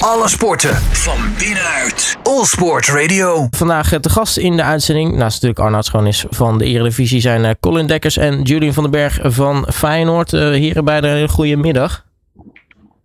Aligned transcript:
Alle 0.00 0.28
sporten 0.28 0.74
van 0.76 1.18
binnenuit. 1.38 2.18
All 2.22 2.44
Sport 2.44 2.88
Radio. 2.88 3.46
Vandaag 3.50 3.92
eh, 3.92 3.98
te 3.98 4.10
gast 4.10 4.36
in 4.36 4.56
de 4.56 4.62
uitzending, 4.62 5.10
naast 5.10 5.32
natuurlijk 5.32 5.58
Arnoud 5.58 5.84
Schoonis 5.84 6.24
van 6.28 6.58
de 6.58 6.64
Eredivisie, 6.64 7.20
zijn 7.20 7.44
eh, 7.44 7.54
Colin 7.60 7.86
Dekkers 7.86 8.16
en 8.16 8.42
Julian 8.42 8.72
van 8.72 8.82
den 8.82 8.92
Berg 8.92 9.18
van 9.22 9.66
Feyenoord. 9.72 10.32
Uh, 10.32 10.40
heren, 10.40 10.84
beide 10.84 11.08
een 11.08 11.28
goede 11.28 11.56
middag. 11.56 12.06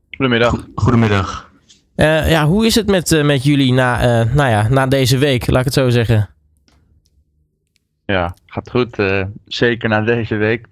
Goedemiddag. 0.09 0.67
Goedemiddag. 0.75 1.49
Uh, 1.95 2.29
ja, 2.29 2.45
hoe 2.45 2.65
is 2.65 2.75
het 2.75 2.87
met, 2.87 3.23
met 3.23 3.43
jullie 3.43 3.73
na, 3.73 4.23
nou 4.23 4.49
ja, 4.49 4.67
na 4.67 4.87
deze 4.87 5.17
week, 5.17 5.47
laat 5.47 5.59
ik 5.59 5.65
het 5.65 5.73
zo 5.73 5.89
zeggen? 5.89 6.29
Ja, 8.05 8.35
gaat 8.45 8.69
goed. 8.69 8.97
zeker 9.45 9.89
na 9.89 10.01
deze 10.01 10.35
week. 10.35 10.65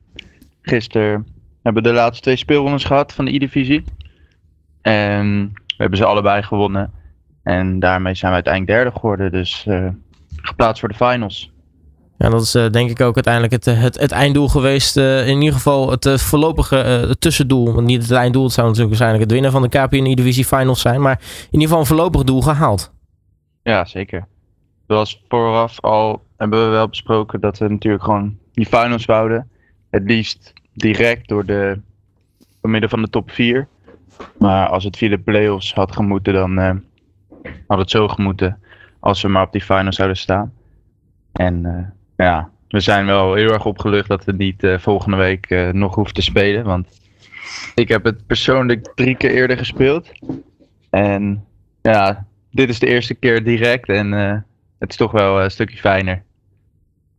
Gisteren 0.61 1.27
hebben 1.63 1.83
we 1.83 1.89
de 1.89 1.95
laatste 1.95 2.21
twee 2.21 2.35
speelrondes 2.35 2.83
gehad 2.83 3.13
van 3.13 3.25
de 3.25 3.33
E-divisie. 3.33 3.83
En 4.81 5.53
hebben 5.77 5.97
ze 5.97 6.05
allebei 6.05 6.43
gewonnen. 6.43 6.91
En 7.43 7.79
daarmee 7.79 8.15
zijn 8.15 8.31
we 8.31 8.35
uiteindelijk 8.35 8.77
derde 8.77 8.99
geworden. 8.99 9.31
Dus 9.31 9.65
uh, 9.67 9.87
geplaatst 10.41 10.79
voor 10.79 10.89
de 10.89 10.95
finals. 10.95 11.51
Ja, 12.17 12.29
dat 12.29 12.41
is 12.41 12.55
uh, 12.55 12.69
denk 12.69 12.89
ik 12.89 13.01
ook 13.01 13.15
uiteindelijk 13.15 13.53
het, 13.53 13.65
het, 13.65 13.99
het 13.99 14.11
einddoel 14.11 14.47
geweest. 14.47 14.97
Uh, 14.97 15.27
in 15.27 15.37
ieder 15.37 15.53
geval 15.53 15.91
het 15.91 16.21
voorlopige 16.21 17.15
tussendoel. 17.19 17.73
Want 17.73 17.87
niet 17.87 18.01
het 18.01 18.11
einddoel. 18.11 18.43
Het 18.43 18.53
zou 18.53 18.67
natuurlijk 18.67 18.97
waarschijnlijk 18.97 19.23
het 19.23 19.41
winnen 19.41 19.51
van 19.51 19.61
de 19.61 19.69
KPN 19.69 20.15
Divisie 20.15 20.45
Finals 20.45 20.81
zijn. 20.81 21.01
Maar 21.01 21.19
in 21.19 21.47
ieder 21.51 21.67
geval 21.67 21.79
een 21.79 21.85
voorlopig 21.85 22.23
doel 22.23 22.41
gehaald. 22.41 22.93
Ja, 23.63 23.85
zeker. 23.85 24.27
Zoals 24.87 25.23
vooraf 25.27 25.81
al 25.81 26.23
hebben 26.37 26.63
we 26.65 26.69
wel 26.69 26.87
besproken 26.87 27.39
dat 27.39 27.57
we 27.57 27.67
natuurlijk 27.67 28.03
gewoon 28.03 28.37
die 28.53 28.65
finals 28.65 29.05
wouden. 29.05 29.49
Het 29.89 30.03
liefst 30.03 30.53
direct 30.73 31.27
door 31.27 31.45
de 31.45 31.79
door 32.61 32.71
midden 32.71 32.89
van 32.89 33.01
de 33.01 33.09
top 33.09 33.31
4. 33.31 33.67
Maar 34.37 34.67
als 34.67 34.83
het 34.83 34.97
via 34.97 35.09
de 35.09 35.17
playoffs 35.17 35.73
had 35.73 35.91
gemoeten, 35.91 36.33
dan 36.33 36.59
uh, 36.59 36.71
had 37.67 37.77
het 37.77 37.89
zo 37.89 38.07
gemoeten. 38.07 38.59
Als 38.99 39.21
we 39.21 39.27
maar 39.27 39.43
op 39.43 39.51
die 39.51 39.61
finals 39.61 39.95
zouden 39.95 40.17
staan. 40.17 40.53
En 41.31 41.63
uh, 41.65 41.87
ja, 42.27 42.49
we 42.67 42.79
zijn 42.79 43.05
wel 43.05 43.33
heel 43.33 43.51
erg 43.51 43.65
opgelucht 43.65 44.07
dat 44.07 44.25
we 44.25 44.31
niet 44.31 44.63
uh, 44.63 44.77
volgende 44.77 45.17
week 45.17 45.71
nog 45.73 45.95
hoeven 45.95 46.13
te 46.13 46.21
spelen. 46.21 46.63
Want 46.63 47.01
ik 47.75 47.87
heb 47.87 48.03
het 48.03 48.25
persoonlijk 48.25 48.91
drie 48.95 49.15
keer 49.15 49.31
eerder 49.31 49.57
gespeeld. 49.57 50.11
En 50.89 51.45
ja, 51.81 52.25
dit 52.51 52.69
is 52.69 52.79
de 52.79 52.87
eerste 52.87 53.13
keer 53.13 53.43
direct. 53.43 53.89
En 53.89 54.11
het 54.79 54.89
is 54.89 54.95
toch 54.95 55.11
wel 55.11 55.41
een 55.41 55.51
stukje 55.51 55.77
fijner. 55.77 56.23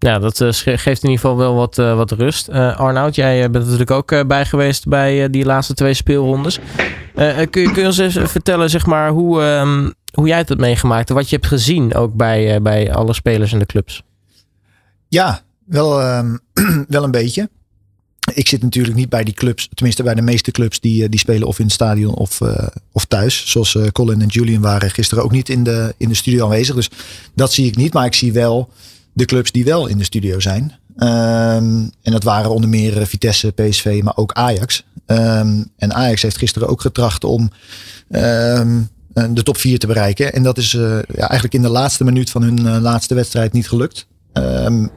Ja, 0.04 0.18
dat 0.18 0.40
uh, 0.40 0.48
geeft 0.52 1.02
in 1.02 1.10
ieder 1.10 1.24
geval 1.24 1.36
wel 1.36 1.54
wat, 1.54 1.78
uh, 1.78 1.96
wat 1.96 2.10
rust. 2.10 2.48
Uh, 2.48 2.78
Arnoud, 2.78 3.14
jij 3.14 3.50
bent 3.50 3.64
natuurlijk 3.64 3.90
ook 3.90 4.26
bij 4.28 4.46
geweest 4.46 4.88
bij 4.88 5.30
die 5.30 5.44
laatste 5.44 5.74
twee 5.74 5.94
speelrondes. 5.94 6.58
kun, 7.14 7.24
je, 7.34 7.48
kun 7.50 7.80
je 7.80 7.86
ons 7.86 7.98
eens 7.98 8.18
vertellen 8.22 8.70
zeg 8.70 8.86
maar, 8.86 9.10
hoe, 9.10 9.42
um, 9.42 9.94
hoe 10.12 10.26
jij 10.26 10.38
het 10.38 10.48
hebt 10.48 10.60
meegemaakt 10.60 11.08
en 11.08 11.14
wat 11.14 11.28
je 11.28 11.36
hebt 11.36 11.48
gezien 11.48 11.94
ook 11.94 12.14
bij, 12.14 12.62
bij 12.62 12.92
alle 12.92 13.14
spelers 13.14 13.52
en 13.52 13.58
de 13.58 13.66
clubs? 13.66 14.02
Ja, 15.08 15.40
wel, 15.66 16.16
um, 16.16 16.40
wel 16.88 17.04
een 17.04 17.10
beetje. 17.10 17.48
Ik 18.34 18.48
zit 18.48 18.62
natuurlijk 18.62 18.96
niet 18.96 19.08
bij 19.08 19.24
die 19.24 19.34
clubs, 19.34 19.68
tenminste 19.74 20.02
bij 20.02 20.14
de 20.14 20.22
meeste 20.22 20.50
clubs 20.50 20.80
die, 20.80 21.08
die 21.08 21.20
spelen 21.20 21.48
of 21.48 21.58
in 21.58 21.64
het 21.64 21.74
stadion 21.74 22.14
of, 22.14 22.40
of 22.92 23.04
thuis. 23.04 23.50
Zoals 23.50 23.78
Colin 23.92 24.20
en 24.20 24.26
Julian 24.26 24.60
waren 24.60 24.90
gisteren 24.90 25.24
ook 25.24 25.32
niet 25.32 25.48
in 25.48 25.64
de, 25.64 25.94
in 25.96 26.08
de 26.08 26.14
studio 26.14 26.44
aanwezig. 26.44 26.74
Dus 26.74 26.90
dat 27.34 27.52
zie 27.52 27.66
ik 27.66 27.76
niet, 27.76 27.92
maar 27.92 28.06
ik 28.06 28.14
zie 28.14 28.32
wel 28.32 28.70
de 29.14 29.24
clubs 29.24 29.52
die 29.52 29.64
wel 29.64 29.86
in 29.86 29.98
de 29.98 30.04
studio 30.04 30.40
zijn. 30.40 30.78
Um, 30.96 31.90
en 32.02 32.12
dat 32.12 32.22
waren 32.22 32.50
onder 32.50 32.70
meer 32.70 33.00
eh, 33.00 33.06
Vitesse, 33.06 33.52
PSV, 33.52 34.00
maar 34.04 34.16
ook 34.16 34.32
Ajax. 34.32 34.84
Um, 35.06 35.70
en 35.76 35.94
Ajax 35.94 36.22
heeft 36.22 36.38
gisteren 36.38 36.68
ook 36.68 36.80
getracht 36.80 37.24
om 37.24 37.50
um, 38.10 38.88
de 39.12 39.42
top 39.42 39.56
4 39.56 39.78
te 39.78 39.86
bereiken. 39.86 40.32
En 40.32 40.42
dat 40.42 40.58
is 40.58 40.72
uh, 40.72 40.98
ja, 41.14 41.28
eigenlijk 41.28 41.54
in 41.54 41.62
de 41.62 41.68
laatste 41.68 42.04
minuut 42.04 42.30
van 42.30 42.42
hun 42.42 42.80
laatste 42.80 43.14
wedstrijd 43.14 43.52
niet 43.52 43.68
gelukt. 43.68 44.06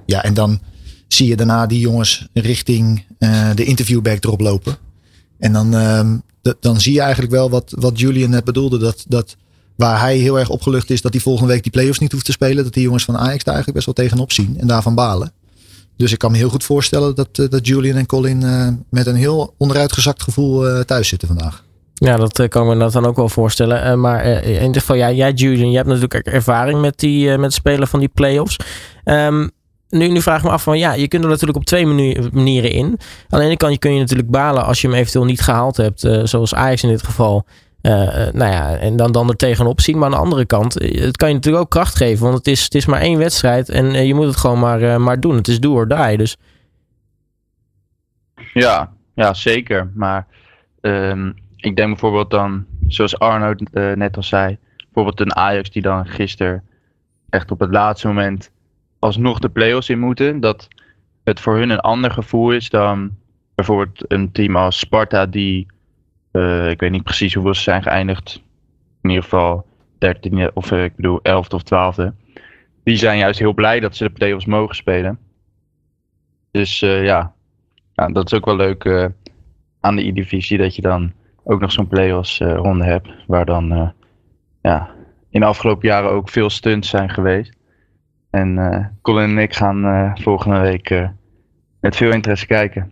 ja, 0.06 0.24
en 0.24 0.34
dan 0.34 0.60
zie 1.08 1.28
je 1.28 1.36
daarna 1.36 1.66
die 1.66 1.80
jongens 1.80 2.28
richting 2.34 3.06
de 3.56 3.64
interviewback 3.64 4.24
erop 4.24 4.40
lopen. 4.40 4.78
En 5.40 5.54
dan, 5.54 5.72
dan 6.60 6.82
zie 6.82 6.94
je 6.94 7.02
eigenlijk 7.02 7.32
wel 7.32 7.50
wat, 7.50 7.74
wat 7.76 8.00
Julian 8.00 8.30
net 8.30 8.44
bedoelde. 8.44 8.78
Dat, 8.78 9.06
dat 9.08 9.36
Waar 9.78 10.00
hij 10.00 10.18
heel 10.18 10.40
erg 10.40 10.50
opgelucht 10.50 10.90
is 10.90 11.02
dat 11.02 11.14
hij 11.14 11.22
volgende 11.22 11.54
week 11.54 11.64
die 11.64 11.72
play-offs 11.72 12.00
niet 12.00 12.12
hoeft 12.12 12.26
te 12.26 12.32
spelen. 12.32 12.64
Dat 12.64 12.74
die 12.74 12.84
jongens 12.84 13.04
van 13.04 13.18
Ajax 13.18 13.44
daar 13.44 13.54
eigenlijk 13.54 13.86
best 13.86 13.86
wel 13.86 14.06
tegenop 14.06 14.32
zien 14.32 14.56
en 14.60 14.68
daarvan 14.68 14.96
balen. 14.96 15.32
Dus 15.98 16.12
ik 16.12 16.18
kan 16.18 16.32
me 16.32 16.38
heel 16.38 16.50
goed 16.50 16.64
voorstellen 16.64 17.16
dat, 17.16 17.28
eh, 17.32 17.50
dat 17.50 17.68
Julian 17.68 17.98
en 17.98 18.06
Colin 18.06 18.42
uh, 18.42 18.68
met 18.90 19.08
een 19.08 19.16
heel 19.16 19.54
onderuitgezakt 19.58 20.24
gevoel 20.24 20.70
uh, 20.70 20.80
thuis 20.80 21.08
zitten 21.08 21.28
vandaag. 21.28 21.64
Ja, 21.94 22.16
dat 22.16 22.48
kan 22.48 22.72
ik 22.72 22.78
me 22.78 22.90
dan 22.90 23.06
ook 23.06 23.16
wel 23.16 23.30
voorstellen. 23.30 24.00
maar 24.00 24.26
in 24.26 24.66
ieder 24.66 24.82
geval, 24.82 24.96
ja, 24.96 25.12
jij 25.12 25.32
Julian, 25.32 25.70
je 25.70 25.76
hebt 25.76 25.90
natuurlijk 25.90 26.14
ervaring 26.14 26.82
met, 26.82 27.00
die, 27.00 27.38
met 27.38 27.54
spelen 27.54 27.88
van 27.88 28.00
die 28.00 28.10
play-offs. 28.14 28.56
Um, 29.06 29.52
nu, 29.90 30.08
nu 30.08 30.22
vraag 30.22 30.38
ik 30.38 30.44
me 30.44 30.50
af 30.50 30.64
van 30.64 30.78
ja, 30.78 30.94
je 30.94 31.08
kunt 31.08 31.24
er 31.24 31.30
natuurlijk 31.30 31.58
op 31.58 31.66
twee 31.66 31.86
manieren 32.32 32.72
in. 32.72 33.00
Aan 33.30 33.40
de 33.40 33.46
ene 33.46 33.58
kant 33.58 33.80
kun 33.80 33.94
je 33.94 34.00
natuurlijk 34.00 34.30
balen 34.30 34.66
als 34.66 34.82
je 34.82 34.88
hem 34.88 34.98
eventueel 34.98 35.26
niet 35.26 35.42
gehaald 35.42 35.78
hebt, 35.78 36.00
zoals 36.24 36.54
Ajax 36.54 36.84
in 36.84 36.90
dit 36.90 37.04
geval. 37.04 37.46
Uh, 37.82 37.94
nou 38.32 38.52
ja, 38.52 38.76
en 38.76 38.96
dan, 38.96 39.12
dan 39.12 39.30
er 39.30 39.36
tegenop 39.36 39.82
zien. 39.82 39.98
Maar 39.98 40.06
aan 40.06 40.12
de 40.12 40.18
andere 40.18 40.46
kant, 40.46 40.80
eh, 40.80 41.02
het 41.02 41.18
kan 41.18 41.28
je 41.28 41.36
natuurlijk 41.36 41.64
ook 41.64 41.70
kracht 41.70 41.96
geven. 41.96 42.24
Want 42.24 42.38
het 42.38 42.48
is, 42.48 42.64
het 42.64 42.76
is 42.76 42.86
maar 42.86 43.02
één 43.02 43.18
wedstrijd 43.18 43.70
en 43.70 44.06
je 44.06 44.14
moet 44.14 44.26
het 44.26 44.36
gewoon 44.36 44.60
maar, 44.60 45.02
maar 45.02 45.20
doen. 45.20 45.36
Het 45.36 45.48
is 45.48 45.60
do 45.60 45.74
or 45.74 45.88
die. 45.88 46.18
Dus. 46.18 46.38
Ja, 48.54 48.92
ja, 49.14 49.34
zeker. 49.34 49.92
Maar 49.94 50.28
um, 50.82 51.36
ik 51.56 51.76
denk 51.76 51.90
bijvoorbeeld 51.90 52.32
dan, 52.32 52.66
zoals 52.88 53.20
Arnold 53.20 53.62
uh, 53.74 53.94
net 53.94 54.16
al 54.16 54.24
zei, 54.24 54.58
bijvoorbeeld 54.78 55.20
een 55.20 55.36
Ajax 55.36 55.70
die 55.70 55.82
dan 55.82 56.08
gisteren 56.08 56.64
echt 57.30 57.52
op 57.52 57.60
het 57.60 57.72
laatste 57.72 58.08
moment 58.08 58.52
alsnog 59.00 59.40
de 59.40 59.50
play-offs 59.50 59.90
in 59.90 60.00
moeten. 60.00 60.40
Dat 60.40 60.68
het 61.24 61.40
voor 61.40 61.58
hun 61.58 61.70
een 61.70 61.80
ander 61.80 62.12
gevoel 62.12 62.52
is 62.52 62.70
dan 62.70 63.12
bijvoorbeeld 63.56 64.12
een 64.12 64.32
team 64.32 64.56
als 64.56 64.80
Sparta 64.80 65.26
die 65.26 65.68
uh, 66.38 66.70
ik 66.70 66.80
weet 66.80 66.92
niet 66.92 67.04
precies 67.04 67.34
hoeveel 67.34 67.54
ze 67.54 67.62
zijn 67.62 67.84
geëindigd. 67.84 68.44
In 69.02 69.10
ieder 69.10 69.24
geval 69.24 69.66
13 69.98 70.52
of 70.54 70.72
uh, 70.72 70.84
ik 70.84 70.96
bedoel 70.96 71.20
11 71.22 71.50
of 71.50 71.62
12e. 71.64 72.04
Die 72.84 72.98
zijn 72.98 73.18
juist 73.18 73.40
heel 73.40 73.54
blij 73.54 73.80
dat 73.80 73.96
ze 73.96 74.04
de 74.04 74.10
play-offs 74.10 74.46
mogen 74.46 74.76
spelen. 74.76 75.20
Dus 76.52 76.82
uh, 76.82 77.04
ja. 77.04 77.34
ja, 77.94 78.08
dat 78.08 78.26
is 78.26 78.34
ook 78.34 78.46
wel 78.46 78.56
leuk 78.56 79.12
aan 79.80 79.96
de 79.96 80.08
E-divisie 80.08 80.58
dat 80.58 80.76
je 80.76 80.82
dan 80.82 81.14
ook 81.44 81.60
nog 81.60 81.72
zo'n 81.72 81.88
play-offs 81.88 82.40
ronde 82.40 82.86
hebt. 82.86 83.10
Waar 83.28 83.46
dan 83.46 83.94
ja, 84.62 84.90
in 85.30 85.40
de 85.40 85.46
afgelopen 85.46 85.88
jaren 85.88 86.10
ook 86.10 86.30
veel 86.30 86.50
stunts 86.50 86.90
zijn 86.90 87.10
geweest. 87.10 87.58
En 88.30 88.98
Colin 89.02 89.30
en 89.30 89.38
ik 89.38 89.56
gaan 89.56 90.14
volgende 90.18 90.60
week 90.60 91.10
met 91.80 91.96
veel 91.96 92.12
interesse 92.12 92.48
kijken. 92.48 92.92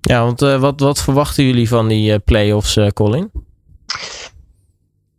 Ja, 0.00 0.24
want 0.24 0.42
uh, 0.42 0.60
wat, 0.60 0.80
wat 0.80 1.02
verwachten 1.02 1.44
jullie 1.44 1.68
van 1.68 1.88
die 1.88 2.12
uh, 2.12 2.18
play-offs, 2.24 2.76
uh, 2.76 2.88
Colin? 2.88 3.30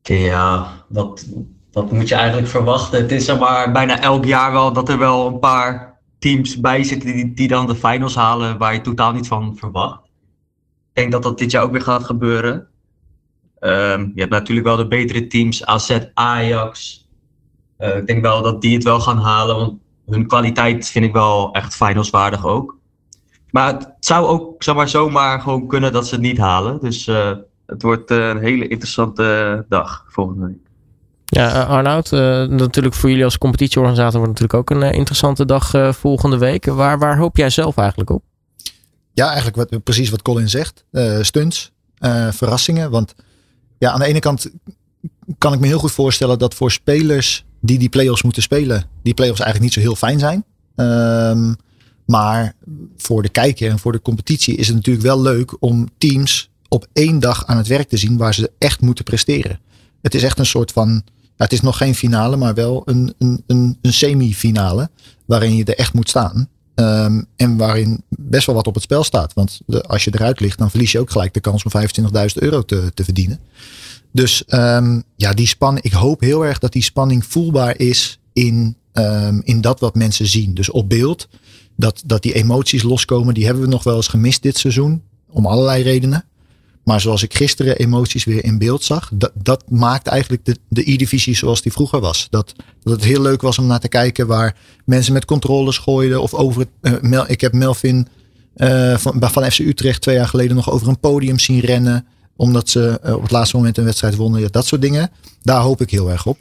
Ja, 0.01 0.73
wat, 0.87 1.25
wat 1.71 1.91
moet 1.91 2.07
je 2.07 2.15
eigenlijk 2.15 2.47
verwachten? 2.47 3.01
Het 3.01 3.11
is 3.11 3.25
zeg 3.25 3.39
maar 3.39 3.71
bijna 3.71 4.01
elk 4.01 4.25
jaar 4.25 4.51
wel 4.51 4.73
dat 4.73 4.89
er 4.89 4.97
wel 4.97 5.27
een 5.27 5.39
paar 5.39 5.99
teams 6.19 6.59
bij 6.59 6.83
zitten 6.83 7.13
die, 7.13 7.33
die 7.33 7.47
dan 7.47 7.67
de 7.67 7.75
finals 7.75 8.15
halen 8.15 8.57
waar 8.57 8.73
je 8.73 8.81
totaal 8.81 9.11
niet 9.11 9.27
van 9.27 9.55
verwacht. 9.57 9.99
Ik 10.03 10.97
denk 10.97 11.11
dat 11.11 11.23
dat 11.23 11.37
dit 11.37 11.51
jaar 11.51 11.63
ook 11.63 11.71
weer 11.71 11.81
gaat 11.81 12.03
gebeuren. 12.03 12.67
Um, 13.59 14.11
je 14.15 14.19
hebt 14.19 14.31
natuurlijk 14.31 14.67
wel 14.67 14.75
de 14.75 14.87
betere 14.87 15.27
teams, 15.27 15.65
AZ, 15.65 15.99
Ajax. 16.13 17.07
ik 17.77 18.07
denk 18.07 18.21
wel 18.21 18.41
dat 18.41 18.61
die 18.61 18.73
het 18.73 18.83
wel 18.83 18.99
gaan 18.99 19.17
halen, 19.17 19.55
want 19.55 19.79
hun 20.05 20.27
kwaliteit 20.27 20.87
vind 20.87 21.05
ik 21.05 21.13
wel 21.13 21.51
echt 21.53 21.75
finalswaardig 21.75 22.45
ook. 22.45 22.79
Maar 23.51 23.95
zou 24.11 24.25
ook 24.27 24.63
zeg 24.63 24.75
maar, 24.75 24.89
zomaar 24.89 25.41
gewoon 25.41 25.67
kunnen 25.67 25.93
dat 25.93 26.07
ze 26.07 26.13
het 26.13 26.23
niet 26.23 26.37
halen. 26.37 26.79
Dus 26.81 27.07
uh, 27.07 27.31
het 27.65 27.81
wordt 27.81 28.11
uh, 28.11 28.27
een 28.27 28.39
hele 28.39 28.67
interessante 28.67 29.65
dag 29.69 30.05
volgende 30.07 30.45
week. 30.45 30.69
Ja, 31.25 31.55
uh, 31.55 31.69
Arnoud, 31.69 32.11
natuurlijk 32.49 32.95
voor 32.95 33.09
jullie 33.09 33.23
als 33.23 33.37
competitieorganisator 33.37 34.19
wordt 34.19 34.39
natuurlijk 34.39 34.71
ook 34.71 34.81
een 34.81 34.93
interessante 34.93 35.45
dag 35.45 35.95
volgende 35.95 36.37
week. 36.37 36.65
Waar, 36.65 36.99
waar 36.99 37.17
hoop 37.17 37.37
jij 37.37 37.49
zelf 37.49 37.77
eigenlijk 37.77 38.09
op? 38.09 38.23
Ja, 39.13 39.25
eigenlijk 39.25 39.55
wat, 39.55 39.83
precies 39.83 40.09
wat 40.09 40.21
Colin 40.21 40.49
zegt. 40.49 40.85
stunts, 41.21 41.71
verrassingen. 42.31 42.91
Want 42.91 43.15
ja, 43.77 43.91
aan 43.91 43.99
de 43.99 44.05
ene 44.05 44.19
kant 44.19 44.51
kan 45.37 45.53
ik 45.53 45.59
me 45.59 45.67
heel 45.67 45.79
goed 45.79 45.91
voorstellen 45.91 46.39
dat 46.39 46.53
voor 46.53 46.71
spelers 46.71 47.45
die 47.61 47.79
die 47.79 47.89
play-offs 47.89 48.23
moeten 48.23 48.41
spelen, 48.41 48.83
die 49.03 49.13
play-offs 49.13 49.41
eigenlijk 49.41 49.75
niet 49.75 49.83
zo 49.83 49.89
heel 49.89 49.95
fijn 49.95 50.19
zijn. 50.19 50.45
Ehm 50.75 51.53
maar 52.11 52.55
voor 52.97 53.21
de 53.21 53.29
kijker 53.29 53.69
en 53.69 53.79
voor 53.79 53.91
de 53.91 54.01
competitie 54.01 54.55
is 54.55 54.67
het 54.67 54.75
natuurlijk 54.75 55.05
wel 55.05 55.21
leuk 55.21 55.55
om 55.59 55.89
teams 55.97 56.49
op 56.67 56.87
één 56.93 57.19
dag 57.19 57.45
aan 57.45 57.57
het 57.57 57.67
werk 57.67 57.89
te 57.89 57.97
zien 57.97 58.17
waar 58.17 58.33
ze 58.33 58.51
echt 58.57 58.81
moeten 58.81 59.03
presteren. 59.03 59.59
Het 60.01 60.15
is 60.15 60.23
echt 60.23 60.39
een 60.39 60.45
soort 60.45 60.71
van, 60.71 61.03
het 61.37 61.53
is 61.53 61.61
nog 61.61 61.77
geen 61.77 61.95
finale, 61.95 62.37
maar 62.37 62.53
wel 62.53 62.81
een, 62.85 63.13
een, 63.17 63.43
een, 63.47 63.77
een 63.81 63.93
semi-finale 63.93 64.89
waarin 65.25 65.55
je 65.55 65.63
er 65.63 65.77
echt 65.77 65.93
moet 65.93 66.09
staan. 66.09 66.47
Um, 66.75 67.25
en 67.35 67.57
waarin 67.57 68.03
best 68.09 68.45
wel 68.45 68.55
wat 68.55 68.67
op 68.67 68.73
het 68.73 68.83
spel 68.83 69.03
staat. 69.03 69.33
Want 69.33 69.61
de, 69.65 69.83
als 69.83 70.03
je 70.03 70.11
eruit 70.13 70.39
ligt, 70.39 70.57
dan 70.57 70.69
verlies 70.69 70.91
je 70.91 70.99
ook 70.99 71.11
gelijk 71.11 71.33
de 71.33 71.39
kans 71.39 71.63
om 71.63 71.71
25.000 71.81 72.25
euro 72.33 72.61
te, 72.61 72.91
te 72.93 73.03
verdienen. 73.03 73.39
Dus 74.11 74.43
um, 74.47 75.03
ja, 75.15 75.33
die 75.33 75.47
spanning. 75.47 75.85
Ik 75.85 75.91
hoop 75.91 76.21
heel 76.21 76.45
erg 76.45 76.59
dat 76.59 76.71
die 76.71 76.83
spanning 76.83 77.25
voelbaar 77.25 77.79
is 77.79 78.19
in, 78.33 78.75
um, 78.93 79.41
in 79.43 79.61
dat 79.61 79.79
wat 79.79 79.95
mensen 79.95 80.27
zien. 80.27 80.53
Dus 80.53 80.69
op 80.69 80.89
beeld. 80.89 81.27
Dat, 81.81 82.01
dat 82.05 82.21
die 82.21 82.33
emoties 82.33 82.83
loskomen. 82.83 83.33
Die 83.33 83.45
hebben 83.45 83.63
we 83.63 83.69
nog 83.69 83.83
wel 83.83 83.95
eens 83.95 84.07
gemist 84.07 84.41
dit 84.41 84.57
seizoen. 84.57 85.01
Om 85.29 85.45
allerlei 85.45 85.83
redenen. 85.83 86.25
Maar 86.83 87.01
zoals 87.01 87.23
ik 87.23 87.33
gisteren 87.33 87.77
emoties 87.77 88.23
weer 88.23 88.43
in 88.43 88.57
beeld 88.57 88.83
zag, 88.83 89.09
dat, 89.13 89.31
dat 89.33 89.63
maakt 89.69 90.07
eigenlijk 90.07 90.45
de, 90.45 90.57
de 90.67 90.91
E-divisie 90.91 91.35
zoals 91.35 91.61
die 91.61 91.71
vroeger 91.71 91.99
was. 91.99 92.27
Dat, 92.29 92.53
dat 92.83 92.93
het 92.93 93.03
heel 93.03 93.21
leuk 93.21 93.41
was 93.41 93.57
om 93.57 93.65
naar 93.65 93.79
te 93.79 93.87
kijken 93.87 94.27
waar 94.27 94.55
mensen 94.85 95.13
met 95.13 95.25
controles 95.25 95.77
gooiden. 95.77 96.21
Of 96.21 96.33
over 96.33 96.67
het, 96.81 97.03
uh, 97.03 97.23
ik 97.27 97.41
heb 97.41 97.53
Melvin 97.53 98.07
uh, 98.55 98.97
van, 98.97 99.51
FC 99.51 99.59
Utrecht 99.59 100.01
twee 100.01 100.15
jaar 100.15 100.27
geleden 100.27 100.55
nog 100.55 100.71
over 100.71 100.87
een 100.87 100.99
podium 100.99 101.39
zien 101.39 101.59
rennen. 101.59 102.05
Omdat 102.35 102.69
ze 102.69 102.99
uh, 103.05 103.13
op 103.15 103.21
het 103.21 103.31
laatste 103.31 103.55
moment 103.55 103.77
een 103.77 103.83
wedstrijd 103.83 104.15
wonnen. 104.15 104.51
Dat 104.51 104.65
soort 104.65 104.81
dingen. 104.81 105.11
Daar 105.41 105.61
hoop 105.61 105.81
ik 105.81 105.89
heel 105.89 106.11
erg 106.11 106.25
op. 106.25 106.37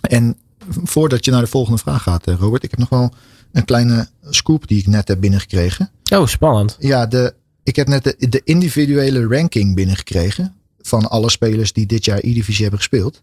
En 0.00 0.36
voordat 0.84 1.24
je 1.24 1.30
naar 1.30 1.40
de 1.40 1.46
volgende 1.46 1.78
vraag 1.78 2.02
gaat, 2.02 2.26
Robert. 2.26 2.62
Ik 2.62 2.70
heb 2.70 2.80
nog 2.80 2.88
wel 2.88 3.12
een 3.54 3.64
kleine 3.64 4.08
scoop 4.30 4.68
die 4.68 4.78
ik 4.78 4.86
net 4.86 5.08
heb 5.08 5.20
binnengekregen. 5.20 5.90
Oh, 6.12 6.26
spannend. 6.26 6.76
Ja, 6.78 7.06
de, 7.06 7.34
ik 7.62 7.76
heb 7.76 7.88
net 7.88 8.04
de, 8.04 8.28
de 8.28 8.40
individuele 8.44 9.26
ranking 9.26 9.74
binnengekregen. 9.74 10.54
Van 10.80 11.10
alle 11.10 11.30
spelers 11.30 11.72
die 11.72 11.86
dit 11.86 12.04
jaar 12.04 12.18
E-Divisie 12.18 12.62
hebben 12.62 12.78
gespeeld. 12.78 13.22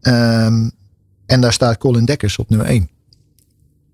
Um, 0.00 0.72
en 1.26 1.40
daar 1.40 1.52
staat 1.52 1.78
Colin 1.78 2.04
Dekkers 2.04 2.38
op 2.38 2.48
nummer 2.48 2.68
1. 2.68 2.88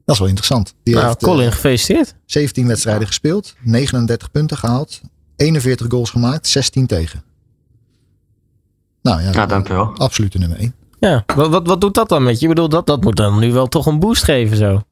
Dat 0.05 0.15
is 0.15 0.19
wel 0.19 0.29
interessant. 0.29 0.75
Die 0.83 0.95
nou, 0.95 1.07
heeft, 1.07 1.23
Colin, 1.23 1.47
uh, 1.47 1.53
gefeliciteerd. 1.53 2.15
17 2.27 2.67
wedstrijden 2.67 3.07
gespeeld, 3.07 3.55
39 3.63 4.31
punten 4.31 4.57
gehaald, 4.57 5.01
41 5.37 5.87
goals 5.91 6.11
gemaakt, 6.11 6.47
16 6.47 6.87
tegen. 6.87 7.23
Nou 9.03 9.23
ja, 9.23 9.31
ja 9.33 9.47
dankjewel. 9.47 9.97
Absolute 9.97 10.39
nummer 10.39 10.59
1. 10.59 10.75
Ja, 11.01 11.25
wat, 11.35 11.51
wat, 11.51 11.67
wat 11.67 11.81
doet 11.81 11.95
dat 11.95 12.09
dan 12.09 12.23
met 12.23 12.39
je? 12.39 12.43
Ik 12.43 12.49
bedoel, 12.49 12.69
dat, 12.69 12.87
dat 12.87 13.03
moet 13.03 13.17
dan 13.17 13.39
nu 13.39 13.53
wel 13.53 13.67
toch 13.67 13.87
een 13.87 13.99
boost 13.99 14.25
geven 14.25 14.57
zo. 14.57 14.83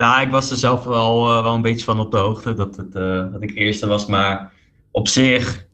Ja, 0.00 0.20
ik 0.20 0.30
was 0.30 0.50
er 0.50 0.56
zelf 0.56 0.84
wel, 0.84 1.36
uh, 1.36 1.42
wel 1.42 1.54
een 1.54 1.62
beetje 1.62 1.84
van 1.84 2.00
op 2.00 2.10
de 2.10 2.16
hoogte 2.16 2.54
dat, 2.54 2.76
het, 2.76 2.94
uh, 2.94 3.32
dat 3.32 3.42
ik 3.42 3.54
eerste 3.54 3.86
was. 3.86 4.06
Maar 4.06 4.52
op 4.90 5.08
zich, 5.08 5.66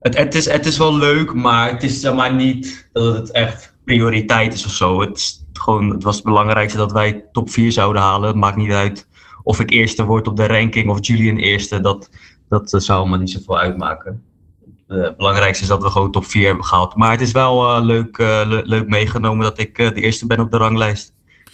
het, 0.00 0.16
het, 0.16 0.34
is, 0.34 0.44
het 0.44 0.66
is 0.66 0.78
wel 0.78 0.96
leuk, 0.96 1.34
maar 1.34 1.70
het 1.70 1.82
is 1.82 2.00
zeg 2.00 2.14
maar 2.14 2.34
niet 2.34 2.88
dat 2.92 3.14
het 3.14 3.30
echt 3.30 3.74
prioriteit 3.84 4.54
is 4.54 4.64
of 4.64 4.70
zo. 4.70 5.00
Het, 5.00 5.16
is 5.16 5.46
gewoon, 5.52 5.90
het 5.90 6.02
was 6.02 6.14
het 6.14 6.24
belangrijkste 6.24 6.78
dat 6.78 6.92
wij 6.92 7.24
top 7.32 7.50
4 7.50 7.72
zouden 7.72 8.02
halen. 8.02 8.28
Het 8.28 8.36
maakt 8.36 8.56
niet 8.56 8.72
uit 8.72 9.08
of 9.42 9.60
ik 9.60 9.70
eerste 9.70 10.04
word 10.04 10.28
op 10.28 10.36
de 10.36 10.46
ranking 10.46 10.90
of 10.90 11.06
Julian 11.06 11.36
eerste. 11.36 11.80
Dat, 11.80 12.10
dat 12.48 12.70
zou 12.76 13.08
me 13.08 13.18
niet 13.18 13.30
zoveel 13.30 13.58
uitmaken. 13.58 14.22
Het 14.86 15.16
belangrijkste 15.16 15.62
is 15.62 15.68
dat 15.68 15.82
we 15.82 15.90
gewoon 15.90 16.10
top 16.10 16.24
4 16.24 16.46
hebben 16.46 16.64
gehaald. 16.64 16.96
Maar 16.96 17.10
het 17.10 17.20
is 17.20 17.32
wel 17.32 17.84
leuk, 17.84 18.18
le 18.18 18.62
leuk 18.64 18.88
meegenomen 18.88 19.44
dat 19.44 19.58
ik 19.58 19.76
de 19.76 20.00
eerste 20.00 20.26
ben 20.26 20.40
op 20.40 20.50
de 20.50 20.56
ranglijst. 20.56 21.12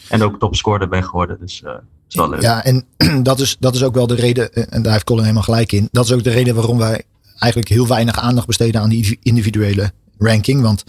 En 0.09 0.23
ook 0.23 0.39
topscorer 0.39 0.89
ben 0.89 1.05
geworden. 1.05 1.39
Dus 1.41 1.63
is 2.09 2.15
wel 2.15 2.31
leuk. 2.31 2.43
Ja, 2.43 2.65
en 2.65 2.85
dat 3.23 3.41
is, 3.41 3.57
dat 3.61 3.75
is 3.75 3.83
ook 3.83 3.95
wel 3.95 4.07
de 4.07 4.15
reden, 4.15 4.53
eh, 4.53 4.65
en 4.69 4.83
daar 4.83 4.93
heeft 4.93 5.05
Colin 5.05 5.23
helemaal 5.23 5.43
gelijk 5.43 5.73
in. 5.73 5.89
Dat 5.93 6.05
is 6.05 6.13
ook 6.13 6.25
de 6.25 6.31
reden 6.31 6.55
waarom 6.55 6.79
wij 6.79 7.03
eigenlijk 7.39 7.71
heel 7.71 7.87
weinig 7.87 8.19
aandacht 8.19 8.47
besteden 8.47 8.81
aan 8.81 8.89
die 8.89 9.19
individuele 9.23 9.93
ranking. 10.19 10.63
Want 10.63 10.85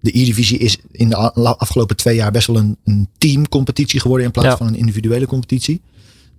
de 0.00 0.18
E-divisie 0.18 0.58
is 0.58 0.78
in 0.90 1.08
de 1.08 1.16
afgelopen 1.16 1.96
twee 1.96 2.16
jaar 2.16 2.30
best 2.30 2.46
wel 2.46 2.56
een, 2.56 2.76
een 2.84 3.08
teamcompetitie 3.18 4.00
geworden 4.00 4.26
in 4.26 4.32
plaats 4.32 4.56
van 4.56 4.66
een 4.66 4.76
individuele 4.76 5.26
competitie. 5.26 5.80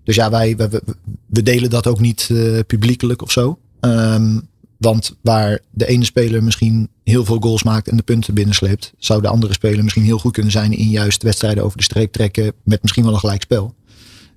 Dus 0.03 0.15
ja, 0.15 0.29
wij, 0.29 0.55
we, 0.55 0.83
we 1.25 1.43
delen 1.43 1.69
dat 1.69 1.87
ook 1.87 1.99
niet 1.99 2.29
uh, 2.31 2.59
publiekelijk 2.67 3.21
of 3.21 3.31
zo. 3.31 3.57
Um, 3.79 4.47
want 4.77 5.15
waar 5.21 5.59
de 5.71 5.87
ene 5.87 6.05
speler 6.05 6.43
misschien 6.43 6.89
heel 7.03 7.25
veel 7.25 7.39
goals 7.39 7.63
maakt 7.63 7.87
en 7.87 7.97
de 7.97 8.03
punten 8.03 8.33
binnensleept, 8.33 8.93
zou 8.97 9.21
de 9.21 9.27
andere 9.27 9.53
speler 9.53 9.83
misschien 9.83 10.03
heel 10.03 10.19
goed 10.19 10.33
kunnen 10.33 10.51
zijn 10.51 10.71
in 10.71 10.89
juist 10.89 11.23
wedstrijden 11.23 11.63
over 11.63 11.77
de 11.77 11.83
streep 11.83 12.11
trekken 12.11 12.53
met 12.63 12.81
misschien 12.81 13.03
wel 13.03 13.13
een 13.13 13.19
gelijk 13.19 13.41
spel. 13.41 13.75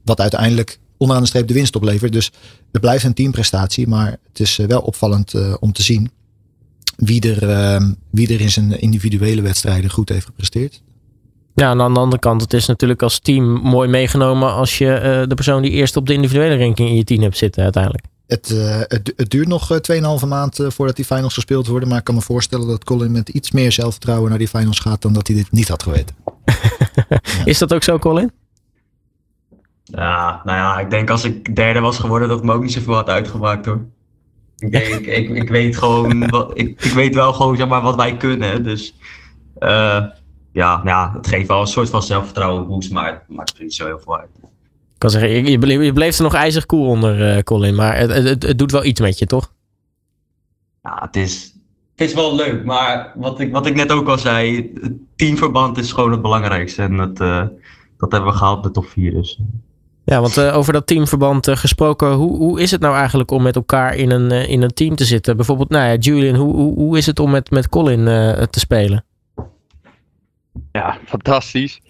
Wat 0.07 0.21
uiteindelijk 0.21 0.79
onderaan 0.97 1.23
de 1.23 1.29
streep 1.29 1.49
de 1.49 1.55
winst 1.55 1.77
oplevert. 1.77 2.13
Dus 2.13 2.33
het 2.73 2.81
blijft 2.81 3.05
een 3.05 3.15
teamprestatie, 3.15 3.89
maar 3.89 4.11
het 4.29 4.41
is 4.41 4.59
eh, 4.59 4.67
wel 4.67 4.81
opvallend 4.81 5.35
uh, 5.35 5.55
om 5.61 5.73
te 5.73 5.83
zien 5.83 6.11
wie 6.97 7.35
er, 7.35 7.43
uh, 7.43 7.91
wie 8.11 8.35
er 8.35 8.41
in 8.41 8.51
zijn 8.51 8.81
individuele 8.81 9.43
wedstrijden 9.43 9.91
goed 9.91 10.09
heeft 10.09 10.27
gepresteerd. 10.27 10.83
Ja, 11.55 11.71
en 11.71 11.81
aan 11.81 11.95
de 11.95 12.01
andere 12.01 12.21
kant, 12.21 12.41
het 12.41 12.53
is 12.53 12.67
natuurlijk 12.67 13.03
als 13.03 13.19
team 13.19 13.45
mooi 13.45 13.89
meegenomen 13.89 14.53
als 14.53 14.79
je 14.79 14.85
uh, 14.87 15.29
de 15.29 15.35
persoon 15.35 15.63
die 15.63 15.71
eerst 15.71 15.97
op 15.97 16.07
de 16.07 16.13
individuele 16.13 16.59
ranking 16.59 16.89
in 16.89 16.97
je 16.97 17.05
team 17.05 17.23
hebt 17.23 17.37
zitten 17.37 17.63
uiteindelijk. 17.63 18.05
Het, 18.27 18.51
uh, 18.51 18.79
het, 18.79 19.13
het, 19.17 19.31
duurt 19.31 19.49
nog 19.49 19.81
2,5 20.23 20.29
maand 20.29 20.61
voordat 20.69 20.97
die 20.97 21.05
finals 21.05 21.35
gespeeld 21.35 21.67
worden. 21.67 21.89
Maar 21.89 21.99
ik 21.99 22.05
kan 22.05 22.15
me 22.15 22.21
voorstellen 22.21 22.67
dat 22.67 22.85
Colin 22.85 23.13
met 23.13 23.29
iets 23.29 23.51
meer 23.51 23.73
zelfvertrouwen 23.73 24.29
naar 24.31 24.39
die 24.39 24.49
finals 24.49 24.79
gaat 24.79 25.03
dan 25.03 25.13
dat 25.13 25.27
hij 25.27 25.37
dit 25.37 25.53
niet 25.53 25.69
had 25.69 25.83
geweten. 25.83 26.17
ja. 27.09 27.21
Is 27.45 27.59
dat 27.59 27.75
ook 27.75 27.83
zo, 27.83 27.99
Colin? 27.99 28.31
Ja, 29.93 30.41
nou 30.45 30.59
ja, 30.59 30.79
ik 30.79 30.91
denk 30.91 31.11
als 31.11 31.25
ik 31.25 31.57
derde 31.57 31.81
was 31.81 31.99
geworden 31.99 32.29
dat 32.29 32.37
het 32.37 32.47
me 32.47 32.53
ook 32.53 32.63
niet 32.63 32.73
zoveel 32.73 32.95
had 32.95 33.09
uitgemaakt 33.09 33.67
hoor. 33.67 33.85
Ik, 34.57 34.73
denk, 34.73 34.87
ik, 34.87 35.29
ik, 35.29 35.49
weet 35.49 35.77
gewoon, 35.77 36.29
wat, 36.31 36.51
ik, 36.59 36.85
ik 36.85 36.93
weet 36.93 37.15
wel 37.15 37.33
gewoon 37.33 37.57
zeg 37.57 37.69
maar, 37.69 37.83
wat 37.83 37.97
wij 37.97 38.17
kunnen. 38.17 38.63
Dus 38.63 38.95
uh, 39.59 40.05
ja, 40.53 40.77
nou 40.77 40.89
ja, 40.89 41.13
het 41.17 41.27
geeft 41.27 41.49
wel 41.49 41.61
een 41.61 41.67
soort 41.67 41.91
van 41.91 42.03
zelfvertrouwen 42.03 42.67
boost, 42.67 42.93
maar 42.93 43.13
het 43.13 43.37
maakt 43.37 43.57
er 43.57 43.63
niet 43.63 43.75
zo 43.75 43.87
heel 43.87 43.99
veel 43.99 44.19
uit. 44.19 44.29
Ik 44.43 45.03
kan 45.03 45.11
zeggen, 45.11 45.51
je, 45.51 45.59
bleef, 45.59 45.83
je 45.83 45.93
bleef 45.93 46.17
er 46.17 46.23
nog 46.23 46.35
ijzig 46.35 46.67
cool 46.67 46.87
onder, 46.87 47.37
uh, 47.37 47.43
Colin, 47.43 47.75
maar 47.75 47.99
het, 47.99 48.11
het, 48.11 48.43
het 48.43 48.59
doet 48.59 48.71
wel 48.71 48.85
iets 48.85 49.01
met 49.01 49.19
je, 49.19 49.27
toch? 49.27 49.53
Ja, 50.83 50.99
het 51.01 51.17
is, 51.17 51.55
het 51.97 52.09
is 52.09 52.15
wel 52.15 52.35
leuk, 52.35 52.65
maar 52.65 53.13
wat 53.15 53.41
ik, 53.41 53.53
wat 53.53 53.67
ik 53.67 53.75
net 53.75 53.93
ook 53.93 54.09
al 54.09 54.19
zei, 54.19 54.73
het 54.81 54.93
teamverband 55.17 55.79
is 55.79 55.93
gewoon 55.93 56.11
het 56.11 56.23
belangrijkste. 56.23 56.83
En 56.83 56.97
dat, 56.97 57.21
uh, 57.21 57.47
dat 57.97 58.13
hebben 58.13 58.31
we 58.31 58.37
gehaald, 58.37 58.63
de 58.63 58.71
top 58.71 58.87
4 58.87 59.13
dus. 59.13 59.41
Ja, 60.09 60.21
want 60.21 60.37
uh, 60.37 60.57
over 60.57 60.73
dat 60.73 60.87
teamverband 60.87 61.49
uh, 61.49 61.57
gesproken, 61.57 62.13
hoe, 62.13 62.37
hoe 62.37 62.61
is 62.61 62.71
het 62.71 62.81
nou 62.81 62.97
eigenlijk 62.97 63.31
om 63.31 63.43
met 63.43 63.57
elkaar 63.57 63.95
in 63.95 64.11
een, 64.11 64.33
uh, 64.33 64.49
in 64.49 64.63
een 64.63 64.75
team 64.75 64.97
te 64.97 65.05
zitten? 65.05 65.37
Bijvoorbeeld, 65.37 65.69
nou 65.69 65.89
ja, 65.89 65.95
Julian, 65.95 66.35
hoe, 66.35 66.55
hoe, 66.55 66.75
hoe 66.75 66.99
is 66.99 67.07
het 67.07 67.19
om 67.19 67.31
met, 67.31 67.51
met 67.51 67.69
Colin 67.69 68.05
te 68.51 68.59
spelen? 68.59 69.05
Ja, 70.73 70.99
fantastisch. 71.05 71.81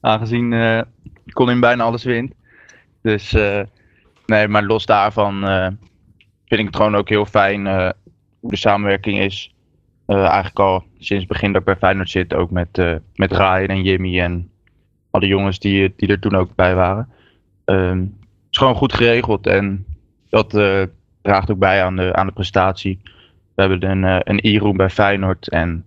Aangezien 0.00 0.84
Colin 1.32 1.60
bijna 1.60 1.84
alles 1.84 2.04
wint. 2.04 2.32
Dus 3.02 3.36
nee, 4.26 4.48
maar 4.48 4.64
los 4.64 4.86
daarvan 4.86 5.40
vind 6.46 6.60
ik 6.60 6.66
het 6.66 6.76
gewoon 6.76 6.96
ook 6.96 7.08
heel 7.08 7.26
fijn 7.26 7.66
hoe 8.40 8.50
de 8.50 8.56
samenwerking 8.56 9.18
is. 9.18 9.54
eigenlijk 10.06 10.58
al 10.58 10.84
sinds 10.98 11.24
het 11.24 11.32
begin 11.32 11.52
dat 11.52 11.60
ik 11.60 11.66
bij 11.66 11.76
Feyenoord 11.76 12.10
zit, 12.10 12.34
ook 12.34 12.50
met, 12.50 13.00
met 13.14 13.32
Ryan 13.32 13.66
en 13.66 13.82
Jimmy 13.82 14.20
en 14.20 14.50
alle 15.10 15.26
jongens 15.26 15.58
die, 15.58 15.92
die 15.96 16.08
er 16.08 16.20
toen 16.20 16.34
ook 16.34 16.54
bij 16.54 16.74
waren. 16.74 17.08
Um, 17.70 18.00
het 18.00 18.50
is 18.50 18.58
gewoon 18.58 18.74
goed 18.74 18.92
geregeld 18.92 19.46
en 19.46 19.86
dat 20.28 20.54
uh, 20.54 20.82
draagt 21.22 21.50
ook 21.50 21.58
bij 21.58 21.84
aan 21.84 21.96
de, 21.96 22.14
aan 22.14 22.26
de 22.26 22.32
prestatie. 22.32 23.00
We 23.54 23.62
hebben 23.62 23.90
een, 23.90 24.02
uh, 24.02 24.18
een 24.20 24.38
e-room 24.42 24.76
bij 24.76 24.90
Feyenoord 24.90 25.48
en 25.48 25.84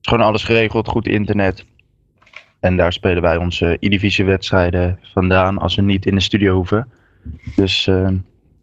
is 0.00 0.08
gewoon 0.08 0.26
alles 0.26 0.44
geregeld, 0.44 0.88
goed 0.88 1.06
internet. 1.06 1.64
En 2.60 2.76
daar 2.76 2.92
spelen 2.92 3.22
wij 3.22 3.36
onze 3.36 3.76
E-divisie 3.80 4.24
wedstrijden 4.24 4.98
vandaan 5.02 5.58
als 5.58 5.74
we 5.74 5.82
niet 5.82 6.06
in 6.06 6.14
de 6.14 6.20
studio 6.20 6.54
hoeven. 6.54 6.88
Dus 7.54 7.86
uh, 7.86 8.10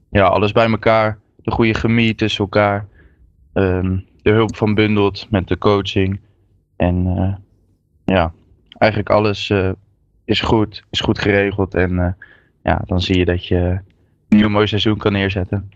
ja, 0.10 0.26
alles 0.26 0.52
bij 0.52 0.70
elkaar. 0.70 1.20
De 1.36 1.52
goede 1.52 1.74
chemie 1.74 2.16
tussen 2.16 2.44
elkaar. 2.44 2.88
Um, 3.54 4.06
de 4.22 4.32
hulp 4.32 4.56
van 4.56 4.76
Bundelt 4.76 5.28
met 5.30 5.48
de 5.48 5.58
coaching. 5.58 6.20
En 6.76 7.06
ja, 8.06 8.34
eigenlijk 8.78 9.12
alles 9.12 9.54
is 10.26 10.42
goed, 10.42 10.84
is 10.90 11.00
goed 11.00 11.20
geregeld. 11.20 11.76
En 11.76 12.18
ja, 12.64 12.82
dan 12.86 13.02
zie 13.02 13.18
je 13.18 13.26
dat 13.26 13.46
je 13.46 13.58
een 14.30 14.38
nieuw 14.38 14.50
mooi 14.50 14.68
seizoen 14.68 14.98
kan 14.98 15.12
neerzetten. 15.12 15.72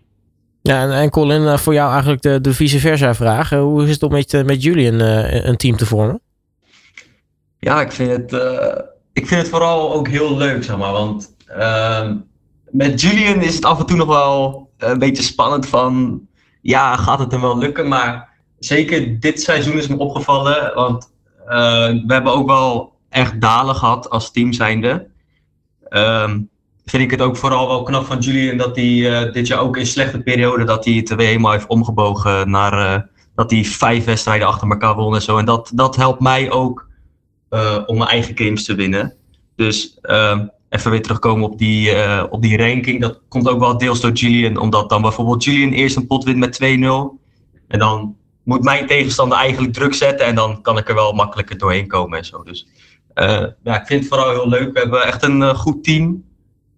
Ja, 0.61 0.81
en, 0.81 0.91
en 0.91 1.09
Colin, 1.09 1.47
eh, 1.47 1.57
voor 1.57 1.73
jou 1.73 1.91
eigenlijk 1.91 2.21
de, 2.21 2.41
de 2.41 2.53
vice 2.53 2.79
versa 2.79 3.15
vraag. 3.15 3.51
Eh, 3.51 3.59
hoe 3.59 3.83
is 3.83 3.89
het 3.89 4.03
om 4.03 4.11
met, 4.11 4.33
eh, 4.33 4.43
met 4.43 4.63
Julian 4.63 4.99
een 4.99 5.57
team 5.57 5.77
te 5.77 5.85
vormen? 5.85 6.21
Ja, 7.59 7.81
ik 7.81 7.91
vind 7.91 8.11
het, 8.11 8.33
uh, 8.33 8.79
ik 9.13 9.27
vind 9.27 9.41
het 9.41 9.49
vooral 9.49 9.93
ook 9.93 10.07
heel 10.07 10.37
leuk, 10.37 10.63
zeg 10.63 10.77
maar. 10.77 10.91
Want 10.91 11.35
uh, 11.49 12.11
met 12.69 13.01
Julian 13.01 13.41
is 13.41 13.55
het 13.55 13.65
af 13.65 13.79
en 13.79 13.85
toe 13.85 13.97
nog 13.97 14.07
wel 14.07 14.69
een 14.77 14.99
beetje 14.99 15.23
spannend 15.23 15.67
van... 15.67 16.21
Ja, 16.61 16.95
gaat 16.95 17.19
het 17.19 17.31
hem 17.31 17.41
wel 17.41 17.57
lukken? 17.57 17.87
Maar 17.87 18.29
zeker 18.59 19.19
dit 19.19 19.41
seizoen 19.41 19.77
is 19.77 19.87
me 19.87 19.97
opgevallen. 19.97 20.75
Want 20.75 21.11
uh, 21.45 21.47
we 21.87 22.13
hebben 22.13 22.33
ook 22.33 22.47
wel 22.47 22.93
echt 23.09 23.41
dalen 23.41 23.75
gehad 23.75 24.09
als 24.09 24.31
team 24.31 24.53
zijnde. 24.53 25.07
Um, 25.89 26.49
vind 26.89 27.03
ik 27.03 27.11
het 27.11 27.21
ook 27.21 27.37
vooral 27.37 27.67
wel 27.67 27.83
knap 27.83 28.05
van 28.05 28.19
Julian 28.19 28.57
dat 28.57 28.75
hij 28.75 28.85
uh, 28.85 29.33
dit 29.33 29.47
jaar 29.47 29.59
ook 29.59 29.77
in 29.77 29.85
slechte 29.85 30.19
periode 30.19 30.63
dat 30.63 30.85
hij 30.85 30.93
het 30.93 31.15
weer 31.15 31.27
helemaal 31.27 31.51
heeft 31.51 31.67
omgebogen 31.67 32.49
naar 32.49 32.73
uh, 32.73 33.01
dat 33.35 33.51
hij 33.51 33.63
vijf 33.63 34.05
wedstrijden 34.05 34.47
achter 34.47 34.69
elkaar 34.69 34.95
won 34.95 35.15
en 35.15 35.21
zo. 35.21 35.37
En 35.37 35.45
dat, 35.45 35.71
dat 35.73 35.95
helpt 35.95 36.19
mij 36.19 36.51
ook 36.51 36.87
uh, 37.49 37.77
om 37.85 37.97
mijn 37.97 38.09
eigen 38.09 38.37
games 38.37 38.63
te 38.63 38.75
winnen. 38.75 39.13
Dus 39.55 39.97
ehm, 40.01 40.47
even 40.69 40.91
weer 40.91 41.01
terugkomen 41.01 41.49
op 41.49 41.57
die, 41.57 41.91
op 42.29 42.41
die 42.41 42.57
ranking. 42.57 43.01
Dat 43.01 43.21
komt 43.27 43.49
ook 43.49 43.59
wel 43.59 43.77
deels 43.77 44.01
door 44.01 44.11
Julian, 44.11 44.57
omdat 44.57 44.89
dan 44.89 45.01
bijvoorbeeld 45.01 45.43
Julian 45.43 45.71
eerst 45.71 45.95
een 45.95 46.07
pot 46.07 46.23
wint 46.23 46.37
met 46.37 46.59
2-0. 46.63 46.65
En 47.67 47.79
dan 47.79 48.15
moet 48.43 48.63
mijn 48.63 48.87
tegenstander 48.87 49.37
eigenlijk 49.37 49.73
druk 49.73 49.93
zetten 49.93 50.25
en 50.25 50.35
dan 50.35 50.61
kan 50.61 50.77
ik 50.77 50.89
er 50.89 50.95
wel 50.95 51.13
makkelijker 51.13 51.57
doorheen 51.57 51.87
komen 51.87 52.17
en 52.17 52.25
zo. 52.25 52.43
Dus 52.43 52.67
ja, 53.63 53.81
ik 53.81 53.87
vind 53.87 53.99
het 53.99 54.07
vooral 54.07 54.29
heel 54.29 54.49
leuk. 54.49 54.73
We 54.73 54.79
hebben 54.79 55.03
echt 55.03 55.23
een 55.23 55.55
goed 55.55 55.83
team. 55.83 56.26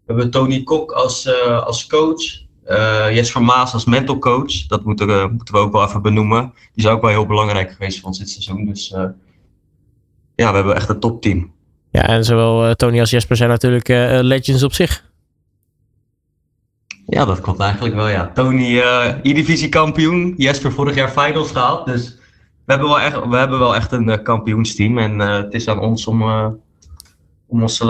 We 0.10 0.16
hebben 0.16 0.32
Tony 0.32 0.64
Kok 0.64 0.92
als, 0.92 1.26
uh, 1.26 1.64
als 1.66 1.88
coach. 1.88 2.48
Jesper 3.12 3.42
Maas 3.42 3.74
als 3.74 3.86
mental 3.86 4.20
coach. 4.20 4.66
Dat 4.68 4.84
moeten, 4.84 5.32
moeten 5.32 5.54
we 5.54 5.60
ook 5.60 5.72
wel 5.72 5.86
even 5.86 6.02
benoemen. 6.02 6.54
Die 6.74 6.86
is 6.86 6.92
ook 6.92 7.02
wel 7.02 7.10
heel 7.10 7.26
belangrijk 7.26 7.72
geweest 7.72 8.00
voor 8.00 8.08
ons 8.08 8.20
dit 8.20 8.30
seizoen. 8.30 8.66
Dus 8.66 8.88
ja, 10.36 10.50
we 10.50 10.56
hebben 10.56 10.76
echt 10.76 10.90
een 10.90 11.00
topteam. 11.00 11.52
Ja, 11.92 12.02
en 12.02 12.26
zowel 12.26 12.76
Tony 12.76 13.00
als 13.00 13.10
Jesper 13.10 13.36
zijn 13.36 13.50
natuurlijk 13.50 13.88
legends 14.24 14.64
op 14.64 14.74
zich. 14.74 15.06
Ja, 17.06 17.26
dat 17.26 17.42
klopt 17.42 17.60
eigenlijk 17.60 17.96
wel, 17.96 18.08
ja. 18.08 18.32
Tony, 18.34 18.72
uh, 18.72 19.08
E-divisie 19.22 19.70
kampioen. 19.70 20.34
Jesper 20.38 20.72
vorig 20.72 20.96
jaar 20.96 21.10
finals 21.10 21.52
gehaald. 21.52 21.86
Dus 21.86 22.18
we 22.66 22.72
hebben 22.74 22.88
wel 22.88 23.00
echt, 23.00 23.26
we 23.28 23.38
hebben 23.38 23.60
wel 23.60 23.76
echt 23.76 23.92
een 23.92 24.08
uh, 24.08 24.24
kampioensteam. 24.24 24.98
En 24.98 25.20
uh, 25.20 25.36
het 25.36 25.54
is 25.54 25.68
aan 25.68 25.80
ons 25.80 26.08
om, 26.08 26.24
om 27.48 27.62
ons 27.62 27.78
te 27.78 27.86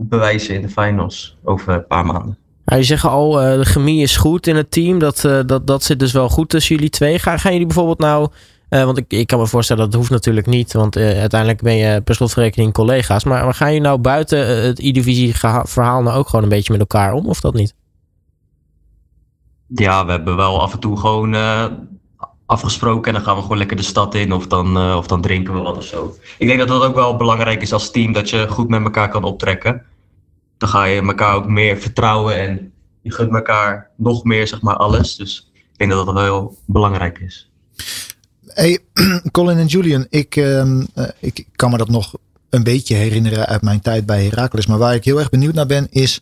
bewijzen 0.00 0.54
in 0.54 0.62
de 0.62 0.68
finals 0.68 1.36
over 1.44 1.72
een 1.72 1.86
paar 1.86 2.06
maanden. 2.06 2.38
Nou, 2.64 2.80
je 2.80 2.86
zegt 2.86 3.04
al, 3.04 3.30
de 3.30 3.64
chemie 3.64 4.02
is 4.02 4.16
goed 4.16 4.46
in 4.46 4.56
het 4.56 4.70
team. 4.70 4.98
Dat, 4.98 5.20
dat, 5.46 5.66
dat 5.66 5.82
zit 5.82 5.98
dus 5.98 6.12
wel 6.12 6.28
goed 6.28 6.48
tussen 6.48 6.74
jullie 6.74 6.90
twee. 6.90 7.18
Gaan, 7.18 7.38
gaan 7.38 7.52
jullie 7.52 7.66
bijvoorbeeld 7.66 7.98
nou... 7.98 8.28
want 8.68 8.98
ik, 8.98 9.04
ik 9.08 9.26
kan 9.26 9.38
me 9.38 9.46
voorstellen 9.46 9.82
dat 9.82 9.92
het 9.92 10.00
hoeft 10.00 10.12
natuurlijk 10.14 10.46
niet. 10.46 10.72
Want 10.72 10.96
uiteindelijk 10.96 11.62
ben 11.62 11.76
je 11.76 12.00
per 12.00 12.14
slotverrekening 12.14 12.72
collega's. 12.72 13.24
Maar, 13.24 13.44
maar 13.44 13.54
gaan 13.54 13.68
jullie 13.68 13.82
nou 13.82 13.98
buiten 13.98 14.62
het 14.62 14.78
E-divisie 14.78 15.36
verhaal 15.64 16.02
nou 16.02 16.18
ook 16.18 16.28
gewoon 16.28 16.42
een 16.42 16.50
beetje 16.50 16.72
met 16.72 16.80
elkaar 16.80 17.12
om? 17.12 17.26
Of 17.26 17.40
dat 17.40 17.54
niet? 17.54 17.74
Ja, 19.66 20.04
we 20.04 20.10
hebben 20.10 20.36
wel 20.36 20.60
af 20.60 20.72
en 20.72 20.78
toe 20.78 20.96
gewoon 20.96 21.36
afgesproken 22.48 23.06
en 23.06 23.12
dan 23.12 23.22
gaan 23.22 23.36
we 23.36 23.42
gewoon 23.42 23.58
lekker 23.58 23.76
de 23.76 23.82
stad 23.82 24.14
in 24.14 24.32
of 24.32 24.46
dan, 24.46 24.76
uh, 24.76 24.96
of 24.96 25.06
dan 25.06 25.20
drinken 25.20 25.54
we 25.54 25.60
wat 25.60 25.76
of 25.76 25.84
zo. 25.84 26.16
Ik 26.38 26.46
denk 26.46 26.58
dat 26.58 26.68
dat 26.68 26.82
ook 26.82 26.94
wel 26.94 27.16
belangrijk 27.16 27.62
is 27.62 27.72
als 27.72 27.90
team, 27.90 28.12
dat 28.12 28.30
je 28.30 28.48
goed 28.48 28.68
met 28.68 28.82
elkaar 28.82 29.08
kan 29.08 29.24
optrekken. 29.24 29.82
Dan 30.58 30.68
ga 30.68 30.84
je 30.84 31.00
elkaar 31.00 31.34
ook 31.34 31.46
meer 31.46 31.78
vertrouwen 31.78 32.38
en 32.38 32.72
je 33.02 33.12
gunt 33.12 33.34
elkaar 33.34 33.90
nog 33.96 34.24
meer, 34.24 34.46
zeg 34.46 34.60
maar, 34.60 34.76
alles. 34.76 35.16
Dus 35.16 35.50
ik 35.54 35.78
denk 35.78 35.90
dat 35.90 36.06
dat 36.06 36.14
wel 36.14 36.24
heel 36.24 36.56
belangrijk 36.66 37.18
is. 37.18 37.50
Hey, 38.46 38.78
Colin 39.32 39.58
en 39.58 39.66
Julian, 39.66 40.06
ik, 40.10 40.36
uh, 40.36 40.80
ik 41.20 41.46
kan 41.56 41.70
me 41.70 41.76
dat 41.76 41.88
nog 41.88 42.14
een 42.50 42.62
beetje 42.62 42.94
herinneren 42.94 43.46
uit 43.46 43.62
mijn 43.62 43.80
tijd 43.80 44.06
bij 44.06 44.24
Heracles. 44.24 44.66
Maar 44.66 44.78
waar 44.78 44.94
ik 44.94 45.04
heel 45.04 45.18
erg 45.18 45.30
benieuwd 45.30 45.54
naar 45.54 45.66
ben, 45.66 45.86
is 45.90 46.20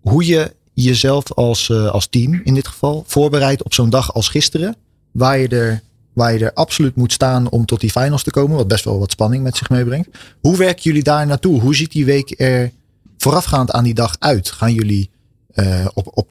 hoe 0.00 0.26
je 0.26 0.54
jezelf 0.72 1.32
als, 1.32 1.68
uh, 1.68 1.90
als 1.90 2.06
team 2.06 2.40
in 2.44 2.54
dit 2.54 2.66
geval 2.66 3.04
voorbereidt 3.06 3.62
op 3.62 3.74
zo'n 3.74 3.90
dag 3.90 4.14
als 4.14 4.28
gisteren. 4.28 4.76
Waar 5.14 5.38
je, 5.38 5.48
er, 5.48 5.80
waar 6.12 6.32
je 6.32 6.44
er 6.44 6.52
absoluut 6.52 6.96
moet 6.96 7.12
staan 7.12 7.48
om 7.50 7.64
tot 7.64 7.80
die 7.80 7.90
finals 7.90 8.22
te 8.22 8.30
komen. 8.30 8.56
Wat 8.56 8.68
best 8.68 8.84
wel 8.84 8.98
wat 8.98 9.10
spanning 9.10 9.42
met 9.42 9.56
zich 9.56 9.70
meebrengt. 9.70 10.08
Hoe 10.40 10.56
werken 10.56 10.82
jullie 10.82 11.02
daar 11.02 11.26
naartoe? 11.26 11.60
Hoe 11.60 11.74
ziet 11.74 11.92
die 11.92 12.04
week 12.04 12.40
er 12.40 12.70
voorafgaand 13.18 13.70
aan 13.70 13.84
die 13.84 13.94
dag 13.94 14.16
uit? 14.18 14.50
Gaan 14.50 14.72
jullie 14.72 15.10
uh, 15.54 15.86
op, 15.94 16.10
op, 16.14 16.28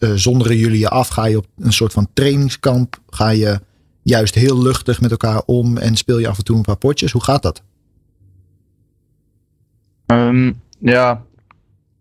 uh, 0.00 0.10
zonderen 0.14 0.56
jullie 0.56 0.78
je 0.78 0.88
af? 0.88 1.08
Ga 1.08 1.24
je 1.24 1.36
op 1.36 1.46
een 1.58 1.72
soort 1.72 1.92
van 1.92 2.08
trainingskamp? 2.12 3.00
Ga 3.10 3.28
je 3.28 3.60
juist 4.02 4.34
heel 4.34 4.62
luchtig 4.62 5.00
met 5.00 5.10
elkaar 5.10 5.42
om 5.46 5.76
en 5.76 5.96
speel 5.96 6.18
je 6.18 6.28
af 6.28 6.38
en 6.38 6.44
toe 6.44 6.56
een 6.56 6.62
paar 6.62 6.76
potjes? 6.76 7.12
Hoe 7.12 7.22
gaat 7.22 7.42
dat? 7.42 7.62
Um, 10.06 10.60
ja, 10.78 11.22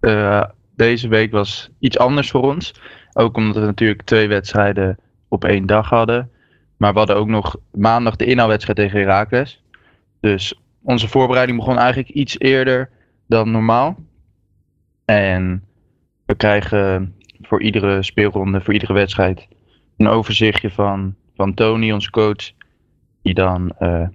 uh, 0.02 0.44
deze 0.76 1.08
week 1.08 1.32
was 1.32 1.70
iets 1.80 1.98
anders 1.98 2.32
voor 2.32 2.42
ons. 2.42 2.74
Ook 3.14 3.38
omdat 3.38 3.56
we 3.56 3.66
natuurlijk 3.66 4.02
twee 4.02 4.28
wedstrijden 4.28 4.98
op 5.34 5.46
één 5.46 5.66
dag 5.66 5.90
hadden. 5.90 6.32
Maar 6.78 6.92
we 6.92 6.98
hadden 6.98 7.16
ook 7.16 7.28
nog 7.28 7.56
maandag 7.72 8.16
de 8.16 8.26
inhaalwedstrijd 8.26 8.78
tegen 8.78 9.00
Herakles. 9.00 9.64
Dus 10.20 10.60
onze 10.82 11.08
voorbereiding 11.08 11.58
begon 11.58 11.78
eigenlijk 11.78 12.10
iets 12.10 12.40
eerder 12.40 12.90
dan 13.28 13.52
normaal. 13.52 13.96
En 15.06 15.64
we 16.26 16.36
krijgen 16.36 17.16
voor 17.42 17.62
iedere 17.62 18.04
speelronde, 18.04 18.62
voor 18.62 18.74
iedere 18.74 18.94
wedstrijd, 18.94 19.48
een 19.98 20.08
overzichtje 20.08 20.70
van, 20.70 21.16
van 21.36 21.54
Tony, 21.54 21.92
onze 21.92 22.10
coach. 22.10 22.52
Die 23.22 23.34
dan 23.34 23.74
uh, 23.80 24.08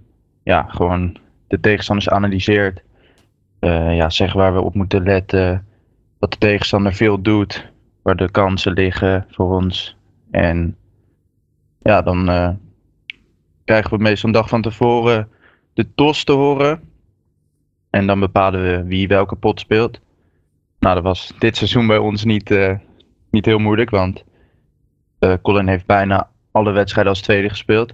ja, 0.42 0.66
gewoon 0.68 1.16
de 1.46 1.60
tegenstanders 1.60 2.08
analyseert. 2.08 2.82
Uh, 3.60 3.96
ja, 3.96 4.10
zegt 4.10 4.34
waar 4.34 4.54
we 4.54 4.60
op 4.60 4.74
moeten 4.74 5.02
letten 5.02 5.66
dat 6.18 6.32
de 6.32 6.38
tegenstander 6.38 6.94
veel 6.94 7.22
doet, 7.22 7.70
waar 8.02 8.16
de 8.16 8.30
kansen 8.30 8.72
liggen 8.72 9.26
voor 9.30 9.56
ons. 9.56 9.96
En 10.30 10.76
ja, 11.88 12.02
dan 12.02 12.30
uh, 12.30 12.50
krijgen 13.64 13.90
we 13.90 14.02
meestal 14.02 14.28
een 14.28 14.34
dag 14.34 14.48
van 14.48 14.62
tevoren 14.62 15.28
de 15.74 15.94
TOS 15.94 16.24
te 16.24 16.32
horen. 16.32 16.80
En 17.90 18.06
dan 18.06 18.20
bepalen 18.20 18.62
we 18.62 18.84
wie 18.84 19.08
welke 19.08 19.36
pot 19.36 19.60
speelt. 19.60 20.00
Nou, 20.78 20.94
dat 20.94 21.04
was 21.04 21.32
dit 21.38 21.56
seizoen 21.56 21.86
bij 21.86 21.98
ons 21.98 22.24
niet, 22.24 22.50
uh, 22.50 22.74
niet 23.30 23.44
heel 23.44 23.58
moeilijk, 23.58 23.90
want 23.90 24.24
uh, 25.20 25.34
Colin 25.42 25.68
heeft 25.68 25.86
bijna 25.86 26.30
alle 26.50 26.70
wedstrijden 26.70 27.12
als 27.12 27.22
tweede 27.22 27.48
gespeeld. 27.48 27.92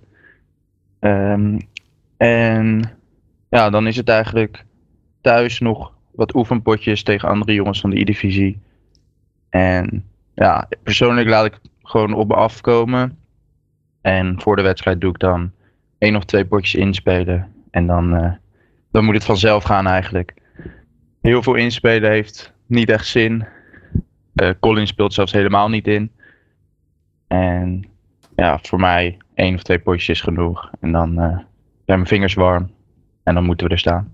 Um, 1.01 1.59
en 2.17 2.83
ja, 3.51 3.71
dan 3.71 3.87
is 3.87 3.97
het 3.97 4.09
eigenlijk 4.09 4.65
thuis 5.21 5.61
nog 5.61 5.93
wat 6.11 6.35
oefenpotjes 6.35 7.03
tegen 7.03 7.29
andere 7.29 7.55
jongens 7.55 7.81
van 7.81 7.91
de 7.91 8.01
E-divisie. 8.01 8.61
En 9.51 10.05
ja, 10.35 10.69
persoonlijk 10.83 11.29
laat 11.29 11.45
ik 11.45 11.59
gewoon 11.83 12.15
op 12.15 12.29
me 12.29 12.35
afkomen. 12.35 13.19
En 14.05 14.41
voor 14.41 14.57
de 14.57 14.63
wedstrijd 14.63 15.01
doe 15.01 15.11
ik 15.11 15.19
dan 15.19 15.53
één 15.99 16.17
of 16.17 16.25
twee 16.25 16.45
potjes 16.45 16.75
inspelen. 16.75 17.53
En 17.71 17.87
dan, 17.87 18.15
uh, 18.15 18.33
dan 18.91 19.05
moet 19.05 19.15
het 19.15 19.25
vanzelf 19.25 19.65
gaan 19.65 19.87
eigenlijk. 19.87 20.35
Heel 21.21 21.43
veel 21.43 21.55
inspelen 21.55 22.11
heeft 22.11 22.53
niet 22.67 22.89
echt 22.91 23.07
zin. 23.07 23.47
Uh, 24.35 24.51
Colin 24.61 24.87
speelt 24.87 25.15
zelfs 25.15 25.33
helemaal 25.33 25.69
niet 25.69 25.87
in. 25.87 26.11
En 27.27 27.85
ja, 28.37 28.59
voor 28.63 28.81
mij 28.81 29.19
één 29.35 29.55
of 29.55 29.63
twee 29.63 29.79
potjes 29.79 30.09
is 30.09 30.21
genoeg. 30.21 30.71
En 30.81 30.93
dan 30.93 31.11
uh, 31.11 31.29
zijn 31.85 31.99
mijn 31.99 32.07
vingers 32.07 32.35
warm. 32.35 32.71
En 33.23 33.35
dan 33.35 33.45
moeten 33.45 33.67
we 33.67 33.73
er 33.73 33.79
staan. 33.79 34.14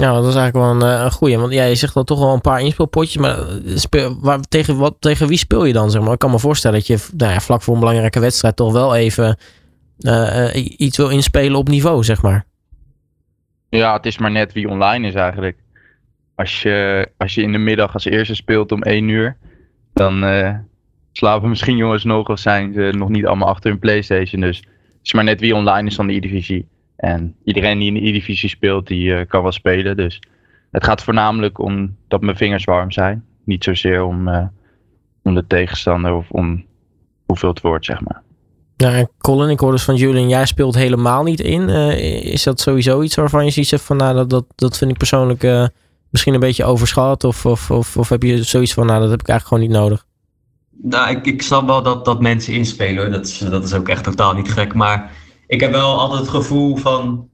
Ja, 0.00 0.12
dat 0.12 0.26
is 0.26 0.34
eigenlijk 0.34 0.54
wel 0.54 0.70
een, 0.70 0.96
eh, 0.96 1.04
een 1.04 1.10
goeie. 1.10 1.38
Want 1.38 1.52
ja, 1.52 1.64
je 1.64 1.74
zegt 1.74 1.94
wel 1.94 2.04
toch 2.04 2.18
wel 2.18 2.32
een 2.32 2.40
paar 2.40 2.60
inspeelpotjes. 2.60 3.16
Maar 3.16 3.38
eh, 3.90 4.10
waar, 4.20 4.40
tegen, 4.40 4.76
wat, 4.76 4.96
tegen 4.98 5.28
wie 5.28 5.38
speel 5.38 5.64
je 5.64 5.72
dan? 5.72 5.90
Zeg 5.90 6.02
maar? 6.02 6.12
Ik 6.12 6.18
kan 6.18 6.30
me 6.30 6.38
voorstellen 6.38 6.78
dat 6.78 6.86
je 6.86 7.08
nou 7.16 7.32
ja, 7.32 7.40
vlak 7.40 7.62
voor 7.62 7.74
een 7.74 7.80
belangrijke 7.80 8.20
wedstrijd 8.20 8.56
toch 8.56 8.72
wel 8.72 8.94
even 8.94 9.38
uh, 9.98 10.54
iets 10.76 10.96
wil 10.96 11.08
inspelen 11.08 11.58
op 11.58 11.68
niveau, 11.68 12.04
zeg 12.04 12.22
maar. 12.22 12.44
Ja, 13.68 13.92
het 13.92 14.06
is 14.06 14.18
maar 14.18 14.30
net 14.30 14.52
wie 14.52 14.68
online 14.68 15.08
is 15.08 15.14
eigenlijk. 15.14 15.58
Als 16.34 16.62
je, 16.62 17.08
als 17.16 17.34
je 17.34 17.42
in 17.42 17.52
de 17.52 17.58
middag 17.58 17.94
als 17.94 18.04
eerste 18.04 18.34
speelt 18.34 18.72
om 18.72 18.82
1 18.82 19.08
uur, 19.08 19.36
dan 19.92 20.24
slapen 21.12 21.48
misschien 21.48 21.76
jongens 21.76 22.04
nog 22.04 22.28
of 22.28 22.38
zijn 22.38 22.72
ze 22.72 22.92
nog 22.96 23.08
niet 23.08 23.26
allemaal 23.26 23.48
achter 23.48 23.70
hun 23.70 23.78
PlayStation. 23.78 24.40
Dus 24.40 24.56
het 24.56 24.66
is 25.02 25.12
maar 25.12 25.24
net 25.24 25.40
wie 25.40 25.54
online 25.54 25.88
is 25.88 25.94
van 25.94 26.06
de 26.06 26.14
E-divisie. 26.14 26.68
En 27.00 27.34
iedereen 27.44 27.78
die 27.78 27.86
in 27.86 27.94
de 27.94 28.08
E-divisie 28.08 28.48
speelt, 28.48 28.86
die 28.86 29.04
uh, 29.04 29.20
kan 29.28 29.42
wel 29.42 29.52
spelen. 29.52 29.96
Dus 29.96 30.20
het 30.70 30.84
gaat 30.84 31.02
voornamelijk 31.02 31.58
om 31.58 31.96
dat 32.08 32.20
mijn 32.20 32.36
vingers 32.36 32.64
warm 32.64 32.90
zijn. 32.90 33.24
Niet 33.44 33.64
zozeer 33.64 34.04
om, 34.04 34.28
uh, 34.28 34.42
om 35.22 35.34
de 35.34 35.46
tegenstander 35.46 36.14
of 36.14 36.30
om 36.30 36.64
hoeveel 37.26 37.48
het 37.48 37.60
wordt, 37.60 37.84
zeg 37.84 38.00
maar. 38.00 38.22
Ja, 38.76 38.92
en 38.92 39.10
Colin, 39.18 39.50
ik 39.50 39.60
hoor 39.60 39.70
dus 39.70 39.82
van 39.82 39.96
Julian, 39.96 40.28
jij 40.28 40.46
speelt 40.46 40.74
helemaal 40.74 41.22
niet 41.22 41.40
in. 41.40 41.68
Uh, 41.68 42.24
is 42.24 42.42
dat 42.42 42.60
sowieso 42.60 43.02
iets 43.02 43.14
waarvan 43.14 43.44
je 43.44 43.50
ziet 43.50 43.80
van, 43.80 43.96
nou, 43.96 44.14
dat, 44.14 44.30
dat, 44.30 44.44
dat 44.54 44.78
vind 44.78 44.90
ik 44.90 44.96
persoonlijk 44.96 45.70
misschien 46.10 46.34
een 46.34 46.40
beetje 46.40 46.64
overschat? 46.64 47.24
Of, 47.24 47.46
of, 47.46 47.70
of, 47.70 47.96
of 47.96 48.08
heb 48.08 48.22
je 48.22 48.42
zoiets 48.42 48.74
van, 48.74 48.86
nou, 48.86 49.00
dat 49.00 49.10
heb 49.10 49.20
ik 49.20 49.28
eigenlijk 49.28 49.62
gewoon 49.62 49.80
niet 49.80 49.88
nodig? 49.88 50.06
Nou, 50.82 51.16
ik, 51.16 51.26
ik 51.26 51.42
snap 51.42 51.66
wel 51.66 51.82
dat, 51.82 52.04
dat 52.04 52.20
mensen 52.20 52.52
inspelen. 52.52 53.12
Dat 53.12 53.26
is, 53.26 53.38
dat 53.38 53.64
is 53.64 53.74
ook 53.74 53.88
echt 53.88 54.04
totaal 54.04 54.34
niet 54.34 54.52
gek. 54.52 54.74
Maar 54.74 55.10
ik 55.50 55.60
heb 55.60 55.70
wel 55.70 55.98
altijd 55.98 56.20
het 56.20 56.28
gevoel 56.28 56.76
van. 56.76 57.28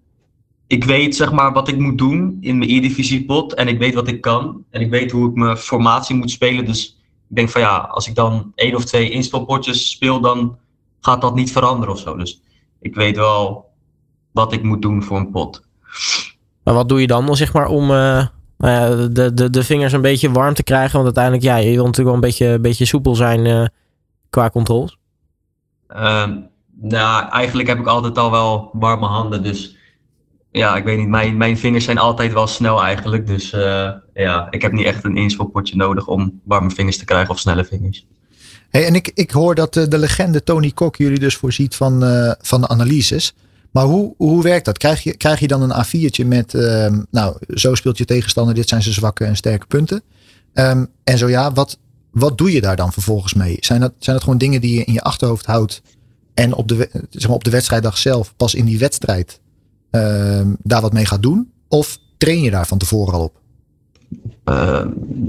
Ik 0.67 0.85
weet 0.85 1.17
zeg 1.17 1.33
maar 1.33 1.53
wat 1.53 1.69
ik 1.69 1.79
moet 1.79 1.99
doen 1.99 2.39
in 2.41 2.59
mijn 2.59 2.71
E-divisie 2.71 3.25
pot. 3.25 3.55
En 3.55 3.69
ik 3.69 3.79
weet 3.79 3.95
wat 3.95 4.09
ik 4.09 4.21
kan. 4.21 4.65
En 4.71 4.81
ik 4.81 4.91
weet 4.91 5.11
hoe 5.11 5.29
ik 5.29 5.35
mijn 5.35 5.57
formatie 5.57 6.17
moet 6.17 6.31
spelen. 6.31 6.65
Dus 6.65 6.99
ik 7.29 7.37
denk 7.37 7.49
van 7.49 7.61
ja, 7.61 7.77
als 7.77 8.09
ik 8.09 8.15
dan 8.15 8.53
één 8.55 8.75
of 8.75 8.85
twee 8.85 9.11
inspelpotjes 9.11 9.91
speel, 9.91 10.21
dan 10.21 10.59
gaat 11.01 11.21
dat 11.21 11.35
niet 11.35 11.53
veranderen 11.53 11.95
of 11.95 12.01
zo. 12.01 12.17
Dus 12.17 12.43
ik 12.81 12.95
weet 12.95 13.17
wel 13.17 13.71
wat 14.33 14.53
ik 14.53 14.63
moet 14.63 14.83
doen 14.83 15.03
voor 15.03 15.17
een 15.17 15.31
pot. 15.31 15.63
Maar 16.63 16.75
wat 16.75 16.89
doe 16.89 17.01
je 17.01 17.07
dan, 17.07 17.37
zeg 17.37 17.53
maar, 17.53 17.67
om 17.67 17.91
uh, 17.91 18.27
de, 18.59 19.31
de, 19.35 19.51
de 19.51 19.65
vingers 19.65 19.93
een 19.93 20.01
beetje 20.01 20.31
warm 20.31 20.55
te 20.55 20.63
krijgen? 20.63 20.93
Want 20.93 21.05
uiteindelijk, 21.05 21.45
ja, 21.45 21.57
je 21.57 21.75
wil 21.75 21.85
natuurlijk 21.85 22.05
wel 22.07 22.15
een 22.15 22.21
beetje, 22.21 22.47
een 22.47 22.63
beetje 22.63 22.85
soepel 22.85 23.15
zijn 23.15 23.45
uh, 23.45 23.67
qua 24.31 24.51
controles. 24.51 24.99
Uh, 25.91 26.27
nou, 26.81 27.31
eigenlijk 27.31 27.69
heb 27.69 27.79
ik 27.79 27.87
altijd 27.87 28.19
al 28.19 28.31
wel 28.31 28.71
warme 28.73 29.07
handen. 29.07 29.43
Dus 29.43 29.77
ja, 30.51 30.77
ik 30.77 30.85
weet 30.85 30.99
niet. 30.99 31.09
Mijn, 31.09 31.37
mijn 31.37 31.59
vingers 31.59 31.85
zijn 31.85 31.99
altijd 31.99 32.33
wel 32.33 32.47
snel 32.47 32.83
eigenlijk. 32.83 33.27
Dus 33.27 33.53
uh, 33.53 33.91
ja, 34.15 34.47
ik 34.51 34.63
heb 34.63 34.73
niet 34.73 34.87
echt 34.87 35.05
een 35.05 35.17
inspelpotje 35.17 35.77
nodig 35.77 36.07
om 36.07 36.41
warme 36.45 36.71
vingers 36.71 36.99
te 36.99 37.05
krijgen 37.05 37.31
of 37.31 37.39
snelle 37.39 37.65
vingers. 37.65 38.07
Hey, 38.71 38.87
en 38.87 38.95
ik, 38.95 39.11
ik 39.15 39.31
hoor 39.31 39.55
dat 39.55 39.75
de, 39.75 39.89
de 39.89 39.99
legende 39.99 40.43
Tony 40.43 40.71
Kok 40.71 40.97
jullie 40.97 41.19
dus 41.19 41.37
voorziet 41.37 41.75
van, 41.75 42.05
uh, 42.05 42.33
van 42.41 42.69
analyses. 42.69 43.35
Maar 43.71 43.85
hoe, 43.85 44.15
hoe 44.17 44.43
werkt 44.43 44.65
dat? 44.65 44.79
Krijg 44.79 45.03
je, 45.03 45.17
krijg 45.17 45.41
je 45.41 45.49
dan 45.49 45.63
een 45.63 45.85
A4'tje 45.85 46.27
met, 46.27 46.55
uh, 46.55 46.87
nou, 47.11 47.37
zo 47.49 47.75
speelt 47.75 47.99
je 47.99 48.05
tegenstander, 48.05 48.55
dit 48.55 48.69
zijn 48.69 48.83
zijn 48.83 48.95
zwakke 48.95 49.25
en 49.25 49.37
sterke 49.37 49.67
punten. 49.67 50.03
Um, 50.55 50.91
en 51.05 51.19
zo 51.19 51.29
ja, 51.29 51.53
wat, 51.53 51.79
wat 52.11 52.39
doe 52.39 52.53
je 52.53 52.61
daar 52.61 52.77
dan 52.77 52.93
vervolgens 52.93 53.35
mee? 53.35 53.57
Zijn 53.61 53.81
dat, 53.81 53.93
zijn 53.99 54.17
dat 54.17 54.25
gewoon 54.25 54.39
dingen 54.39 54.61
die 54.61 54.79
je 54.79 54.85
in 54.85 54.93
je 54.93 55.03
achterhoofd 55.03 55.47
houdt 55.47 55.83
en 56.37 56.55
op 56.55 56.69
de, 56.69 56.91
zeg 57.11 57.27
maar 57.27 57.37
op 57.37 57.45
de 57.45 57.51
wedstrijddag 57.51 57.99
zelf, 57.99 58.35
pas 58.37 58.55
in 58.55 58.65
die 58.65 58.79
wedstrijd, 58.79 59.41
uh, 59.91 60.41
daar 60.63 60.81
wat 60.81 60.93
mee 60.93 61.07
gaat 61.07 61.23
doen? 61.23 61.53
Of 61.69 61.99
train 62.17 62.41
je 62.41 62.51
daar 62.51 62.67
van 62.67 62.79
tevoren 62.79 63.15
al 63.15 63.23
op? 63.23 63.41
Uh, 64.45 64.85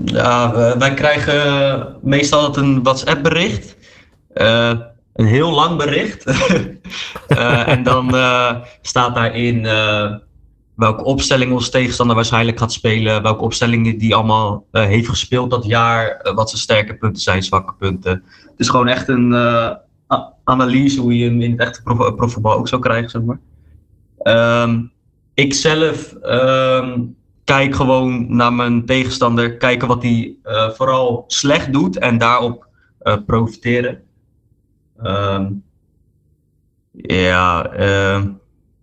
ja, 0.05 0.77
wij 0.77 0.93
krijgen 0.93 1.95
meestal 2.01 2.57
een 2.57 2.83
WhatsApp 2.83 3.23
bericht. 3.23 3.75
Uh, 4.33 4.73
een 5.13 5.25
heel 5.25 5.51
lang 5.51 5.77
bericht. 5.77 6.25
uh, 7.27 7.67
en 7.73 7.83
dan 7.83 8.15
staat 8.81 9.15
daarin 9.15 9.61
welke 10.75 11.03
opstelling 11.03 11.51
ons 11.51 11.69
tegenstander 11.69 12.15
waarschijnlijk 12.15 12.59
gaat 12.59 12.73
spelen. 12.73 13.23
Welke 13.23 13.43
opstellingen 13.43 13.97
die 13.97 14.15
allemaal 14.15 14.65
heeft 14.71 15.09
gespeeld 15.09 15.51
dat 15.51 15.65
jaar. 15.65 16.31
wat 16.35 16.49
zijn 16.49 16.61
sterke 16.61 16.97
punten 16.97 17.21
zijn, 17.21 17.43
zwakke 17.43 17.73
punten. 17.73 18.23
Dus 18.57 18.69
gewoon 18.69 18.87
echt 18.87 19.07
een 19.07 19.33
analyse 20.43 21.01
hoe 21.01 21.17
je 21.17 21.25
hem 21.25 21.41
in 21.41 21.51
het 21.51 21.59
echte 21.59 21.81
profvoetbal 22.15 22.57
ook 22.57 22.67
zou 22.67 22.81
krijgen, 22.81 23.09
zeg 23.09 23.21
maar. 23.21 23.39
Um, 24.63 24.91
ik 25.33 25.53
zelf 25.53 26.15
um, 26.23 27.15
kijk 27.43 27.75
gewoon 27.75 28.35
naar 28.35 28.53
mijn 28.53 28.85
tegenstander, 28.85 29.57
kijken 29.57 29.87
wat 29.87 30.03
hij 30.03 30.35
uh, 30.43 30.69
vooral 30.69 31.23
slecht 31.27 31.73
doet 31.73 31.97
en 31.97 32.17
daarop 32.17 32.67
uh, 33.01 33.15
profiteren. 33.25 34.01
Um, 35.03 35.63
ja, 36.91 37.71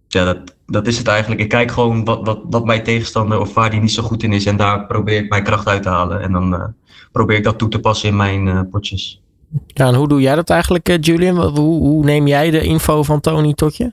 ja 0.08 0.24
dat, 0.24 0.56
dat 0.66 0.86
is 0.86 0.98
het 0.98 1.06
eigenlijk. 1.08 1.40
Ik 1.40 1.48
kijk 1.48 1.70
gewoon 1.70 2.04
wat, 2.04 2.26
wat, 2.26 2.40
wat 2.50 2.64
mijn 2.64 2.82
tegenstander 2.82 3.40
of 3.40 3.54
waar 3.54 3.70
die 3.70 3.80
niet 3.80 3.92
zo 3.92 4.02
goed 4.02 4.22
in 4.22 4.32
is 4.32 4.46
en 4.46 4.56
daar 4.56 4.86
probeer 4.86 5.22
ik 5.22 5.30
mijn 5.30 5.44
kracht 5.44 5.66
uit 5.66 5.82
te 5.82 5.88
halen. 5.88 6.20
En 6.20 6.32
dan 6.32 6.74
probeer 7.12 7.36
ik 7.36 7.44
dat 7.44 7.58
toe 7.58 7.68
te 7.68 7.80
passen 7.80 8.08
in 8.08 8.16
mijn 8.16 8.68
potjes. 8.68 9.23
Ja, 9.66 9.86
en 9.86 9.94
hoe 9.94 10.08
doe 10.08 10.20
jij 10.20 10.34
dat 10.34 10.50
eigenlijk, 10.50 11.04
Julian? 11.04 11.36
Hoe, 11.36 11.78
hoe 11.78 12.04
neem 12.04 12.26
jij 12.26 12.50
de 12.50 12.62
info 12.62 13.02
van 13.02 13.20
Tony 13.20 13.54
tot 13.54 13.76
je? 13.76 13.92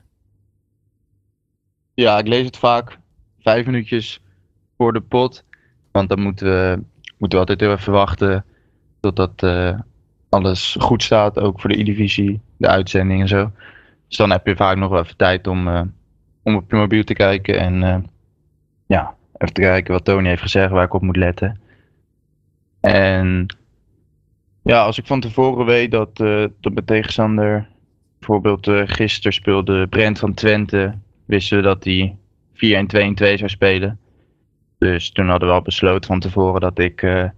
Ja, 1.94 2.18
ik 2.18 2.26
lees 2.26 2.46
het 2.46 2.56
vaak 2.56 2.98
vijf 3.40 3.66
minuutjes 3.66 4.20
voor 4.76 4.92
de 4.92 5.00
pot. 5.00 5.44
Want 5.90 6.08
dan 6.08 6.20
moeten 6.20 6.46
we, 6.46 6.82
moeten 7.18 7.38
we 7.38 7.46
altijd 7.46 7.78
even 7.78 7.92
wachten 7.92 8.44
totdat 9.00 9.42
uh, 9.42 9.78
alles 10.28 10.76
goed 10.80 11.02
staat. 11.02 11.38
Ook 11.38 11.60
voor 11.60 11.70
de 11.70 11.78
E-divisie, 11.78 12.40
de 12.56 12.68
uitzending 12.68 13.20
en 13.20 13.28
zo. 13.28 13.50
Dus 14.08 14.16
dan 14.16 14.30
heb 14.30 14.46
je 14.46 14.56
vaak 14.56 14.76
nog 14.76 14.90
wel 14.90 15.02
even 15.02 15.16
tijd 15.16 15.46
om, 15.46 15.68
uh, 15.68 15.82
om 16.42 16.56
op 16.56 16.70
je 16.70 16.76
mobiel 16.76 17.04
te 17.04 17.14
kijken. 17.14 17.58
En 17.58 18.06
ja, 18.86 19.14
even 19.36 19.54
te 19.54 19.60
kijken 19.60 19.92
wat 19.92 20.04
Tony 20.04 20.28
heeft 20.28 20.42
gezegd, 20.42 20.70
waar 20.70 20.84
ik 20.84 20.94
op 20.94 21.02
moet 21.02 21.16
letten. 21.16 21.60
En 22.80 23.46
ja, 24.62 24.84
als 24.84 24.98
ik 24.98 25.06
van 25.06 25.20
tevoren 25.20 25.66
weet 25.66 25.90
dat, 25.90 26.16
dat 26.16 26.72
mijn 26.72 26.84
tegenstander 26.84 27.68
bijvoorbeeld 28.18 28.70
gisteren 28.86 29.32
speelde 29.32 29.86
Brent 29.86 30.18
van 30.18 30.34
Twente 30.34 30.94
wisten 31.24 31.56
we 31.56 31.62
dat 31.62 31.84
hij 31.84 32.16
4-1-2-2 32.54 33.34
zou 33.34 33.48
spelen. 33.48 33.98
Dus 34.78 35.10
toen 35.10 35.28
hadden 35.28 35.48
we 35.48 35.54
al 35.54 35.62
besloten 35.62 36.08
van 36.08 36.20
tevoren 36.20 36.60
dat 36.60 36.78
ik 36.78 37.02
uh, 37.02 37.20
een 37.20 37.30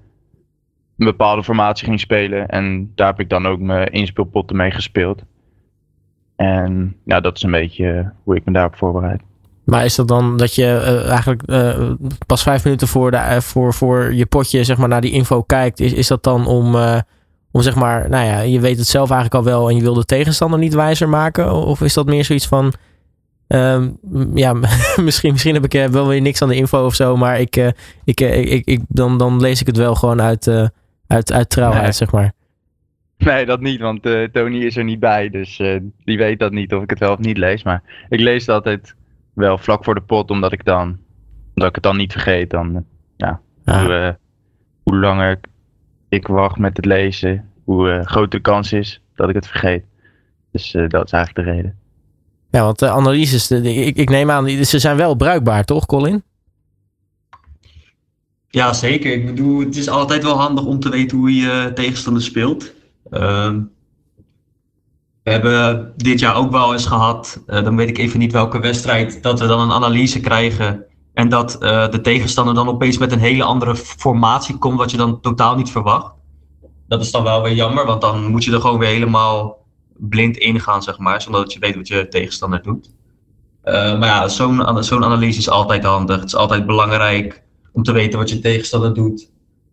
bepaalde 0.96 1.44
formatie 1.44 1.86
ging 1.86 2.00
spelen. 2.00 2.48
En 2.48 2.92
daar 2.94 3.06
heb 3.06 3.20
ik 3.20 3.28
dan 3.28 3.46
ook 3.46 3.58
mijn 3.58 3.92
inspeelpotten 3.92 4.56
mee 4.56 4.70
gespeeld. 4.70 5.22
En 6.36 6.96
ja, 7.04 7.20
dat 7.20 7.36
is 7.36 7.42
een 7.42 7.50
beetje 7.50 8.12
hoe 8.22 8.36
ik 8.36 8.44
me 8.44 8.52
daarop 8.52 8.76
voorbereid. 8.76 9.22
Maar 9.64 9.84
is 9.84 9.94
dat 9.94 10.08
dan 10.08 10.36
dat 10.36 10.54
je 10.54 10.62
uh, 10.62 11.08
eigenlijk 11.08 11.42
uh, 11.46 11.90
pas 12.26 12.42
vijf 12.42 12.64
minuten 12.64 12.88
voor, 12.88 13.10
de, 13.10 13.36
voor, 13.40 13.74
voor 13.74 14.14
je 14.14 14.26
potje 14.26 14.64
zeg 14.64 14.76
maar, 14.76 14.88
naar 14.88 15.00
die 15.00 15.12
info 15.12 15.42
kijkt? 15.42 15.80
Is, 15.80 15.92
is 15.92 16.08
dat 16.08 16.22
dan 16.22 16.46
om, 16.46 16.76
om 17.54 17.62
zeg 17.62 17.74
maar, 17.74 18.08
nou 18.08 18.26
ja, 18.26 18.40
je 18.40 18.60
weet 18.60 18.78
het 18.78 18.86
zelf 18.86 19.10
eigenlijk 19.10 19.46
al 19.46 19.52
wel 19.52 19.68
en 19.68 19.76
je 19.76 19.82
wil 19.82 19.94
de 19.94 20.04
tegenstander 20.04 20.58
niet 20.58 20.74
wijzer 20.74 21.08
maken? 21.08 21.52
Of 21.52 21.80
is 21.80 21.94
dat 21.94 22.06
meer 22.06 22.24
zoiets 22.24 22.46
van, 22.46 22.74
Um, 23.48 23.98
ja, 24.34 24.52
misschien, 25.06 25.32
misschien 25.32 25.54
heb 25.54 25.64
ik 25.64 25.74
uh, 25.74 25.86
wel 25.86 26.08
weer 26.08 26.20
niks 26.20 26.42
aan 26.42 26.48
de 26.48 26.56
info 26.56 26.84
of 26.84 26.94
zo, 26.94 27.16
maar 27.16 27.40
ik, 27.40 27.56
uh, 27.56 27.68
ik, 28.04 28.20
uh, 28.20 28.52
ik, 28.52 28.66
ik, 28.66 28.80
dan, 28.88 29.18
dan 29.18 29.40
lees 29.40 29.60
ik 29.60 29.66
het 29.66 29.76
wel 29.76 29.94
gewoon 29.94 30.22
uit, 30.22 30.48
uit, 31.06 31.32
uit 31.32 31.50
trouwheid, 31.50 31.82
nee. 31.82 31.92
zeg 31.92 32.12
maar. 32.12 32.32
Nee, 33.18 33.46
dat 33.46 33.60
niet, 33.60 33.80
want 33.80 34.02
Tony 34.32 34.58
is 34.58 34.76
er 34.76 34.84
niet 34.84 35.00
bij, 35.00 35.30
dus 35.30 35.56
die 36.04 36.18
weet 36.18 36.38
dat 36.38 36.52
niet 36.52 36.74
of 36.74 36.82
ik 36.82 36.90
het 36.90 36.98
wel 36.98 37.12
of 37.12 37.18
niet 37.18 37.36
lees. 37.36 37.62
Maar 37.62 37.82
ik 38.08 38.20
lees 38.20 38.46
het 38.46 38.54
altijd 38.54 38.94
wel 39.34 39.58
vlak 39.58 39.84
voor 39.84 39.94
de 39.94 40.00
pot, 40.00 40.30
omdat 40.30 40.52
ik 40.52 40.64
dan, 40.64 40.98
omdat 41.54 41.68
ik 41.68 41.74
het 41.74 41.82
dan 41.82 41.96
niet 41.96 42.12
vergeet. 42.12 42.50
Dan, 42.50 42.84
ja, 43.16 43.40
ah. 43.64 43.80
hoe, 43.80 44.18
hoe 44.82 44.96
langer 44.96 45.40
ik 46.14 46.26
wacht 46.26 46.58
met 46.58 46.76
het 46.76 46.86
lezen, 46.86 47.50
hoe 47.64 48.02
groter 48.04 48.30
de 48.30 48.40
kans 48.40 48.72
is 48.72 49.00
dat 49.14 49.28
ik 49.28 49.34
het 49.34 49.46
vergeet. 49.46 49.84
Dus 50.52 50.70
dat 50.88 51.04
is 51.04 51.12
eigenlijk 51.12 51.34
de 51.34 51.54
reden. 51.54 51.78
Ja, 52.50 52.64
want 52.64 52.78
de 52.78 52.90
analyses, 52.90 53.46
de, 53.46 53.74
ik, 53.74 53.96
ik 53.96 54.10
neem 54.10 54.30
aan, 54.30 54.48
ze 54.48 54.78
zijn 54.78 54.96
wel 54.96 55.14
bruikbaar, 55.14 55.64
toch, 55.64 55.86
Colin? 55.86 56.22
Ja, 58.48 58.72
zeker. 58.72 59.12
Ik 59.12 59.26
bedoel, 59.26 59.60
het 59.60 59.76
is 59.76 59.88
altijd 59.88 60.22
wel 60.22 60.38
handig 60.38 60.64
om 60.64 60.80
te 60.80 60.88
weten 60.88 61.18
hoe 61.18 61.34
je 61.34 61.70
tegenstander 61.74 62.22
speelt. 62.22 62.72
Uh, 63.10 63.52
we 65.22 65.30
hebben 65.30 65.92
dit 65.96 66.20
jaar 66.20 66.36
ook 66.36 66.50
wel 66.50 66.72
eens 66.72 66.86
gehad, 66.86 67.42
uh, 67.46 67.64
dan 67.64 67.76
weet 67.76 67.88
ik 67.88 67.98
even 67.98 68.18
niet 68.18 68.32
welke 68.32 68.60
wedstrijd, 68.60 69.22
dat 69.22 69.40
we 69.40 69.46
dan 69.46 69.60
een 69.60 69.72
analyse 69.72 70.20
krijgen. 70.20 70.84
En 71.14 71.28
dat 71.28 71.56
uh, 71.62 71.88
de 71.88 72.00
tegenstander 72.00 72.54
dan 72.54 72.68
opeens 72.68 72.98
met 72.98 73.12
een 73.12 73.18
hele 73.18 73.44
andere 73.44 73.76
formatie 73.76 74.58
komt, 74.58 74.78
wat 74.78 74.90
je 74.90 74.96
dan 74.96 75.20
totaal 75.20 75.56
niet 75.56 75.70
verwacht. 75.70 76.14
Dat 76.88 77.00
is 77.00 77.10
dan 77.10 77.22
wel 77.22 77.42
weer 77.42 77.54
jammer, 77.54 77.86
want 77.86 78.00
dan 78.00 78.30
moet 78.30 78.44
je 78.44 78.52
er 78.52 78.60
gewoon 78.60 78.78
weer 78.78 78.88
helemaal 78.88 79.66
blind 79.96 80.36
ingaan, 80.36 80.82
zeg 80.82 80.98
maar, 80.98 81.22
zonder 81.22 81.40
dat 81.40 81.52
je 81.52 81.58
weet 81.58 81.74
wat 81.74 81.88
je 81.88 82.08
tegenstander 82.08 82.62
doet. 82.62 82.90
Uh, 83.64 83.98
maar 83.98 84.08
ja, 84.08 84.28
zo'n 84.28 84.82
zo'n 84.84 85.04
analyse 85.04 85.38
is 85.38 85.48
altijd 85.48 85.84
handig. 85.84 86.16
Het 86.16 86.24
is 86.24 86.36
altijd 86.36 86.66
belangrijk 86.66 87.42
om 87.72 87.82
te 87.82 87.92
weten 87.92 88.18
wat 88.18 88.30
je 88.30 88.38
tegenstander 88.38 88.94
doet. 88.94 89.30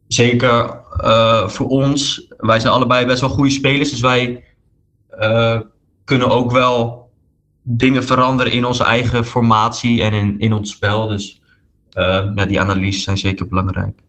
Zeker 0.08 0.82
uh, 1.04 1.47
voor 1.47 1.67
ons. 1.67 2.27
Wij 2.38 2.60
zijn 2.60 2.73
allebei 2.73 3.06
best 3.06 3.21
wel 3.21 3.30
goede 3.30 3.49
spelers, 3.49 3.89
dus 3.89 3.99
wij 3.99 4.43
kunnen 6.04 6.30
ook 6.30 6.51
wel 6.51 7.01
dingen 7.63 8.04
veranderen 8.04 8.52
in 8.52 8.65
onze 8.65 8.84
eigen 8.84 9.26
formatie 9.26 10.02
en 10.02 10.13
in, 10.13 10.39
in 10.39 10.54
ons 10.54 10.71
spel. 10.71 11.08
Dus 11.08 11.41
ja, 12.36 12.45
die 12.45 12.60
analyses 12.60 13.04
zijn 13.04 13.17
zeker 13.17 13.47
belangrijk. 13.47 14.02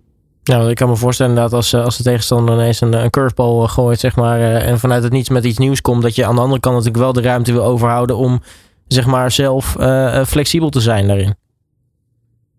Nou, 0.45 0.71
ik 0.71 0.77
kan 0.77 0.89
me 0.89 0.97
voorstellen 0.97 1.35
dat 1.35 1.53
als, 1.53 1.75
als 1.75 1.97
de 1.97 2.03
tegenstander 2.03 2.55
ineens 2.55 2.81
een, 2.81 2.93
een 2.93 3.11
curveball 3.11 3.67
gooit, 3.67 4.01
zeg 4.01 4.17
maar, 4.17 4.41
en 4.41 4.79
vanuit 4.79 5.03
het 5.03 5.13
niets 5.13 5.29
met 5.29 5.45
iets 5.45 5.59
nieuws 5.59 5.81
komt, 5.81 6.03
dat 6.03 6.15
je 6.15 6.27
aan 6.27 6.35
de 6.35 6.41
andere 6.41 6.61
kant 6.61 6.75
natuurlijk 6.75 7.05
wel 7.05 7.13
de 7.13 7.29
ruimte 7.29 7.53
wil 7.53 7.65
overhouden 7.65 8.17
om, 8.17 8.41
zeg 8.89 9.07
maar, 9.07 9.31
zelf 9.31 9.77
uh, 9.81 10.25
flexibel 10.25 10.69
te 10.69 10.81
zijn 10.81 11.07
daarin. 11.07 11.35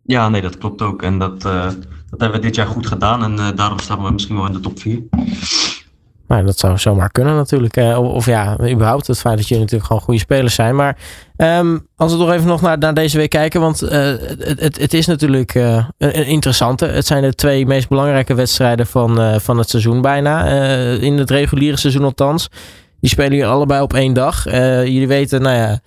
Ja, 0.06 0.30
nee, 0.30 0.42
dat 0.42 0.58
klopt 0.58 0.82
ook. 0.82 1.02
En 1.02 1.20
dat, 1.20 1.46
uh, 1.46 1.64
dat 2.10 2.20
hebben 2.20 2.32
we 2.32 2.46
dit 2.46 2.56
jaar 2.56 2.68
goed 2.68 2.88
gedaan 2.88 3.24
en 3.24 3.56
daarom 3.56 3.80
staan 3.80 4.04
we 4.04 4.12
misschien 4.12 4.36
wel 4.36 4.46
in 4.46 4.54
de 4.54 4.60
top 4.60 4.80
4. 4.80 5.02
Nou, 6.34 6.46
dat 6.46 6.60
zou 6.60 6.78
zomaar 6.78 7.12
kunnen 7.12 7.36
natuurlijk. 7.36 7.76
Of, 7.98 8.26
ja, 8.26 8.58
überhaupt 8.70 9.08
het 9.08 9.20
feit 9.20 9.38
dat 9.38 9.48
jullie 9.48 9.64
natuurlijk 9.64 9.88
gewoon 9.88 10.02
goede 10.02 10.20
spelers 10.20 10.56
zijn. 10.56 10.76
Maar 10.76 10.98
um, 11.38 11.88
als 11.96 12.12
we 12.12 12.18
toch 12.18 12.32
even 12.32 12.48
nog 12.48 12.62
naar, 12.62 12.78
naar 12.78 12.94
deze 12.94 13.18
week 13.18 13.30
kijken. 13.30 13.62
Want 13.62 13.84
uh, 13.84 13.90
het, 13.90 14.60
het, 14.60 14.80
het, 14.80 14.94
is 14.94 15.06
natuurlijk 15.06 15.54
uh, 15.54 15.86
een 15.98 16.26
interessante. 16.26 16.86
Het 16.86 17.06
zijn 17.06 17.22
de 17.22 17.34
twee 17.34 17.66
meest 17.66 17.90
belangrijke 17.90 18.34
wedstrijden 18.34 18.88
van, 18.88 19.42
van 19.42 19.58
het 19.58 19.70
seizoen 19.70 20.02
bijna. 20.02 20.46
in 20.94 21.18
het 21.18 21.30
reguliere 21.30 21.78
seizoen 21.78 22.04
althans. 22.04 22.48
Die 23.00 23.10
spelen 23.10 23.32
hier 23.32 23.48
allebei 23.48 23.82
op 23.82 23.94
één 23.94 24.14
dag. 24.14 24.44
jullie 24.44 25.08
weten, 25.08 25.42
nou 25.42 25.56
ja... 25.56 25.80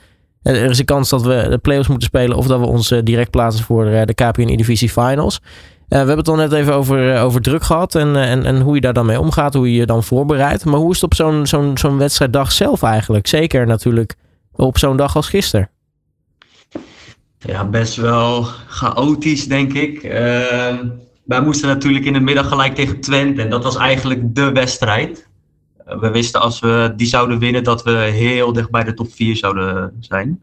Er 0.42 0.70
is 0.70 0.78
een 0.78 0.84
kans 0.84 1.08
dat 1.08 1.22
we 1.22 1.46
de 1.50 1.58
playoffs 1.58 1.88
moeten 1.88 2.08
spelen. 2.08 2.36
Of 2.36 2.46
dat 2.46 2.60
we 2.60 2.66
ons 2.66 2.88
direct 3.02 3.30
plaatsen 3.30 3.64
voor 3.64 3.84
de 3.84 4.14
KPN 4.14 4.56
Divisie 4.56 4.88
Finals. 4.90 5.40
Uh, 5.88 5.92
we 5.92 5.96
hebben 5.96 6.16
het 6.16 6.28
al 6.28 6.36
net 6.36 6.52
even 6.52 6.74
over, 6.74 7.14
uh, 7.14 7.24
over 7.24 7.40
druk 7.40 7.62
gehad 7.62 7.94
en, 7.94 8.16
en, 8.16 8.44
en 8.44 8.60
hoe 8.60 8.74
je 8.74 8.80
daar 8.80 8.92
dan 8.92 9.06
mee 9.06 9.20
omgaat, 9.20 9.54
hoe 9.54 9.72
je 9.72 9.78
je 9.78 9.86
dan 9.86 10.04
voorbereidt. 10.04 10.64
Maar 10.64 10.78
hoe 10.78 10.92
is 10.92 11.00
het 11.00 11.18
op 11.20 11.78
zo'n 11.78 11.98
wedstrijddag 11.98 12.52
zelf 12.52 12.82
eigenlijk? 12.82 13.26
Zeker 13.26 13.66
natuurlijk 13.66 14.14
op 14.52 14.78
zo'n 14.78 14.96
dag 14.96 15.16
als 15.16 15.28
gisteren. 15.28 15.70
Ja, 17.38 17.64
best 17.64 17.96
wel 17.96 18.46
chaotisch, 18.66 19.48
denk 19.48 19.72
ik. 19.72 20.02
Uh, 20.02 20.12
wij 21.24 21.40
moesten 21.42 21.68
natuurlijk 21.68 22.04
in 22.04 22.12
de 22.12 22.20
middag 22.20 22.48
gelijk 22.48 22.74
tegen 22.74 23.00
Twente 23.00 23.42
en 23.42 23.50
dat 23.50 23.64
was 23.64 23.76
eigenlijk 23.76 24.34
de 24.34 24.52
wedstrijd. 24.52 25.28
we 25.84 26.10
wisten 26.10 26.40
als 26.40 26.60
we 26.60 26.92
die 26.96 27.06
zouden 27.06 27.38
winnen 27.38 27.64
dat 27.64 27.82
we 27.82 27.90
heel 27.90 28.52
dicht 28.52 28.70
bij 28.70 28.84
de 28.84 28.94
top 28.94 29.12
4 29.12 29.36
zouden 29.36 29.96
zijn. 30.00 30.40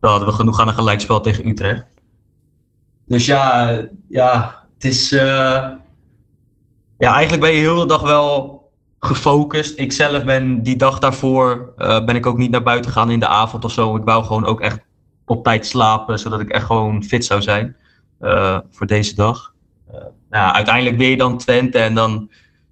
Dan 0.00 0.10
hadden 0.10 0.28
we 0.28 0.34
genoeg 0.34 0.60
aan 0.60 0.68
een 0.68 0.74
gelijkspel 0.74 1.20
tegen 1.20 1.48
Utrecht. 1.48 1.84
Dus 3.06 3.26
ja, 3.26 3.78
ja 4.08 4.59
het 4.80 4.92
is. 4.92 5.12
Uh, 5.12 5.20
ja, 6.98 7.12
eigenlijk 7.12 7.42
ben 7.42 7.50
je 7.50 7.58
heel 7.58 7.80
de 7.80 7.86
dag 7.86 8.00
wel 8.00 8.62
gefocust. 9.00 9.78
Ik 9.78 9.92
zelf 9.92 10.24
ben 10.24 10.62
die 10.62 10.76
dag 10.76 10.98
daarvoor 10.98 11.72
uh, 11.76 12.04
ben 12.04 12.16
ik 12.16 12.26
ook 12.26 12.36
niet 12.36 12.50
naar 12.50 12.62
buiten 12.62 12.92
gegaan 12.92 13.10
in 13.10 13.20
de 13.20 13.26
avond 13.26 13.64
of 13.64 13.72
zo. 13.72 13.96
Ik 13.96 14.04
wou 14.04 14.24
gewoon 14.24 14.44
ook 14.44 14.60
echt 14.60 14.80
op 15.26 15.44
tijd 15.44 15.66
slapen, 15.66 16.18
zodat 16.18 16.40
ik 16.40 16.48
echt 16.48 16.64
gewoon 16.64 17.04
fit 17.04 17.24
zou 17.24 17.42
zijn 17.42 17.76
uh, 18.20 18.58
voor 18.70 18.86
deze 18.86 19.14
dag. 19.14 19.54
Nou, 20.30 20.54
uiteindelijk 20.54 20.96
weer 20.96 21.18
dan 21.18 21.38
Twente 21.38 21.78
en 21.78 21.94
dan 21.94 22.30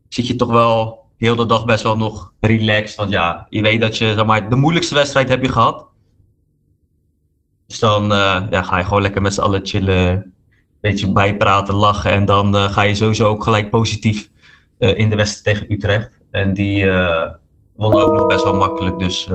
zit 0.08 0.26
je 0.26 0.36
toch 0.36 0.50
wel 0.50 1.06
heel 1.16 1.36
de 1.36 1.46
dag 1.46 1.64
best 1.64 1.82
wel 1.82 1.96
nog 1.96 2.32
relaxed. 2.40 2.96
Want 2.96 3.10
ja, 3.10 3.46
je 3.48 3.62
weet 3.62 3.80
dat 3.80 3.98
je 3.98 4.14
zeg 4.14 4.24
maar, 4.24 4.48
de 4.48 4.56
moeilijkste 4.56 4.94
wedstrijd 4.94 5.28
heb 5.28 5.42
je 5.42 5.52
gehad. 5.52 5.86
Dus 7.66 7.78
dan 7.78 8.04
ja, 8.50 8.62
ga 8.62 8.78
je 8.78 8.84
gewoon 8.84 9.02
lekker 9.02 9.22
met 9.22 9.34
z'n 9.34 9.40
allen 9.40 9.66
chillen, 9.66 10.34
beetje 10.80 11.12
bijpraten, 11.12 11.74
lachen. 11.74 12.10
En 12.10 12.24
dan 12.24 12.54
ga 12.54 12.82
je 12.82 12.94
sowieso 12.94 13.28
ook 13.28 13.42
gelijk 13.42 13.70
positief 13.70 14.28
in 14.78 15.10
de 15.10 15.16
wedstrijd 15.16 15.56
tegen 15.56 15.74
Utrecht. 15.74 16.10
En 16.30 16.54
die 16.54 16.84
uh, 16.84 17.22
won 17.76 17.94
ook 17.94 18.12
nog 18.12 18.26
best 18.26 18.44
wel 18.44 18.54
makkelijk. 18.54 18.98
Dus 18.98 19.28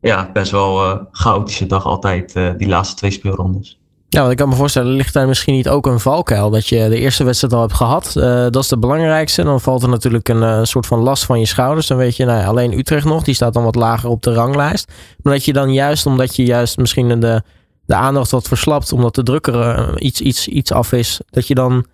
ja, 0.00 0.30
best 0.32 0.50
wel 0.50 1.00
chaotische 1.10 1.66
dag 1.66 1.84
altijd, 1.84 2.34
die 2.56 2.68
laatste 2.68 2.96
twee 2.96 3.10
speelrondes. 3.10 3.78
Ja, 4.08 4.20
want 4.20 4.32
ik 4.32 4.38
kan 4.38 4.48
me 4.48 4.54
voorstellen, 4.54 4.92
ligt 4.92 5.14
daar 5.14 5.26
misschien 5.26 5.54
niet 5.54 5.68
ook 5.68 5.86
een 5.86 6.00
valkuil? 6.00 6.50
Dat 6.50 6.68
je 6.68 6.88
de 6.88 6.98
eerste 6.98 7.24
wedstrijd 7.24 7.52
al 7.54 7.60
hebt 7.60 7.74
gehad. 7.74 8.12
dat 8.52 8.56
is 8.56 8.68
de 8.68 8.78
belangrijkste. 8.78 9.42
Dan 9.42 9.60
valt 9.60 9.82
er 9.82 9.88
natuurlijk 9.88 10.28
een 10.28 10.66
soort 10.66 10.86
van 10.86 10.98
last 10.98 11.24
van 11.24 11.40
je 11.40 11.46
schouders. 11.46 11.86
Dan 11.86 11.96
weet 11.96 12.16
je, 12.16 12.24
nou 12.24 12.46
alleen 12.46 12.78
Utrecht 12.78 13.04
nog, 13.04 13.24
die 13.24 13.34
staat 13.34 13.54
dan 13.54 13.64
wat 13.64 13.74
lager 13.74 14.08
op 14.08 14.22
de 14.22 14.32
ranglijst. 14.32 14.92
Maar 15.22 15.32
dat 15.32 15.44
je 15.44 15.52
dan 15.52 15.72
juist, 15.72 16.06
omdat 16.06 16.36
je 16.36 16.44
juist 16.44 16.76
misschien 16.76 17.20
de, 17.20 17.42
de 17.86 17.94
aandacht 17.94 18.30
wat 18.30 18.48
verslapt, 18.48 18.92
omdat 18.92 19.14
de 19.14 19.22
druk 19.22 19.46
er 19.46 20.00
iets, 20.00 20.20
iets, 20.20 20.48
iets 20.48 20.72
af 20.72 20.92
is, 20.92 21.20
dat 21.30 21.46
je 21.46 21.54
dan 21.54 21.86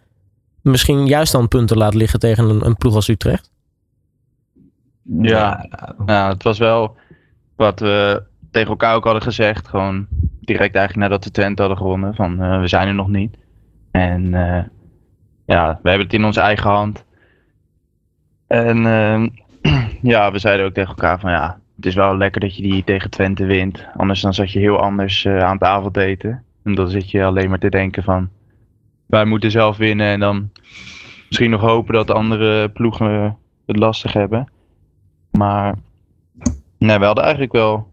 misschien 0.63 1.07
juist 1.07 1.33
dan 1.33 1.49
punten 1.49 1.77
laat 1.77 1.95
liggen 1.95 2.19
tegen 2.19 2.49
een, 2.49 2.67
een 2.67 2.77
ploeg 2.77 2.95
als 2.95 3.09
Utrecht? 3.09 3.51
Ja, 5.21 5.67
nou, 6.07 6.33
het 6.33 6.43
was 6.43 6.59
wel 6.59 6.97
wat 7.57 7.81
we 7.81 8.23
tegen 8.51 8.71
elkaar 8.71 8.95
ook 8.95 9.05
hadden 9.05 9.23
gezegd. 9.23 9.69
Gewoon 9.69 10.07
direct 10.41 10.75
eigenlijk 10.75 11.09
nadat 11.09 11.25
de 11.25 11.31
Twente 11.31 11.63
hadden 11.63 11.81
gewonnen. 11.81 12.15
Van 12.15 12.43
uh, 12.43 12.61
we 12.61 12.69
zijn 12.69 12.89
er 12.89 12.95
nog 12.95 13.09
niet. 13.09 13.37
En 13.91 14.25
uh, 14.25 14.63
ja, 15.47 15.79
we 15.83 15.89
hebben 15.89 16.07
het 16.07 16.15
in 16.15 16.25
onze 16.25 16.41
eigen 16.41 16.71
hand. 16.71 17.05
En 18.47 18.77
uh, 18.79 19.27
ja, 20.13 20.33
we 20.33 20.39
zeiden 20.39 20.67
ook 20.67 20.75
tegen 20.75 20.91
elkaar 20.91 21.21
van 21.21 21.31
ja, 21.31 21.60
het 21.81 21.89
is 21.89 21.95
wel 21.95 22.17
lekker 22.17 22.41
dat 22.41 22.57
je 22.57 22.63
die 22.63 22.85
tegen 22.85 23.11
Twente 23.11 23.45
wint. 23.45 23.87
Anders 23.97 24.21
dan 24.21 24.35
zat 24.35 24.53
je 24.53 24.59
heel 24.59 24.81
anders 24.81 25.27
aan 25.27 25.53
het 25.53 25.63
avondeten. 25.63 26.45
En 26.65 26.75
dan 26.75 26.89
zit 26.89 27.11
je 27.11 27.25
alleen 27.25 27.49
maar 27.49 27.59
te 27.59 27.69
denken 27.69 28.03
van 28.03 28.29
wij 29.07 29.25
moeten 29.25 29.51
zelf 29.51 29.77
winnen. 29.77 30.07
En 30.07 30.21
dan 30.21 30.51
misschien 31.29 31.51
nog 31.51 31.61
hopen 31.61 31.95
dat 31.95 32.07
de 32.07 32.13
andere 32.13 32.69
ploegen 32.69 33.37
het 33.67 33.77
lastig 33.77 34.13
hebben. 34.13 34.49
Maar 35.31 35.75
nee, 36.79 36.99
we 36.99 37.05
hadden 37.05 37.25
eigenlijk 37.25 37.53
wel 37.53 37.93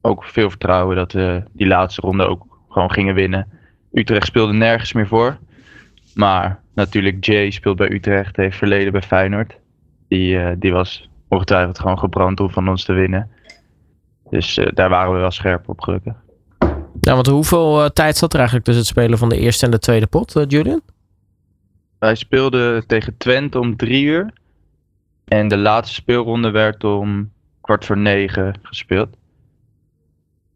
ook 0.00 0.24
veel 0.24 0.50
vertrouwen 0.50 0.96
dat 0.96 1.12
we 1.12 1.42
die 1.52 1.66
laatste 1.66 2.00
ronde 2.00 2.26
ook 2.26 2.58
gewoon 2.68 2.92
gingen 2.92 3.14
winnen. 3.14 3.46
Utrecht 3.92 4.26
speelde 4.26 4.52
nergens 4.52 4.92
meer 4.92 5.06
voor. 5.06 5.38
Maar 6.14 6.60
natuurlijk, 6.74 7.24
Jay 7.24 7.50
speelt 7.50 7.76
bij 7.76 7.90
Utrecht, 7.90 8.36
heeft 8.36 8.56
verleden 8.56 8.92
bij 8.92 9.02
Feyenoord. 9.02 9.58
Die, 10.08 10.34
uh, 10.34 10.50
die 10.56 10.72
was 10.72 11.07
ongetwijfeld 11.28 11.78
gewoon 11.78 11.98
gebrand 11.98 12.40
om 12.40 12.50
van 12.50 12.68
ons 12.68 12.84
te 12.84 12.92
winnen. 12.92 13.30
Dus 14.30 14.58
uh, 14.58 14.66
daar 14.74 14.88
waren 14.88 15.12
we 15.12 15.18
wel 15.18 15.30
scherp 15.30 15.68
op, 15.68 15.80
gelukkig. 15.80 16.14
Ja, 17.00 17.14
want 17.14 17.26
hoeveel 17.26 17.84
uh, 17.84 17.88
tijd 17.88 18.16
zat 18.16 18.32
er 18.32 18.38
eigenlijk 18.38 18.66
tussen 18.66 18.84
het 18.84 18.94
spelen 18.94 19.18
van 19.18 19.28
de 19.28 19.38
eerste 19.38 19.64
en 19.64 19.70
de 19.70 19.78
tweede 19.78 20.06
pot, 20.06 20.44
Julian? 20.48 20.80
Wij 21.98 22.14
speelden 22.14 22.86
tegen 22.86 23.16
Twente 23.16 23.58
om 23.58 23.76
drie 23.76 24.04
uur. 24.04 24.32
En 25.24 25.48
de 25.48 25.56
laatste 25.56 25.94
speelronde 25.94 26.50
werd 26.50 26.84
om 26.84 27.32
kwart 27.60 27.84
voor 27.84 27.98
negen 27.98 28.54
gespeeld. 28.62 29.08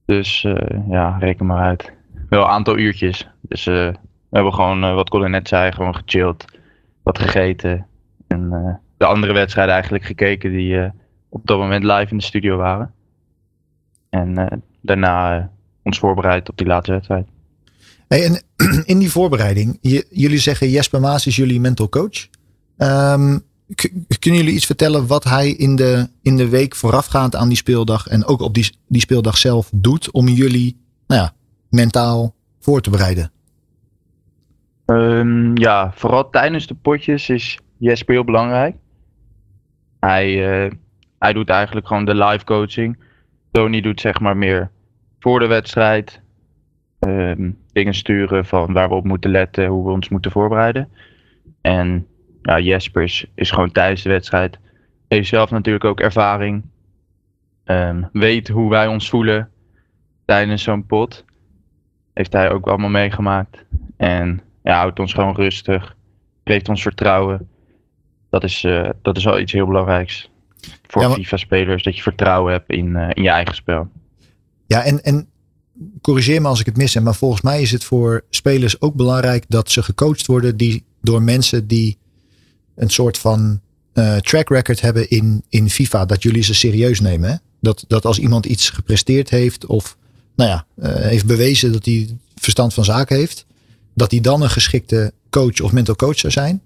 Dus 0.05 0.45
uh, 0.45 0.55
ja, 0.89 1.17
reken 1.19 1.47
maar 1.47 1.63
uit. 1.63 1.93
Wel 2.29 2.43
een 2.43 2.51
aantal 2.51 2.79
uurtjes. 2.79 3.29
Dus 3.41 3.67
uh, 3.67 3.75
we 3.75 3.99
hebben 4.31 4.55
gewoon, 4.55 4.85
uh, 4.85 4.95
wat 4.95 5.11
Colin 5.11 5.31
net 5.31 5.49
zei, 5.49 5.73
gewoon 5.73 5.95
gechilled. 5.95 6.45
Wat 7.03 7.19
gegeten. 7.19 7.87
En 8.27 8.81
de 9.03 9.09
andere 9.09 9.33
wedstrijden 9.33 9.75
eigenlijk 9.75 10.05
gekeken 10.05 10.53
die 10.53 10.93
op 11.29 11.47
dat 11.47 11.59
moment 11.59 11.85
live 11.85 12.11
in 12.11 12.17
de 12.17 12.23
studio 12.25 12.57
waren. 12.57 12.93
En 14.11 14.62
daarna 14.81 15.51
ons 15.83 15.99
voorbereid 15.99 16.49
op 16.49 16.57
die 16.57 16.67
laatste 16.67 16.93
wedstrijd. 16.93 17.27
Hey, 18.09 18.25
en 18.25 18.43
in 18.93 18.99
die 18.99 19.11
voorbereiding, 19.11 19.79
jullie 20.11 20.38
zeggen 20.38 20.71
Jesper 20.71 21.01
Maas 21.01 21.27
is 21.27 21.37
jullie 21.37 21.61
mental 21.61 21.88
coach. 21.88 22.29
Um, 22.77 23.43
kunnen 24.19 24.41
jullie 24.41 24.55
iets 24.55 24.67
vertellen 24.67 25.07
wat 25.07 25.25
hij 25.25 25.51
in 25.51 25.77
de, 25.77 26.09
in 26.23 26.37
de 26.37 26.49
week 26.49 26.75
voorafgaand 26.75 27.37
aan 27.37 27.49
die 27.49 27.57
speeldag 27.57 28.07
en 28.07 28.25
ook 28.25 28.41
op 28.41 28.55
die, 28.55 28.77
die 28.88 29.01
speeldag 29.01 29.38
zelf 29.38 29.71
doet 29.75 30.11
om 30.11 30.29
jullie 30.29 30.81
nou 31.07 31.21
ja, 31.21 31.33
mentaal 31.71 32.35
voor 32.61 32.81
te 32.81 32.91
bereiden? 32.91 33.33
Um, 34.87 35.57
ja, 35.59 35.93
vooral 35.95 36.31
tijdens 36.31 36.67
de 36.67 36.75
potjes 36.75 37.29
is 37.29 37.59
Jesper 37.79 38.15
heel 38.15 38.25
belangrijk. 38.25 38.77
Hij, 40.07 40.65
uh, 40.65 40.71
hij 41.19 41.33
doet 41.33 41.49
eigenlijk 41.49 41.87
gewoon 41.87 42.05
de 42.05 42.15
live 42.15 42.45
coaching. 42.45 42.99
Tony 43.51 43.81
doet 43.81 44.01
zeg 44.01 44.21
maar 44.21 44.37
meer 44.37 44.71
voor 45.19 45.38
de 45.38 45.47
wedstrijd. 45.47 46.21
Um, 46.99 47.59
dingen 47.73 47.95
sturen 47.95 48.45
van 48.45 48.73
waar 48.73 48.88
we 48.88 48.95
op 48.95 49.05
moeten 49.05 49.31
letten, 49.31 49.67
hoe 49.67 49.85
we 49.85 49.91
ons 49.91 50.09
moeten 50.09 50.31
voorbereiden. 50.31 50.88
En 51.61 52.07
ja, 52.43 52.59
Jesper 52.59 53.03
is, 53.35 53.51
gewoon 53.51 53.73
tijdens 53.73 54.03
de 54.03 54.09
wedstrijd. 54.09 54.59
Heeft 55.09 55.29
zelf 55.29 55.51
natuurlijk 55.51 55.85
ook 55.85 56.01
ervaring. 56.01 56.62
Um, 57.65 58.09
weet 58.12 58.49
hoe 58.49 58.71
wij 58.71 58.87
ons 58.87 59.09
voelen 59.09 59.51
tijdens 60.25 60.62
zo'n 60.62 60.87
pot. 60.87 61.25
Heeft 62.15 62.33
hij 62.33 62.51
ook 62.51 62.67
allemaal 62.67 62.91
meegemaakt. 62.91 63.65
En 63.97 64.41
ja, 64.62 64.79
houdt 64.79 64.99
ons 64.99 65.12
gewoon 65.12 65.35
rustig. 65.35 65.97
Geeft 66.45 66.69
ons 66.69 66.83
vertrouwen. 66.83 67.49
Dat 68.33 68.45
is, 68.45 68.62
uh, 68.62 68.88
dat 69.03 69.16
is 69.16 69.25
wel 69.25 69.40
iets 69.40 69.53
heel 69.53 69.66
belangrijks 69.66 70.31
voor 70.87 71.03
ja, 71.03 71.12
FIFA-spelers. 71.12 71.83
Dat 71.83 71.97
je 71.97 72.03
vertrouwen 72.03 72.53
hebt 72.53 72.71
in, 72.71 72.87
uh, 72.87 73.09
in 73.12 73.23
je 73.23 73.29
eigen 73.29 73.55
spel. 73.55 73.88
Ja, 74.66 74.83
en, 74.83 75.03
en 75.03 75.29
corrigeer 76.01 76.40
me 76.42 76.49
als 76.49 76.61
ik 76.61 76.66
het 76.66 76.77
mis 76.77 76.95
heb. 76.95 77.03
Maar 77.03 77.14
volgens 77.14 77.42
mij 77.42 77.62
is 77.62 77.71
het 77.71 77.85
voor 77.85 78.25
spelers 78.31 78.81
ook 78.81 78.95
belangrijk 78.95 79.45
dat 79.49 79.71
ze 79.71 79.83
gecoacht 79.83 80.27
worden 80.27 80.57
die, 80.57 80.85
door 81.01 81.23
mensen 81.23 81.66
die 81.66 81.99
een 82.75 82.90
soort 82.90 83.18
van 83.18 83.61
uh, 83.95 84.16
track 84.16 84.49
record 84.49 84.81
hebben 84.81 85.11
in, 85.11 85.45
in 85.49 85.71
FIFA. 85.71 86.07
Dat 86.07 86.23
jullie 86.23 86.42
ze 86.42 86.55
serieus 86.55 87.01
nemen. 87.01 87.31
Hè? 87.31 87.37
Dat, 87.61 87.85
dat 87.88 88.05
als 88.05 88.18
iemand 88.18 88.47
iets 88.47 88.71
gepresteerd 88.71 89.31
heeft 89.31 89.66
of 89.66 89.97
nou 90.37 90.51
ja, 90.51 90.66
uh, 90.77 90.95
heeft 90.95 91.27
bewezen 91.27 91.73
dat 91.73 91.85
hij 91.85 92.16
verstand 92.35 92.75
van 92.75 92.85
zaken 92.85 93.16
heeft. 93.16 93.47
Dat 93.95 94.11
hij 94.11 94.21
dan 94.21 94.42
een 94.42 94.51
geschikte 94.51 95.12
coach 95.31 95.61
of 95.61 95.73
mental 95.73 95.97
coach 95.97 96.18
zou 96.18 96.33
zijn. 96.33 96.62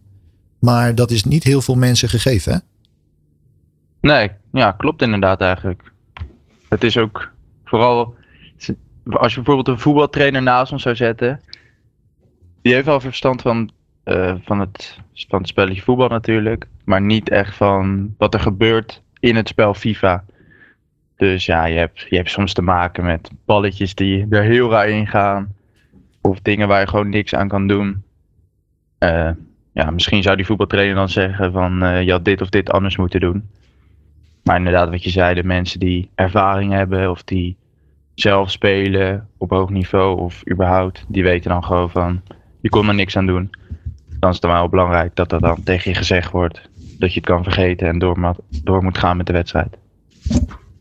Maar 0.59 0.95
dat 0.95 1.11
is 1.11 1.25
niet 1.25 1.45
heel 1.45 1.61
veel 1.61 1.75
mensen 1.75 2.09
gegeven. 2.09 2.53
Hè? 2.53 2.59
Nee, 4.01 4.31
ja, 4.53 4.73
klopt 4.73 5.03
inderdaad 5.03 5.41
eigenlijk. 5.41 5.93
Het 6.69 6.85
is 6.85 6.99
ook 6.99 7.31
vooral 7.65 8.15
als 9.11 9.35
je 9.35 9.43
bijvoorbeeld 9.43 9.69
een 9.69 9.83
voetbaltrainer 9.83 10.43
naast 10.43 10.73
ons 10.73 10.83
zou 10.83 10.97
zetten. 10.97 11.41
Die 12.63 12.75
heeft 12.75 12.87
wel 12.87 13.01
verstand 13.01 13.43
van 13.43 13.71
uh, 14.05 14.35
van, 14.45 14.61
het, 14.61 14.99
van 15.29 15.45
spelletje 15.45 15.83
voetbal 15.83 16.09
natuurlijk. 16.09 16.67
Maar 16.85 17.01
niet 17.01 17.29
echt 17.29 17.57
van 17.57 18.15
wat 18.19 18.35
er 18.35 18.41
gebeurt 18.41 19.03
in 19.21 19.37
het 19.37 19.49
spel 19.49 19.75
FIFA. 19.75 20.25
Dus 21.17 21.47
ja, 21.47 21.65
je 21.65 21.79
hebt, 21.79 22.07
je 22.09 22.17
hebt 22.17 22.31
soms 22.31 22.53
te 22.53 22.63
maken 22.63 23.05
met 23.05 23.31
balletjes 23.45 23.95
die 23.95 24.27
er 24.31 24.43
heel 24.43 24.71
raar 24.71 24.89
in 24.89 25.07
gaan. 25.07 25.55
Of 26.21 26.41
dingen 26.41 26.69
waar 26.69 26.81
je 26.81 26.87
gewoon 26.87 27.09
niks 27.09 27.35
aan 27.35 27.49
kan 27.49 27.67
doen. 27.67 28.03
Uh, 28.99 29.31
ja, 29.77 29.91
misschien 29.91 30.23
zou 30.23 30.37
die 30.37 30.47
voetbaltrainer 30.47 30.95
dan 30.95 31.09
zeggen 31.09 31.53
van 31.53 31.83
uh, 31.83 32.03
je 32.03 32.11
had 32.11 32.25
dit 32.25 32.41
of 32.41 32.49
dit 32.49 32.71
anders 32.71 32.97
moeten 32.97 33.21
doen. 33.21 33.49
Maar 34.43 34.57
inderdaad, 34.57 34.91
wat 34.91 35.05
je 35.05 35.11
zei, 35.11 35.35
de 35.35 35.45
mensen 35.45 35.81
die 35.81 36.11
ervaring 36.15 36.73
hebben 36.73 37.11
of 37.11 37.23
die 37.25 37.57
zelf 38.15 38.51
spelen 38.51 39.29
op 39.39 39.51
hoog 39.51 39.71
niveau 39.71 40.21
of 40.21 40.43
überhaupt, 40.51 41.05
die 41.09 41.23
weten 41.23 41.51
dan 41.51 41.65
gewoon 41.65 41.91
van 41.91 42.23
je 42.61 42.69
kon 42.69 42.89
er 42.89 42.95
niks 42.95 43.17
aan 43.17 43.27
doen 43.27 43.51
dan 44.19 44.31
is 44.31 44.37
het 44.37 44.51
wel 44.51 44.69
belangrijk 44.69 45.15
dat 45.15 45.29
dat 45.29 45.41
dan 45.41 45.63
tegen 45.63 45.91
je 45.91 45.97
gezegd 45.97 46.31
wordt. 46.31 46.61
Dat 46.99 47.13
je 47.13 47.21
het 47.21 47.29
kan 47.29 47.43
vergeten 47.43 47.89
en 47.89 47.99
door, 47.99 48.37
door 48.63 48.83
moet 48.83 48.99
gaan 48.99 49.17
met 49.17 49.27
de 49.27 49.33
wedstrijd. 49.33 49.77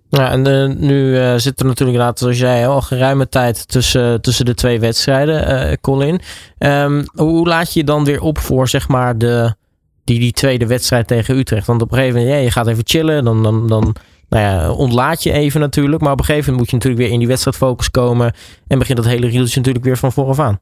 Ja, 0.09 0.31
en 0.31 0.47
uh, 0.47 0.77
nu 0.77 1.15
uh, 1.15 1.35
zit 1.35 1.59
er 1.59 1.65
natuurlijk 1.65 1.97
inderdaad, 1.97 2.19
zoals 2.19 2.39
jij 2.39 2.67
al 2.67 2.81
geruime 2.81 3.29
tijd 3.29 3.67
tussen, 3.67 4.21
tussen 4.21 4.45
de 4.45 4.53
twee 4.53 4.79
wedstrijden, 4.79 5.67
uh, 5.69 5.73
Colin. 5.81 6.19
Um, 6.59 7.05
hoe 7.13 7.47
laat 7.47 7.73
je 7.73 7.79
je 7.79 7.85
dan 7.85 8.05
weer 8.05 8.21
op 8.21 8.37
voor 8.37 8.67
zeg 8.67 8.87
maar 8.87 9.17
de, 9.17 9.55
die, 10.03 10.19
die 10.19 10.31
tweede 10.31 10.67
wedstrijd 10.67 11.07
tegen 11.07 11.37
Utrecht? 11.37 11.67
Want 11.67 11.81
op 11.81 11.91
een 11.91 11.97
gegeven 11.97 12.19
moment, 12.19 12.37
ja, 12.37 12.43
je 12.43 12.51
gaat 12.51 12.67
even 12.67 12.83
chillen, 12.85 13.23
dan, 13.23 13.43
dan, 13.43 13.67
dan 13.67 13.95
nou 14.29 14.43
ja, 14.43 14.71
ontlaat 14.71 15.23
je 15.23 15.31
even 15.31 15.59
natuurlijk. 15.59 16.01
Maar 16.01 16.11
op 16.11 16.19
een 16.19 16.25
gegeven 16.25 16.51
moment 16.51 16.61
moet 16.61 16.69
je 16.69 16.75
natuurlijk 16.75 17.03
weer 17.03 17.13
in 17.13 17.19
die 17.19 17.27
wedstrijdfocus 17.27 17.91
komen 17.91 18.33
en 18.67 18.79
begint 18.79 18.97
dat 18.97 19.07
hele 19.07 19.27
riedeltje 19.27 19.57
natuurlijk 19.57 19.85
weer 19.85 19.97
van 19.97 20.11
vooraf 20.11 20.39
aan. 20.39 20.59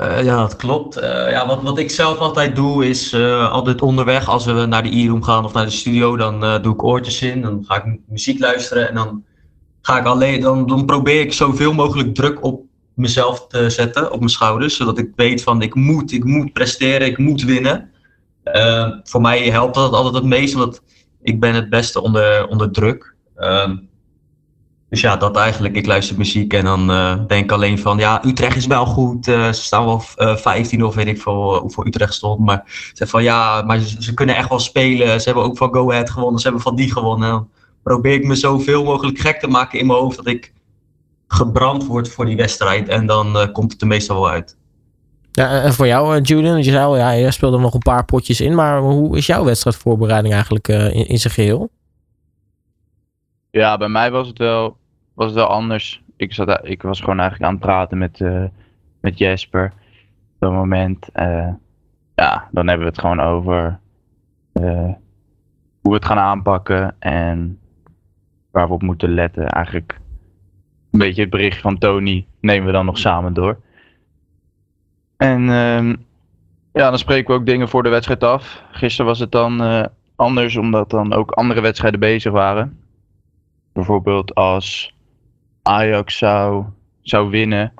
Uh, 0.00 0.22
ja, 0.22 0.36
dat 0.36 0.56
klopt. 0.56 0.98
Uh, 0.98 1.30
ja, 1.30 1.46
wat, 1.46 1.62
wat 1.62 1.78
ik 1.78 1.90
zelf 1.90 2.18
altijd 2.18 2.56
doe 2.56 2.88
is 2.88 3.12
uh, 3.12 3.52
altijd 3.52 3.82
onderweg 3.82 4.28
als 4.28 4.44
we 4.44 4.52
naar 4.52 4.82
de 4.82 4.96
e-room 4.96 5.22
gaan 5.22 5.44
of 5.44 5.52
naar 5.52 5.64
de 5.64 5.70
studio, 5.70 6.16
dan 6.16 6.62
doe 6.62 6.72
ik 6.72 6.82
oortjes 6.82 7.22
in. 7.22 7.42
Dan 7.42 7.64
ga 7.66 7.76
ik 7.76 7.98
muziek 8.06 8.38
luisteren 8.38 8.88
en 8.88 8.94
dan 8.94 9.24
ga 9.82 9.98
ik 9.98 10.04
alleen, 10.04 10.40
dan, 10.40 10.66
dan 10.66 10.86
probeer 10.86 11.20
ik 11.20 11.32
zoveel 11.32 11.72
mogelijk 11.72 12.14
druk 12.14 12.44
op 12.44 12.62
mezelf 12.94 13.46
te 13.46 13.70
zetten, 13.70 14.12
op 14.12 14.18
mijn 14.18 14.30
schouders, 14.30 14.76
zodat 14.76 14.98
ik 14.98 15.12
weet 15.16 15.42
van 15.42 15.62
ik 15.62 15.74
moet, 15.74 16.12
ik 16.12 16.24
moet 16.24 16.52
presteren, 16.52 17.06
ik 17.06 17.18
moet 17.18 17.42
winnen. 17.42 17.90
voor 19.04 19.20
mij 19.20 19.50
helpt 19.50 19.74
dat 19.74 19.92
altijd 19.92 20.14
het 20.14 20.24
meest, 20.24 20.54
want 20.54 20.82
ik 21.22 21.40
ben 21.40 21.54
het 21.54 21.70
beste 21.70 22.02
onder, 22.02 22.48
onder 22.48 22.70
druk. 22.70 23.14
Dus 24.90 25.00
ja, 25.00 25.16
dat 25.16 25.36
eigenlijk. 25.36 25.76
Ik 25.76 25.86
luister 25.86 26.16
muziek 26.16 26.52
en 26.52 26.64
dan 26.64 26.90
uh, 26.90 27.14
denk 27.26 27.44
ik 27.44 27.52
alleen 27.52 27.78
van, 27.78 27.98
ja, 27.98 28.24
Utrecht 28.24 28.56
is 28.56 28.66
wel 28.66 28.86
goed. 28.86 29.28
Uh, 29.28 29.46
ze 29.46 29.62
staan 29.62 29.84
wel 29.84 30.02
uh, 30.16 30.36
15 30.36 30.84
of 30.84 30.94
weet 30.94 31.06
ik 31.06 31.20
veel 31.20 31.58
hoeveel 31.58 31.86
Utrecht 31.86 32.14
stond. 32.14 32.40
Maar 32.40 32.90
ze 32.92 33.06
van, 33.06 33.22
ja, 33.22 33.62
maar 33.62 33.78
ze, 33.78 34.02
ze, 34.02 34.14
kunnen 34.14 34.36
echt 34.36 34.48
wel 34.48 34.58
spelen. 34.58 35.20
Ze 35.20 35.24
hebben 35.24 35.44
ook 35.44 35.56
van 35.56 35.74
Go 35.74 35.90
Ahead 35.90 36.10
gewonnen. 36.10 36.40
Ze 36.40 36.46
hebben 36.46 36.62
van 36.62 36.76
die 36.76 36.92
gewonnen. 36.92 37.28
En 37.28 37.34
dan 37.34 37.48
probeer 37.82 38.12
ik 38.12 38.24
me 38.24 38.34
zoveel 38.34 38.84
mogelijk 38.84 39.18
gek 39.18 39.40
te 39.40 39.48
maken 39.48 39.78
in 39.78 39.86
mijn 39.86 39.98
hoofd 39.98 40.16
dat 40.16 40.26
ik 40.26 40.52
gebrand 41.28 41.86
word 41.86 42.08
voor 42.08 42.26
die 42.26 42.36
wedstrijd. 42.36 42.88
En 42.88 43.06
dan 43.06 43.52
komt 43.52 43.72
het 43.72 43.80
er 43.80 43.86
meestal 43.86 44.20
wel 44.20 44.30
uit. 44.30 44.56
Ja, 45.32 45.62
en 45.62 45.72
voor 45.72 45.86
jou, 45.86 46.20
Julian, 46.20 46.56
je 46.56 46.62
zei 46.62 46.84
al, 46.84 46.96
ja, 46.96 47.10
je 47.10 47.30
speelde 47.30 47.58
nog 47.58 47.74
een 47.74 47.78
paar 47.78 48.04
potjes 48.04 48.40
in. 48.40 48.54
Maar 48.54 48.80
hoe 48.80 49.16
is 49.16 49.26
jouw 49.26 49.44
wedstrijdvoorbereiding 49.44 50.34
eigenlijk 50.34 50.68
in, 50.68 51.08
in 51.08 51.18
zijn 51.18 51.34
geheel? 51.34 51.70
Ja, 53.50 53.76
bij 53.76 53.88
mij 53.88 54.10
was 54.10 54.28
het 54.28 54.38
wel 54.38 54.78
was 55.20 55.28
het 55.28 55.38
wel 55.38 55.48
anders. 55.48 56.02
Ik, 56.16 56.32
zat, 56.32 56.60
ik 56.62 56.82
was 56.82 57.00
gewoon 57.00 57.18
eigenlijk 57.18 57.48
aan 57.50 57.56
het 57.56 57.66
praten 57.66 57.98
met, 57.98 58.20
uh, 58.20 58.44
met 59.00 59.18
Jesper. 59.18 59.72
Op 60.34 60.38
dat 60.38 60.52
moment. 60.52 61.08
Uh, 61.14 61.48
ja, 62.14 62.48
dan 62.50 62.66
hebben 62.68 62.86
we 62.86 62.92
het 62.92 63.00
gewoon 63.00 63.20
over 63.20 63.78
uh, 64.52 64.92
hoe 65.80 65.90
we 65.90 65.94
het 65.94 66.04
gaan 66.04 66.18
aanpakken 66.18 66.96
en 66.98 67.58
waar 68.50 68.66
we 68.66 68.74
op 68.74 68.82
moeten 68.82 69.14
letten. 69.14 69.48
Eigenlijk 69.48 70.00
een 70.90 70.98
beetje 70.98 71.20
het 71.20 71.30
bericht 71.30 71.60
van 71.60 71.78
Tony 71.78 72.26
nemen 72.40 72.66
we 72.66 72.72
dan 72.72 72.84
nog 72.84 72.98
samen 72.98 73.32
door. 73.32 73.60
En 75.16 75.40
uh, 75.42 75.94
ja, 76.72 76.90
dan 76.90 76.98
spreken 76.98 77.34
we 77.34 77.40
ook 77.40 77.46
dingen 77.46 77.68
voor 77.68 77.82
de 77.82 77.88
wedstrijd 77.88 78.24
af. 78.24 78.62
Gisteren 78.70 79.06
was 79.06 79.18
het 79.18 79.32
dan 79.32 79.88
anders, 80.16 80.56
omdat 80.56 80.90
dan 80.90 81.12
ook 81.12 81.30
andere 81.30 81.60
wedstrijden 81.60 82.00
bezig 82.00 82.32
waren. 82.32 82.78
Bijvoorbeeld 83.72 84.34
als 84.34 84.98
Ajax 85.70 86.18
zou, 86.18 86.64
zou 87.00 87.30
winnen 87.30 87.72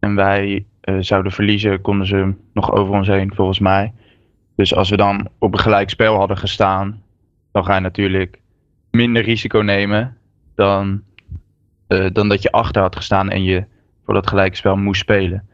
en 0.00 0.14
wij 0.14 0.66
uh, 0.84 0.96
zouden 1.00 1.32
verliezen, 1.32 1.80
konden 1.80 2.06
ze 2.06 2.34
nog 2.52 2.72
over 2.72 2.94
ons 2.94 3.08
heen, 3.08 3.34
volgens 3.34 3.58
mij. 3.58 3.92
Dus 4.56 4.74
als 4.74 4.90
we 4.90 4.96
dan 4.96 5.28
op 5.38 5.52
een 5.52 5.58
gelijk 5.58 5.90
spel 5.90 6.16
hadden 6.16 6.36
gestaan, 6.36 7.02
dan 7.52 7.64
ga 7.64 7.74
je 7.74 7.80
natuurlijk 7.80 8.40
minder 8.90 9.22
risico 9.22 9.58
nemen 9.58 10.16
dan, 10.54 11.02
uh, 11.88 12.06
dan 12.12 12.28
dat 12.28 12.42
je 12.42 12.52
achter 12.52 12.82
had 12.82 12.96
gestaan 12.96 13.30
en 13.30 13.42
je 13.42 13.64
voor 14.04 14.14
dat 14.14 14.28
gelijke 14.28 14.56
spel 14.56 14.76
moest 14.76 15.00
spelen. 15.00 15.48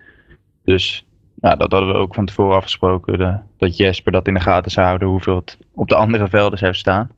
Dus 0.64 1.06
nou, 1.34 1.56
dat 1.56 1.72
hadden 1.72 1.90
we 1.92 1.98
ook 1.98 2.14
van 2.14 2.26
tevoren 2.26 2.56
afgesproken. 2.56 3.44
Dat 3.58 3.76
Jesper 3.76 4.12
dat 4.12 4.26
in 4.26 4.34
de 4.34 4.40
gaten 4.40 4.70
zou 4.70 4.86
houden 4.86 5.08
hoeveel 5.08 5.36
het 5.36 5.58
op 5.74 5.88
de 5.88 5.96
andere 5.96 6.28
velden 6.28 6.58
zou 6.58 6.74
staan. 6.74 7.10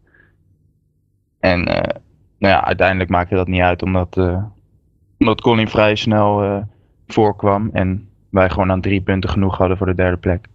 En 1.40 1.68
uh, 1.68 1.82
nou 2.42 2.54
ja, 2.54 2.64
uiteindelijk 2.64 3.10
maakte 3.10 3.34
dat 3.34 3.46
niet 3.46 3.60
uit, 3.60 3.82
omdat, 3.82 4.16
uh, 4.18 4.42
omdat 5.18 5.40
Colin 5.40 5.68
vrij 5.68 5.94
snel 5.94 6.44
uh, 6.44 6.56
voorkwam. 7.06 7.70
En 7.72 8.08
wij 8.30 8.50
gewoon 8.50 8.70
aan 8.70 8.80
drie 8.80 9.00
punten 9.00 9.30
genoeg 9.30 9.58
hadden 9.58 9.76
voor 9.76 9.86
de 9.86 9.94
derde 9.94 10.16
plek. 10.16 10.46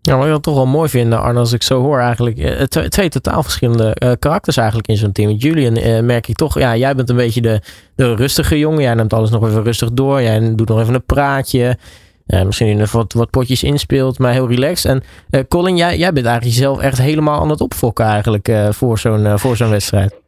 Ja, 0.00 0.16
wat 0.16 0.24
ik 0.24 0.30
dat 0.30 0.42
toch 0.42 0.54
wel 0.54 0.66
mooi 0.66 0.88
vind, 0.88 1.12
Arne, 1.12 1.38
als 1.38 1.52
ik 1.52 1.62
zo 1.62 1.80
hoor 1.80 1.98
eigenlijk. 1.98 2.38
Uh, 2.38 2.62
twee, 2.64 3.08
totaal 3.08 3.42
verschillende 3.42 4.16
karakters 4.18 4.56
eigenlijk 4.56 4.88
in 4.88 4.96
zo'n 4.96 5.12
team. 5.12 5.30
Julian 5.30 6.06
merk 6.06 6.28
ik 6.28 6.36
toch, 6.36 6.58
ja, 6.58 6.76
jij 6.76 6.94
bent 6.94 7.10
een 7.10 7.16
beetje 7.16 7.40
de, 7.40 7.62
de 7.94 8.14
rustige 8.14 8.58
jongen. 8.58 8.82
Jij 8.82 8.94
neemt 8.94 9.12
alles 9.12 9.30
nog 9.30 9.46
even 9.46 9.62
rustig 9.62 9.92
door. 9.92 10.22
Jij 10.22 10.54
doet 10.54 10.68
nog 10.68 10.80
even 10.80 10.94
een 10.94 11.04
praatje. 11.04 11.78
misschien 12.26 12.80
even 12.80 12.98
wat, 12.98 13.12
wat 13.12 13.30
potjes 13.30 13.62
inspeelt, 13.62 14.18
maar 14.18 14.32
heel 14.32 14.48
relaxed. 14.48 15.02
En 15.30 15.48
Colin, 15.48 15.76
jij, 15.76 15.98
jij 15.98 16.12
bent 16.12 16.26
eigenlijk 16.26 16.56
jezelf 16.56 16.78
echt 16.78 16.98
helemaal 16.98 17.40
aan 17.40 17.50
het 17.50 17.60
opfokken 17.60 18.04
eigenlijk 18.04 18.52
voor 18.70 18.98
zo'n 18.98 19.38
voor 19.38 19.56
zo'n 19.56 19.70
wedstrijd. 19.70 20.21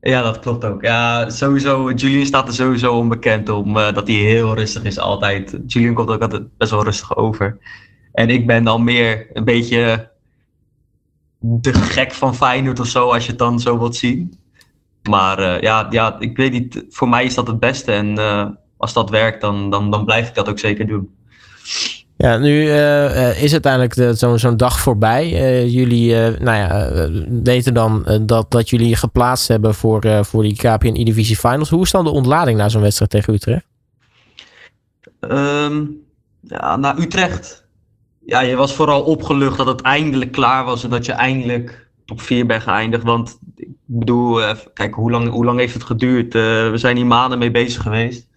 Ja, 0.00 0.22
dat 0.22 0.38
klopt 0.38 0.64
ook. 0.64 0.82
Ja, 0.82 1.30
sowieso. 1.30 1.90
Julian 1.90 2.26
staat 2.26 2.48
er 2.48 2.54
sowieso 2.54 2.94
onbekend 2.94 3.48
om 3.48 3.76
uh, 3.76 3.92
dat 3.92 4.06
hij 4.06 4.16
heel 4.16 4.54
rustig 4.54 4.84
is 4.84 4.98
altijd. 4.98 5.58
Julian 5.66 5.94
komt 5.94 6.08
ook 6.08 6.22
altijd 6.22 6.56
best 6.56 6.70
wel 6.70 6.84
rustig 6.84 7.16
over. 7.16 7.58
En 8.12 8.30
ik 8.30 8.46
ben 8.46 8.64
dan 8.64 8.84
meer 8.84 9.26
een 9.32 9.44
beetje 9.44 10.10
de 11.38 11.72
gek 11.74 12.12
van 12.12 12.34
Feyenoord 12.34 12.80
of 12.80 12.86
zo, 12.86 13.10
als 13.10 13.24
je 13.24 13.30
het 13.30 13.38
dan 13.38 13.60
zo 13.60 13.78
wilt 13.78 13.96
zien. 13.96 14.38
Maar 15.08 15.40
uh, 15.40 15.60
ja, 15.60 15.86
ja, 15.90 16.20
ik 16.20 16.36
weet 16.36 16.52
niet. 16.52 16.84
Voor 16.88 17.08
mij 17.08 17.24
is 17.24 17.34
dat 17.34 17.46
het 17.46 17.60
beste. 17.60 17.92
En 17.92 18.18
uh, 18.18 18.46
als 18.76 18.92
dat 18.92 19.10
werkt, 19.10 19.40
dan, 19.40 19.70
dan, 19.70 19.90
dan 19.90 20.04
blijf 20.04 20.28
ik 20.28 20.34
dat 20.34 20.48
ook 20.48 20.58
zeker 20.58 20.86
doen. 20.86 21.14
Ja, 22.22 22.38
nu 22.38 22.62
uh, 22.62 23.42
is 23.42 23.52
uiteindelijk 23.52 24.18
zo'n 24.38 24.56
dag 24.56 24.80
voorbij. 24.80 25.32
Uh, 25.32 25.72
jullie 25.72 26.14
nou 26.14 26.56
ja, 26.56 26.90
weten 27.42 27.74
dan 27.74 28.06
dat, 28.22 28.50
dat 28.50 28.70
jullie 28.70 28.96
geplaatst 28.96 29.48
hebben 29.48 29.74
voor, 29.74 30.24
voor 30.24 30.42
die 30.42 30.56
KPN 30.56 30.94
E-Divisie 30.94 31.36
Finals. 31.36 31.70
Hoe 31.70 31.82
is 31.82 31.90
dan 31.90 32.04
de 32.04 32.10
ontlading 32.10 32.58
na 32.58 32.68
zo'n 32.68 32.82
wedstrijd 32.82 33.10
tegen 33.10 33.34
Utrecht? 33.34 33.66
Um, 35.20 36.02
ja, 36.40 36.76
naar 36.76 36.98
Utrecht. 36.98 37.66
Ja, 38.26 38.40
je 38.40 38.56
was 38.56 38.74
vooral 38.74 39.02
opgelucht 39.02 39.56
dat 39.56 39.66
het 39.66 39.80
eindelijk 39.80 40.32
klaar 40.32 40.64
was 40.64 40.84
en 40.84 40.90
dat 40.90 41.06
je 41.06 41.12
eindelijk 41.12 41.88
op 42.06 42.20
vier 42.20 42.46
bent 42.46 42.62
geëindigd. 42.62 43.02
Want 43.02 43.38
ik 43.56 43.68
bedoel, 43.84 44.40
kijk, 44.74 44.94
hoe 44.94 45.10
lang, 45.10 45.28
hoe 45.28 45.44
lang 45.44 45.58
heeft 45.58 45.74
het 45.74 45.84
geduurd? 45.84 46.32
we 46.32 46.72
zijn 46.74 46.96
hier 46.96 47.06
maanden 47.06 47.38
mee 47.38 47.50
bezig 47.50 47.82
geweest. 47.82 48.28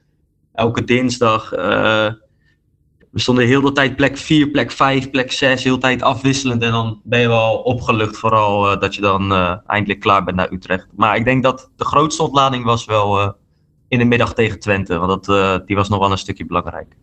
Elke 0.54 0.84
dinsdag 0.84 1.52
we 3.14 3.20
stonden 3.20 3.46
heel 3.46 3.62
de 3.62 3.72
tijd 3.72 3.96
plek 3.96 4.18
4, 4.18 4.50
plek 4.50 4.72
5, 4.72 5.10
plek 5.10 5.32
6, 5.32 5.64
heel 5.64 5.76
de 5.76 5.82
tijd 5.82 6.02
afwisselend. 6.02 6.64
En 6.64 6.72
dan 6.72 7.02
ben 7.04 7.20
je 7.20 7.28
wel 7.28 7.56
opgelucht, 7.56 8.18
vooral 8.18 8.72
uh, 8.72 8.80
dat 8.80 8.96
je 8.96 9.02
dan 9.02 9.32
uh, 9.32 9.56
eindelijk 9.68 10.00
klaar 10.00 10.24
bent 10.24 10.38
naar 10.38 10.52
Utrecht. 10.52 10.88
Maar 10.96 11.16
ik 11.16 11.26
denk 11.26 11.44
dat 11.44 11.72
de 11.76 11.86
grootste 11.86 12.24
ontlading 12.24 12.64
was 12.64 12.86
wel 12.86 13.22
uh, 13.22 13.30
in 13.88 14.00
de 14.00 14.06
middag 14.06 14.34
tegen 14.34 14.60
Twente. 14.60 14.98
Want 14.98 15.26
dat, 15.26 15.68
die 15.68 15.76
was 15.76 15.90
nog 15.90 16.00
wel 16.00 16.12
een 16.12 16.18
stukje 16.18 16.46
belangrijk. 16.46 16.96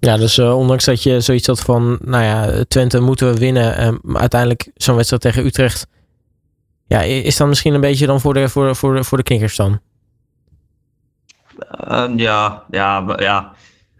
Ja, 0.00 0.16
dus 0.16 0.38
ondanks 0.38 0.84
dat 0.84 1.02
je 1.02 1.20
zoiets 1.20 1.46
had 1.46 1.60
van, 1.60 1.98
nou 2.04 2.24
ja, 2.24 2.64
Twente 2.68 3.00
moeten 3.00 3.32
we 3.32 3.38
winnen. 3.38 3.98
maar 4.02 4.20
uiteindelijk 4.20 4.70
zo'n 4.74 4.96
wedstrijd 4.96 5.22
tegen 5.22 5.44
Utrecht. 5.44 5.86
Ja, 6.86 7.00
is 7.00 7.36
dan 7.36 7.48
misschien 7.48 7.74
een 7.74 7.80
beetje 7.80 8.06
dan 8.06 8.20
voor 8.20 8.34
de, 8.34 8.48
voor, 8.48 8.76
voor, 8.76 9.04
voor 9.04 9.18
de 9.18 9.24
knikkers 9.24 9.56
dan? 9.56 9.80
ja, 12.16 12.64
ja, 12.70 13.14
ja. 13.16 13.52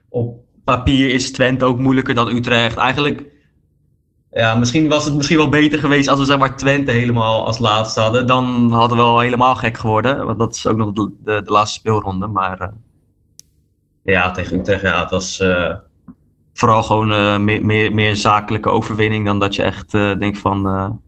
Op, 0.08 0.46
papier 0.74 1.10
is 1.14 1.32
Twente 1.32 1.64
ook 1.64 1.78
moeilijker 1.78 2.14
dan 2.14 2.28
Utrecht. 2.28 2.76
Eigenlijk, 2.76 3.24
ja, 4.30 4.54
misschien 4.54 4.88
was 4.88 5.04
het 5.04 5.14
misschien 5.14 5.36
wel 5.36 5.48
beter 5.48 5.78
geweest 5.78 6.08
als 6.08 6.18
we 6.18 6.24
zeg 6.24 6.38
maar 6.38 6.56
Twente 6.56 6.90
helemaal 6.90 7.46
als 7.46 7.58
laatste 7.58 8.00
hadden. 8.00 8.26
Dan 8.26 8.72
hadden 8.72 8.96
we 8.96 9.02
wel 9.02 9.20
helemaal 9.20 9.54
gek 9.54 9.78
geworden. 9.78 10.26
Want 10.26 10.38
dat 10.38 10.54
is 10.54 10.66
ook 10.66 10.76
nog 10.76 10.92
de, 10.92 11.10
de, 11.24 11.42
de 11.44 11.52
laatste 11.52 11.78
speelronde. 11.78 12.26
Maar 12.26 12.60
uh, 12.60 12.68
ja, 14.02 14.30
tegen 14.30 14.58
Utrecht, 14.58 14.82
ja, 14.82 15.00
het 15.00 15.10
was 15.10 15.40
uh, 15.40 15.74
vooral 16.52 16.82
gewoon 16.82 17.12
uh, 17.12 17.38
meer, 17.38 17.64
meer, 17.64 17.94
meer 17.94 18.16
zakelijke 18.16 18.68
overwinning 18.68 19.24
dan 19.24 19.38
dat 19.38 19.54
je 19.54 19.62
echt 19.62 19.92
denkt 19.92 20.38
van, 20.38 21.00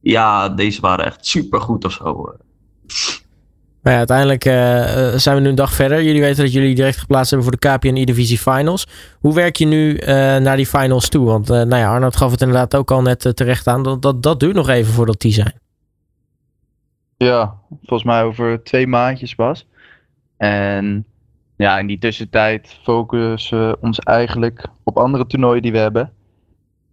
ja, 0.00 0.48
deze 0.48 0.80
waren 0.80 1.04
echt 1.04 1.26
super 1.26 1.60
goed 1.60 1.84
of 1.84 1.92
zo. 1.92 2.34
Maar 3.82 3.92
ja, 3.92 3.98
uiteindelijk 3.98 4.44
uh, 4.44 4.52
zijn 5.16 5.36
we 5.36 5.42
nu 5.42 5.48
een 5.48 5.54
dag 5.54 5.72
verder. 5.72 6.02
Jullie 6.02 6.20
weten 6.20 6.44
dat 6.44 6.52
jullie 6.52 6.74
direct 6.74 6.96
geplaatst 6.96 7.30
hebben 7.30 7.48
voor 7.48 7.58
de 7.60 7.68
KPN 7.68 7.96
E-Divisie 7.96 8.38
Finals. 8.38 8.88
Hoe 9.20 9.34
werk 9.34 9.56
je 9.56 9.66
nu 9.66 9.94
uh, 9.94 10.06
naar 10.36 10.56
die 10.56 10.66
finals 10.66 11.08
toe? 11.08 11.26
Want 11.26 11.50
uh, 11.50 11.56
nou 11.56 11.76
ja, 11.76 11.92
Arnold 11.92 12.16
gaf 12.16 12.30
het 12.30 12.40
inderdaad 12.40 12.76
ook 12.76 12.90
al 12.90 13.02
net 13.02 13.36
terecht 13.36 13.66
aan. 13.66 13.82
Dat, 13.82 14.02
dat, 14.02 14.22
dat 14.22 14.40
duurt 14.40 14.54
nog 14.54 14.68
even 14.68 14.92
voordat 14.92 15.20
die 15.20 15.32
zijn. 15.32 15.52
Ja, 17.16 17.54
volgens 17.68 18.04
mij 18.04 18.22
over 18.22 18.62
twee 18.62 18.86
maandjes 18.86 19.34
pas. 19.34 19.66
En 20.36 21.04
ja, 21.56 21.78
in 21.78 21.86
die 21.86 21.98
tussentijd 21.98 22.78
focussen 22.82 23.68
we 23.68 23.78
ons 23.80 23.98
eigenlijk 23.98 24.66
op 24.84 24.96
andere 24.96 25.26
toernooien 25.26 25.62
die 25.62 25.72
we 25.72 25.78
hebben. 25.78 26.12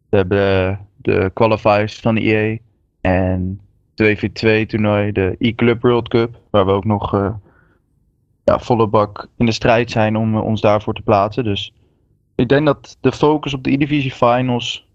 We 0.10 0.18
hebben 0.18 0.80
de 0.96 1.32
qualifiers 1.34 2.00
van 2.00 2.16
de 2.16 2.22
EA 2.22 2.58
en 3.02 3.60
2v2 4.04 4.66
toernooi, 4.68 5.12
de 5.12 5.36
E-Club 5.40 5.82
World 5.82 6.08
Cup, 6.08 6.40
waar 6.50 6.66
we 6.66 6.72
ook 6.72 6.86
nog 6.86 7.14
uh, 7.14 7.34
ja, 8.44 8.60
volle 8.60 8.88
bak 8.88 9.28
in 9.38 9.46
de 9.46 9.52
strijd 9.52 9.92
zijn 9.92 10.18
om 10.18 10.36
uh, 10.36 10.44
ons 10.44 10.62
daarvoor 10.62 10.94
te 10.94 11.02
plaatsen. 11.02 11.44
Dus 11.44 11.74
ik 12.36 12.50
denk 12.50 12.66
dat 12.66 12.98
de 13.02 13.12
focus 13.12 13.54
op 13.54 13.64
de 13.64 13.72
E-Divisie 13.72 14.12
Finals 14.12 14.88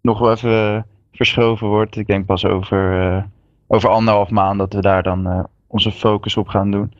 nog 0.00 0.18
wel 0.18 0.30
even 0.32 0.86
verschoven 1.12 1.66
wordt. 1.66 1.96
Ik 1.96 2.06
denk 2.06 2.26
pas 2.26 2.44
over, 2.44 3.12
uh, 3.14 3.22
over 3.66 3.88
anderhalf 3.88 4.30
maand 4.30 4.58
dat 4.58 4.72
we 4.72 4.80
daar 4.80 5.02
dan 5.02 5.48
onze 5.66 5.92
focus 5.92 6.36
op 6.36 6.48
gaan 6.48 6.70
doen. 6.70 6.92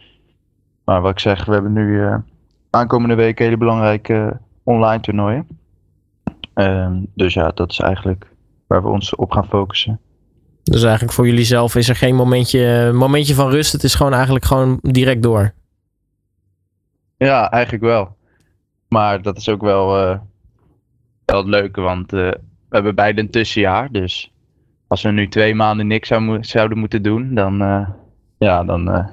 Maar 0.84 1.00
wat 1.00 1.10
ik 1.10 1.18
zeg, 1.18 1.44
we 1.44 1.52
hebben 1.52 1.72
nu 1.72 2.02
aankomende 2.70 3.14
week 3.14 3.38
hele 3.38 3.56
belangrijke 3.56 4.40
online 4.62 5.00
toernooien. 5.00 5.46
Ehm, 6.54 7.04
dus 7.14 7.34
ja, 7.34 7.50
dat 7.50 7.70
is 7.70 7.78
eigenlijk 7.78 8.32
waar 8.66 8.82
we 8.82 8.88
ons 8.88 9.14
op 9.14 9.32
gaan 9.32 9.46
focussen. 9.46 10.00
Dus 10.70 10.82
eigenlijk 10.82 11.12
voor 11.12 11.26
jullie 11.26 11.44
zelf 11.44 11.74
is 11.74 11.88
er 11.88 11.96
geen 11.96 12.14
momentje, 12.14 12.92
momentje 12.92 13.34
van 13.34 13.50
rust. 13.50 13.72
Het 13.72 13.82
is 13.82 13.94
gewoon 13.94 14.12
eigenlijk 14.12 14.44
gewoon 14.44 14.78
direct 14.82 15.22
door. 15.22 15.52
Ja, 17.16 17.50
eigenlijk 17.50 17.84
wel. 17.84 18.16
Maar 18.88 19.22
dat 19.22 19.36
is 19.36 19.48
ook 19.48 19.60
wel, 19.60 20.10
uh, 20.10 20.18
wel 21.24 21.38
het 21.38 21.46
leuke, 21.46 21.80
want 21.80 22.12
uh, 22.12 22.20
we 22.30 22.38
hebben 22.68 22.94
beide 22.94 23.20
een 23.20 23.30
tussenjaar. 23.30 23.92
Dus 23.92 24.32
als 24.86 25.02
we 25.02 25.10
nu 25.10 25.28
twee 25.28 25.54
maanden 25.54 25.86
niks 25.86 26.08
zou, 26.08 26.44
zouden 26.44 26.78
moeten 26.78 27.02
doen, 27.02 27.34
dan, 27.34 27.62
uh, 27.62 27.88
ja, 28.38 28.64
dan 28.64 29.08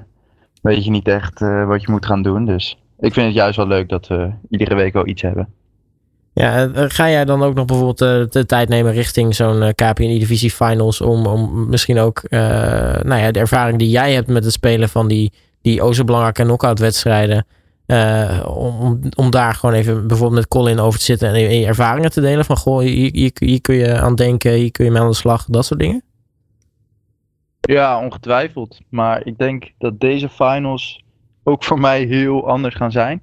weet 0.62 0.84
je 0.84 0.90
niet 0.90 1.08
echt 1.08 1.40
wat 1.40 1.82
je 1.82 1.90
moet 1.90 2.06
gaan 2.06 2.22
doen. 2.22 2.44
Dus 2.44 2.78
ik 2.98 3.12
vind 3.12 3.26
het 3.26 3.34
juist 3.34 3.56
wel 3.56 3.66
leuk 3.66 3.88
dat 3.88 4.06
we 4.06 4.30
iedere 4.50 4.74
week 4.74 4.92
wel 4.92 5.06
iets 5.06 5.22
hebben. 5.22 5.52
Ja, 6.38 6.70
ga 6.74 7.10
jij 7.10 7.24
dan 7.24 7.42
ook 7.42 7.54
nog 7.54 7.64
bijvoorbeeld 7.64 8.32
de 8.32 8.46
tijd 8.46 8.68
nemen 8.68 8.92
richting 8.92 9.34
zo'n 9.34 9.72
KPN-divisie 9.74 10.50
finals 10.50 11.00
om, 11.00 11.26
om 11.26 11.68
misschien 11.68 11.98
ook 11.98 12.22
nou 13.02 13.16
ja, 13.16 13.30
de 13.30 13.38
ervaring 13.38 13.78
die 13.78 13.88
jij 13.88 14.12
hebt 14.12 14.28
met 14.28 14.44
het 14.44 14.52
spelen 14.52 14.88
van 14.88 15.08
die, 15.08 15.32
die 15.62 15.82
o 15.82 15.92
zo 15.92 16.04
belangrijke 16.04 16.42
knockout 16.42 16.78
wedstrijden 16.78 17.46
om, 18.46 19.00
om 19.16 19.30
daar 19.30 19.54
gewoon 19.54 19.74
even 19.74 20.06
bijvoorbeeld 20.06 20.40
met 20.40 20.48
Colin 20.48 20.78
over 20.78 20.98
te 20.98 21.04
zitten 21.04 21.28
en 21.28 21.58
je 21.58 21.66
ervaringen 21.66 22.10
te 22.10 22.20
delen. 22.20 22.44
Van 22.44 22.56
goh, 22.56 22.78
hier, 22.78 23.10
hier, 23.12 23.30
hier, 23.34 23.60
kun 23.60 23.74
je 23.74 24.00
aan 24.00 24.14
denken, 24.14 24.52
hier 24.52 24.70
kun 24.70 24.84
je 24.84 24.90
mee 24.90 25.00
aan 25.00 25.08
de 25.08 25.14
slag, 25.14 25.44
dat 25.44 25.64
soort 25.66 25.80
dingen. 25.80 26.02
Ja, 27.60 28.00
ongetwijfeld. 28.04 28.80
Maar 28.88 29.26
ik 29.26 29.38
denk 29.38 29.72
dat 29.78 30.00
deze 30.00 30.28
finals 30.28 31.04
ook 31.42 31.64
voor 31.64 31.80
mij 31.80 32.02
heel 32.02 32.48
anders 32.48 32.74
gaan 32.74 32.92
zijn. 32.92 33.22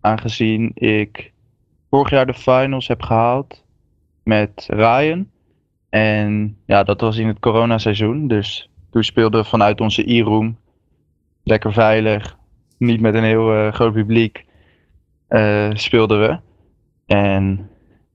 Aangezien 0.00 0.70
ik 0.74 1.32
vorig 1.90 2.10
jaar 2.10 2.26
de 2.26 2.34
finals 2.34 2.88
heb 2.88 3.02
gehaald 3.02 3.64
met 4.22 4.66
Ryan. 4.70 5.30
En 5.88 6.56
ja, 6.66 6.82
dat 6.82 7.00
was 7.00 7.16
in 7.16 7.26
het 7.26 7.38
coronaseizoen. 7.38 8.28
Dus 8.28 8.70
toen 8.90 9.04
speelden 9.04 9.42
we 9.42 9.48
vanuit 9.48 9.80
onze 9.80 10.12
e-room 10.12 10.58
lekker 11.42 11.72
veilig 11.72 12.36
niet 12.78 13.00
met 13.00 13.14
een 13.14 13.24
heel 13.24 13.54
uh, 13.54 13.72
groot 13.72 13.92
publiek 13.92 14.44
uh, 15.28 15.70
speelden 15.72 16.20
we. 16.20 16.38
En 17.06 17.70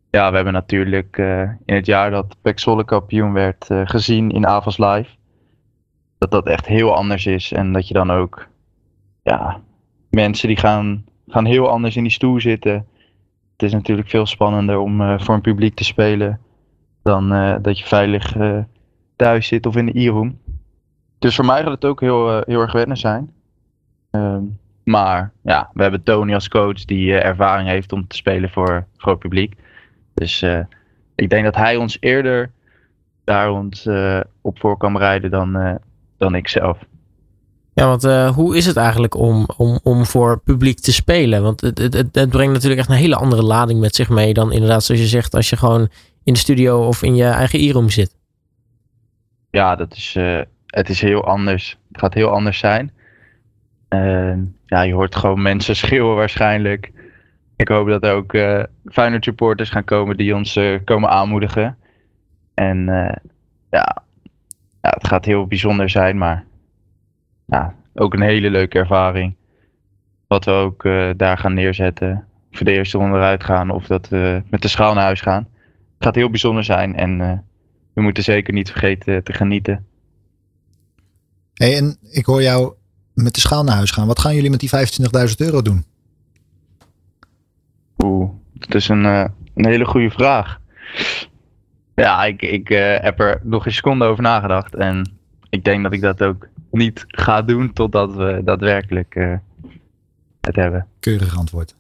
ja, 0.09 0.29
we 0.29 0.35
hebben 0.35 0.53
natuurlijk 0.53 1.17
uh, 1.17 1.41
in 1.65 1.75
het 1.75 1.85
jaar 1.85 2.11
dat 2.11 2.35
Pek 2.41 2.59
Zwolle 2.59 2.85
kampioen 2.85 3.33
werd 3.33 3.67
gezien 3.69 4.31
in 4.31 4.47
Avals 4.47 4.77
Live. 4.77 5.09
Dat 6.17 6.31
dat 6.31 6.47
echt 6.47 6.65
heel 6.65 6.95
anders 6.95 7.25
is. 7.25 7.51
En 7.51 7.73
dat 7.73 7.87
je 7.87 7.93
dan 7.93 8.11
ook, 8.11 8.47
ja, 9.23 9.61
mensen 10.09 10.47
die 10.47 10.57
gaan, 10.57 11.05
gaan 11.27 11.45
heel 11.45 11.69
anders 11.69 11.95
in 11.95 12.03
die 12.03 12.11
stoel 12.11 12.39
zitten. 12.39 12.87
Is 13.63 13.73
natuurlijk 13.73 14.09
veel 14.09 14.25
spannender 14.25 14.77
om 14.77 15.19
voor 15.19 15.35
een 15.35 15.41
publiek 15.41 15.75
te 15.75 15.83
spelen 15.83 16.39
dan 17.03 17.29
dat 17.61 17.79
je 17.79 17.85
veilig 17.85 18.35
thuis 19.15 19.47
zit 19.47 19.65
of 19.65 19.75
in 19.75 19.85
de 19.85 19.99
e-room. 19.99 20.39
Dus 21.19 21.35
voor 21.35 21.45
mij 21.45 21.61
gaat 21.61 21.71
het 21.71 21.85
ook 21.85 22.01
heel, 22.01 22.41
heel 22.45 22.59
erg 22.59 22.71
wennen 22.71 22.97
zijn. 22.97 23.33
Ehm, 24.11 24.43
maar 24.83 25.31
ja, 25.43 25.69
we 25.73 25.81
hebben 25.81 26.03
Tony 26.03 26.33
als 26.33 26.47
coach 26.47 26.85
die 26.85 27.13
ervaring 27.13 27.69
heeft 27.69 27.91
om 27.91 28.07
te 28.07 28.15
spelen 28.15 28.49
voor 28.49 28.87
groot 28.97 29.19
publiek. 29.19 29.55
Dus 30.13 30.45
ik 31.15 31.29
denk 31.29 31.43
dat 31.43 31.55
hij 31.55 31.75
ons 31.75 31.97
eerder 31.99 32.51
daar 33.23 33.51
ons, 33.51 33.89
op 34.41 34.59
voor 34.59 34.77
kan 34.77 34.97
rijden 34.97 35.31
dan, 35.31 35.79
dan 36.17 36.35
ik 36.35 36.47
zelf. 36.47 36.85
Ja, 37.73 37.87
want 37.97 38.33
hoe 38.35 38.57
is 38.57 38.65
het 38.65 38.77
eigenlijk 38.77 39.15
om, 39.15 39.47
om, 39.57 39.79
om 39.83 40.05
voor 40.05 40.39
publiek 40.39 40.79
te 40.79 40.93
spelen? 40.93 41.43
Want 41.43 41.61
het, 41.61 41.77
het, 41.77 41.93
het 41.93 42.29
brengt 42.29 42.53
natuurlijk 42.53 42.79
echt 42.79 42.89
een 42.89 42.95
hele 42.95 43.15
andere 43.15 43.43
lading 43.43 43.79
met 43.79 43.95
zich 43.95 44.09
mee 44.09 44.33
dan 44.33 44.51
inderdaad, 44.51 44.83
zoals 44.83 45.01
je 45.01 45.07
zegt, 45.07 45.35
als 45.35 45.49
je 45.49 45.57
gewoon 45.57 45.89
in 46.23 46.33
de 46.33 46.39
studio 46.39 46.87
of 46.87 47.03
in 47.03 47.15
je 47.15 47.25
eigen 47.25 47.59
e-room 47.59 47.89
zit. 47.89 48.15
Ja, 49.51 49.75
dat 49.75 49.93
is, 49.93 50.17
het 50.67 50.89
is 50.89 51.01
heel 51.01 51.25
anders. 51.25 51.77
Het 51.91 52.01
gaat 52.01 52.13
heel 52.13 52.29
anders 52.29 52.57
zijn. 52.57 52.91
Uh, 53.89 54.37
ja, 54.65 54.81
je 54.81 54.93
hoort 54.93 55.15
gewoon 55.15 55.41
mensen 55.41 55.75
schreeuwen 55.85 56.15
waarschijnlijk. 56.15 56.91
Ik 57.55 57.67
hoop 57.67 57.87
dat 57.87 58.03
er 58.03 58.13
ook 58.13 58.33
uh, 58.33 58.63
supporters 59.19 59.69
gaan 59.69 59.83
komen 59.83 60.17
die 60.17 60.35
ons 60.35 60.59
komen 60.85 61.09
aanmoedigen. 61.09 61.77
En 62.53 62.85
ja, 63.69 64.03
ja, 64.81 64.89
het 64.89 65.07
gaat 65.07 65.25
heel 65.25 65.47
bijzonder 65.47 65.89
zijn, 65.89 66.17
maar 66.17 66.45
ja, 67.45 67.75
ook 67.93 68.13
een 68.13 68.21
hele 68.21 68.49
leuke 68.49 68.79
ervaring. 68.79 69.35
Wat 70.27 70.45
we 70.45 70.51
ook 70.51 70.83
daar 71.17 71.37
gaan 71.37 71.53
neerzetten. 71.53 72.25
Voor 72.51 72.65
de 72.65 72.71
eerste 72.71 72.97
ronde 72.97 73.17
eruit 73.17 73.43
gaan 73.43 73.69
of 73.69 73.87
dat 73.87 74.09
we 74.09 74.43
met 74.49 74.61
de 74.61 74.67
schaal 74.67 74.93
naar 74.93 75.03
huis 75.03 75.21
gaan. 75.21 75.47
Het 75.93 76.03
gaat 76.03 76.15
heel 76.15 76.29
bijzonder 76.29 76.63
zijn 76.63 76.95
en 76.95 77.43
we 77.93 78.01
moeten 78.01 78.23
zeker 78.23 78.53
niet 78.53 78.71
vergeten 78.71 79.23
te 79.23 79.33
genieten. 79.33 79.85
Hey, 81.53 81.77
en 81.77 81.97
ik 82.01 82.25
hoor 82.25 82.41
jou 82.41 82.73
met 83.13 83.33
de 83.33 83.39
schaal 83.39 83.63
naar 83.63 83.75
huis 83.75 83.91
gaan. 83.91 84.07
Wat 84.07 84.19
gaan 84.19 84.35
jullie 84.35 84.49
met 84.49 84.59
die 84.59 84.69
25.000 85.29 85.35
euro 85.37 85.61
doen? 85.61 85.85
Oeh, 88.03 88.29
dat 88.53 88.75
is 88.75 88.89
een, 88.89 89.03
uh, 89.03 89.25
een 89.55 89.65
hele 89.65 89.85
goede 89.85 90.09
vraag. 90.09 90.59
Ja, 91.95 92.25
ik, 92.25 92.41
ik 92.41 92.69
uh, 92.69 92.97
heb 92.99 93.19
er 93.19 93.39
nog 93.43 93.65
een 93.65 93.71
seconde 93.71 94.05
over 94.05 94.23
nagedacht. 94.23 94.75
En 94.75 95.11
ik 95.49 95.63
denk 95.63 95.83
dat 95.83 95.93
ik 95.93 96.01
dat 96.01 96.23
ook 96.23 96.47
niet 96.73 97.03
ga 97.07 97.41
doen 97.41 97.73
totdat 97.73 98.13
we 98.13 98.41
daadwerkelijk 98.45 99.15
uh, 99.15 99.33
het 100.41 100.55
hebben. 100.55 100.87
Keurig 100.99 101.37
antwoord. 101.37 101.75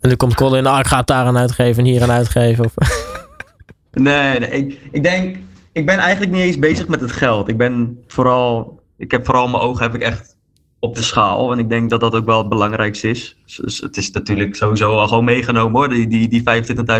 En 0.00 0.08
dan 0.08 0.16
komt 0.16 0.34
Colin, 0.34 0.62
nou, 0.62 0.78
ik 0.78 0.86
ga 0.86 0.98
het 0.98 1.06
daar 1.06 1.26
aan 1.26 1.38
uitgeven 1.38 1.84
en 1.84 1.90
hier 1.90 2.02
aan 2.02 2.10
uitgeven. 2.10 2.64
Of... 2.64 2.74
nee, 3.92 4.38
nee 4.38 4.50
ik, 4.50 4.80
ik 4.90 5.02
denk, 5.02 5.36
ik 5.72 5.86
ben 5.86 5.98
eigenlijk 5.98 6.32
niet 6.32 6.42
eens 6.42 6.58
bezig 6.58 6.88
met 6.88 7.00
het 7.00 7.12
geld. 7.12 7.48
Ik 7.48 7.56
ben 7.56 8.02
vooral, 8.06 8.80
ik 8.96 9.10
heb 9.10 9.24
vooral 9.24 9.48
mijn 9.48 9.62
ogen 9.62 9.82
heb 9.82 9.94
ik 9.94 10.02
echt 10.02 10.36
op 10.78 10.94
de 10.94 11.02
schaal. 11.02 11.52
En 11.52 11.58
ik 11.58 11.68
denk 11.68 11.90
dat 11.90 12.00
dat 12.00 12.14
ook 12.14 12.24
wel 12.24 12.38
het 12.38 12.48
belangrijkste 12.48 13.08
is. 13.08 13.36
Dus 13.56 13.80
het 13.80 13.96
is 13.96 14.10
natuurlijk 14.10 14.56
sowieso 14.56 14.96
al 14.96 15.08
gewoon 15.08 15.24
meegenomen 15.24 15.78
hoor, 15.78 15.88
die, 15.88 16.06
die, 16.06 16.28
die 16.28 16.42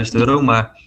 25.000 0.06 0.12
euro. 0.12 0.42
Maar 0.42 0.80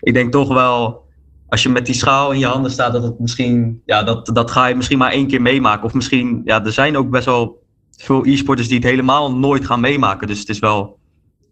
ik 0.00 0.14
denk 0.14 0.32
toch 0.32 0.48
wel, 0.48 1.05
als 1.48 1.62
je 1.62 1.68
met 1.68 1.86
die 1.86 1.94
schaal 1.94 2.32
in 2.32 2.38
je 2.38 2.46
handen 2.46 2.70
staat, 2.70 2.92
dat 2.92 3.02
het 3.02 3.18
misschien, 3.18 3.82
ja, 3.84 4.02
dat, 4.02 4.30
dat 4.32 4.50
ga 4.50 4.66
je 4.66 4.74
misschien 4.74 4.98
maar 4.98 5.12
één 5.12 5.26
keer 5.26 5.42
meemaken. 5.42 5.84
Of 5.84 5.94
misschien, 5.94 6.42
ja, 6.44 6.64
er 6.64 6.72
zijn 6.72 6.96
ook 6.96 7.10
best 7.10 7.24
wel 7.24 7.62
veel 7.96 8.24
e-sporters 8.24 8.68
die 8.68 8.76
het 8.76 8.86
helemaal 8.86 9.36
nooit 9.36 9.66
gaan 9.66 9.80
meemaken. 9.80 10.26
Dus 10.26 10.38
het 10.38 10.48
is 10.48 10.58
wel 10.58 10.98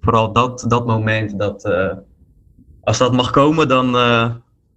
vooral 0.01 0.33
dat, 0.33 0.65
dat 0.69 0.87
moment 0.87 1.39
dat, 1.39 1.65
uh, 1.65 1.93
als 2.83 2.99
dat 2.99 3.13
mag 3.13 3.31
komen, 3.31 3.69
dan, 3.69 3.95
uh, 3.97 4.31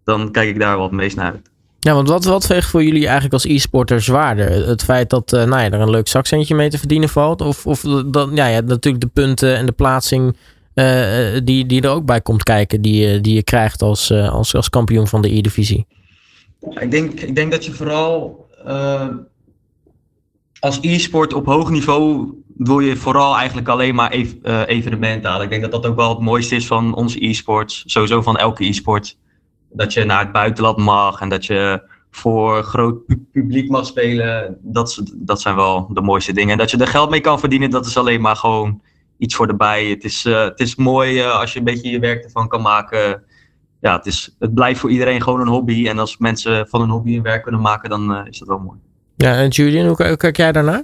dan 0.03 0.31
kijk 0.31 0.49
ik 0.49 0.59
daar 0.59 0.77
wat 0.77 0.91
meest 0.91 1.15
naar 1.15 1.31
uit. 1.31 1.49
Ja, 1.79 1.93
want 1.93 2.07
wat, 2.07 2.23
wat 2.23 2.47
weegt 2.47 2.69
voor 2.69 2.83
jullie 2.83 3.03
eigenlijk 3.03 3.33
als 3.33 3.45
e-sporter 3.45 4.01
zwaarder? 4.01 4.67
Het 4.67 4.83
feit 4.83 5.09
dat 5.09 5.33
uh, 5.33 5.43
nou 5.43 5.61
ja, 5.61 5.71
er 5.71 5.79
een 5.79 5.89
leuk 5.89 6.07
zakcentje 6.07 6.55
mee 6.55 6.69
te 6.69 6.77
verdienen 6.77 7.09
valt? 7.09 7.41
Of, 7.41 7.65
of 7.65 7.81
dan, 8.05 8.35
ja, 8.35 8.47
ja, 8.47 8.61
natuurlijk 8.61 9.03
de 9.03 9.21
punten 9.21 9.57
en 9.57 9.65
de 9.65 9.71
plaatsing 9.71 10.35
uh, 10.79 11.39
die, 11.43 11.65
die 11.65 11.81
er 11.81 11.89
ook 11.89 12.05
bij 12.05 12.21
komt 12.21 12.43
kijken, 12.43 12.81
die, 12.81 13.21
die 13.21 13.35
je 13.35 13.43
krijgt 13.43 13.81
als, 13.81 14.11
als, 14.11 14.55
als 14.55 14.69
kampioen 14.69 15.07
van 15.07 15.21
de 15.21 15.35
E-divisie? 15.35 15.85
Ik 16.69 16.91
denk, 16.91 17.19
ik 17.19 17.35
denk 17.35 17.51
dat 17.51 17.65
je 17.65 17.71
vooral 17.71 18.45
als 20.59 20.77
e-sport 20.81 21.33
op 21.33 21.45
hoog 21.45 21.69
niveau 21.69 22.33
wil 22.57 22.79
je 22.79 22.95
vooral 22.95 23.37
eigenlijk 23.37 23.67
alleen 23.67 23.95
maar 23.95 24.11
ev 24.11 24.33
evenementen 24.65 25.29
halen. 25.29 25.43
Ik 25.43 25.49
denk 25.49 25.61
dat 25.61 25.71
dat 25.71 25.85
ook 25.85 25.95
wel 25.95 26.09
het 26.09 26.19
mooiste 26.19 26.55
is 26.55 26.67
van 26.67 26.95
onze 26.95 27.25
e-sports, 27.25 27.83
sowieso 27.85 28.21
van 28.21 28.37
elke 28.37 28.65
e-sport 28.65 29.17
dat 29.69 29.93
je 29.93 30.03
naar 30.03 30.19
het 30.19 30.31
buitenland 30.31 30.77
mag 30.77 31.21
en 31.21 31.29
dat 31.29 31.45
je 31.45 31.89
voor 32.11 32.63
groot 32.63 32.95
publiek 33.31 33.69
mag 33.69 33.85
spelen. 33.85 34.57
Dat, 34.61 35.03
dat 35.13 35.41
zijn 35.41 35.55
wel 35.55 35.89
de 35.93 36.01
mooiste 36.01 36.33
dingen. 36.33 36.51
En 36.51 36.57
dat 36.57 36.71
je 36.71 36.77
er 36.77 36.87
geld 36.87 37.09
mee 37.09 37.21
kan 37.21 37.39
verdienen, 37.39 37.69
dat 37.69 37.85
is 37.85 37.97
alleen 37.97 38.21
maar 38.21 38.35
gewoon 38.35 38.81
iets 39.17 39.35
voor 39.35 39.47
de 39.47 39.55
bij. 39.55 39.85
Het 39.85 40.03
is, 40.03 40.25
uh, 40.25 40.43
het 40.43 40.59
is 40.59 40.75
mooi 40.75 41.19
uh, 41.19 41.39
als 41.39 41.53
je 41.53 41.59
een 41.59 41.65
beetje 41.65 41.89
je 41.89 41.99
werk 41.99 42.23
ervan 42.23 42.47
kan 42.47 42.61
maken. 42.61 43.23
Ja, 43.81 43.95
het, 43.95 44.05
is, 44.05 44.35
het 44.39 44.53
blijft 44.53 44.79
voor 44.79 44.89
iedereen 44.89 45.21
gewoon 45.21 45.41
een 45.41 45.47
hobby. 45.47 45.87
En 45.87 45.99
als 45.99 46.17
mensen 46.17 46.67
van 46.67 46.81
een 46.81 46.89
hobby 46.89 47.15
een 47.15 47.21
werk 47.21 47.43
kunnen 47.43 47.61
maken, 47.61 47.89
dan 47.89 48.11
uh, 48.11 48.21
is 48.25 48.39
dat 48.39 48.47
wel 48.47 48.59
mooi. 48.59 48.79
Ja, 49.15 49.33
en 49.33 49.49
Julian, 49.49 49.87
hoe, 49.87 50.07
hoe 50.07 50.17
kijk 50.17 50.37
jij 50.37 50.51
daarnaar? 50.51 50.83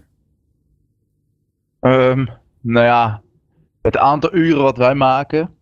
Um, 1.82 2.30
nou 2.62 2.86
ja, 2.86 3.22
het 3.82 3.98
aantal 3.98 4.36
uren 4.36 4.64
wat 4.64 4.78
wij 4.78 4.96
maken 4.96 5.58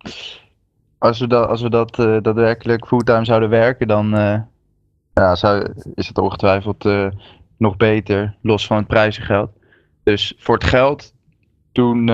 als 1.02 1.20
we 1.20 1.28
dat, 1.28 1.48
als 1.48 1.62
we 1.62 1.70
dat 1.70 2.00
uh, 2.00 2.18
daadwerkelijk 2.22 2.88
fulltime 2.88 3.26
zouden 3.26 3.50
werken, 3.50 3.88
dan 3.88 4.16
uh, 4.18 4.40
ja, 5.14 5.36
zou, 5.36 5.74
is 5.96 6.08
het 6.08 6.18
ongetwijfeld 6.18 6.86
uh, 6.86 7.08
nog 7.58 7.78
beter, 7.78 8.36
los 8.42 8.68
van 8.68 8.78
het 8.78 8.88
prijzengeld. 8.88 9.50
Dus 10.04 10.34
voor 10.38 10.56
het 10.56 10.64
geld 10.64 11.14
doen 11.72 12.08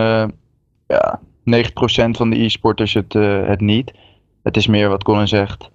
ja, 0.88 1.20
90% 1.44 2.18
van 2.18 2.30
de 2.30 2.44
e-sporters 2.44 2.94
het, 2.94 3.14
het 3.48 3.62
niet. 3.62 3.94
Het 4.44 4.58
is 4.58 4.68
meer 4.68 4.90
wat 4.90 5.04
Colin 5.04 5.28
zegt, 5.28 5.70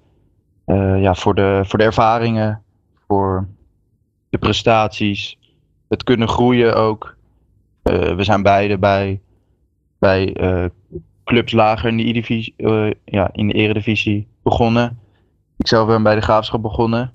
ja, 0.96 1.14
voor, 1.14 1.34
de, 1.34 1.62
voor 1.66 1.78
de 1.78 1.84
ervaringen, 1.84 2.62
voor 3.06 3.48
de 4.28 4.38
prestaties, 4.38 5.38
het 5.88 6.02
kunnen 6.02 6.28
groeien 6.28 6.76
ook. 6.76 7.16
we 7.82 8.18
zijn 8.18 8.42
beide 8.42 8.78
bij, 8.78 9.20
bij 9.98 10.34
clubs 11.24 11.52
lager 11.52 11.88
in 11.88 11.96
de, 11.96 12.08
E-divisie, 12.08 12.54
eh, 12.56 12.90
ja, 13.04 13.28
in 13.32 13.48
de 13.48 13.54
eredivisie 13.54 14.28
begonnen. 14.42 14.98
Ik 15.56 15.66
zelf 15.66 15.86
ben 15.86 16.02
bij 16.02 16.14
de 16.14 16.20
Graafschap 16.20 16.62
begonnen. 16.62 17.12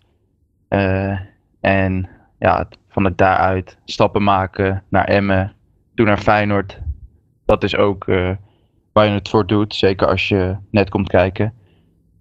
Eh, 0.68 1.20
en 1.60 2.10
ja, 2.40 2.68
van 2.90 3.04
het 3.04 3.18
daaruit 3.18 3.78
stappen 3.86 4.24
maken 4.24 4.84
naar 4.90 5.06
Emmen, 5.06 5.54
toen 5.96 6.06
naar 6.06 6.18
Feyenoord. 6.18 6.80
Dat 7.48 7.64
is 7.64 7.76
ook 7.76 8.08
eh, 8.08 8.32
waar 8.94 9.06
je 9.06 9.12
het 9.12 9.30
voor 9.30 9.46
doet, 9.46 9.76
zeker 9.76 10.08
als 10.08 10.28
je 10.28 10.56
net 10.72 10.90
komt 10.90 11.08
kijken. 11.08 11.54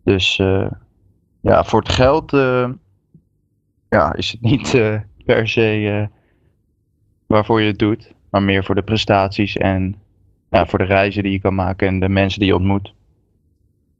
Dus 0.05 0.39
eh, 0.39 0.71
ja, 1.41 1.65
voor 1.65 1.81
het 1.81 1.89
geld 1.89 2.33
eh, 2.33 2.69
ja, 3.89 4.15
is 4.15 4.31
het 4.31 4.41
niet 4.41 4.71
per 5.25 5.49
se 5.49 6.09
waarvoor 7.27 7.61
je 7.61 7.67
het 7.67 7.79
doet, 7.79 8.13
maar 8.31 8.43
meer 8.43 8.65
voor 8.65 8.75
de 8.75 8.83
prestaties 8.83 9.57
en 9.57 9.97
ja, 10.51 10.67
voor 10.67 10.79
de 10.79 10.85
reizen 10.85 11.23
die 11.23 11.33
je 11.33 11.41
kan 11.41 11.55
maken 11.55 11.89
en 11.89 12.01
de 12.01 12.09
mensen 12.09 12.39
die 12.39 12.49
je 12.49 12.55
ontmoet. 12.55 12.95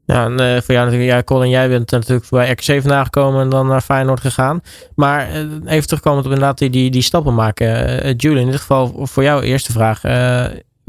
Ja, 0.05 0.25
en, 0.25 0.63
voor 0.63 0.73
jou 0.73 0.85
natuurlijk, 0.85 1.11
ja, 1.11 1.23
Colin, 1.23 1.49
jij 1.49 1.69
bent 1.69 1.91
natuurlijk 1.91 2.29
bij 2.29 2.51
RKC 2.51 2.81
vandaan 2.81 3.03
gekomen 3.03 3.41
en 3.41 3.49
dan 3.49 3.67
naar 3.67 3.81
Feyenoord 3.81 4.19
gegaan. 4.19 4.61
Maar 4.95 5.29
even 5.65 5.87
terugkomen 5.87 6.19
op 6.19 6.25
inderdaad 6.25 6.57
die, 6.57 6.69
die, 6.69 6.89
die 6.89 7.01
stappen 7.01 7.35
maken. 7.35 8.15
Julian, 8.15 8.45
in 8.45 8.51
dit 8.51 8.59
geval 8.59 9.05
voor 9.05 9.23
jou 9.23 9.43
eerste 9.43 9.71
vraag. 9.71 10.01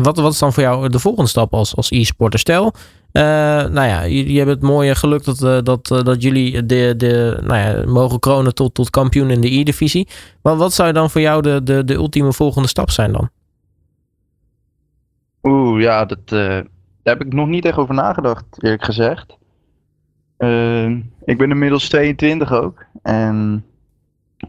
Wat, 0.03 0.17
wat 0.17 0.33
is 0.33 0.39
dan 0.39 0.53
voor 0.53 0.63
jou 0.63 0.89
de 0.89 0.99
volgende 0.99 1.29
stap 1.29 1.55
als, 1.55 1.77
als 1.77 1.91
e-sporter? 1.91 2.39
Stel, 2.39 2.73
uh, 3.13 3.23
nou 3.23 3.87
ja, 3.87 4.07
jullie 4.07 4.37
hebben 4.37 4.55
het 4.55 4.65
mooie 4.65 4.95
geluk 4.95 5.25
dat, 5.25 5.41
uh, 5.41 5.59
dat, 5.63 5.91
uh, 5.91 6.03
dat 6.03 6.23
jullie 6.23 6.67
de, 6.67 6.95
de, 6.97 7.41
nou 7.43 7.59
ja, 7.59 7.87
mogen 7.87 8.19
kronen 8.19 8.55
tot, 8.55 8.75
tot 8.75 8.91
kampioen 8.91 9.31
in 9.31 9.41
de 9.41 9.59
e-divisie. 9.59 10.09
Maar 10.43 10.57
wat 10.57 10.73
zou 10.73 10.93
dan 10.93 11.11
voor 11.11 11.21
jou 11.21 11.43
de, 11.43 11.63
de, 11.63 11.85
de 11.85 11.95
ultieme 11.95 12.33
volgende 12.33 12.69
stap 12.69 12.91
zijn 12.91 13.13
dan? 13.13 13.31
Oeh, 15.43 15.83
ja, 15.83 16.05
dat, 16.05 16.29
daar 16.29 16.65
heb 17.03 17.25
ik 17.25 17.33
nog 17.33 17.49
niet 17.49 17.65
echt 17.65 17.79
over 17.79 17.95
nagedacht, 17.95 18.45
eerlijk 18.59 18.85
gezegd. 18.85 19.37
Ik 21.25 21.39
ben 21.39 21.51
inmiddels 21.51 21.89
22 21.89 22.53
ook. 22.53 22.85
En 23.03 23.65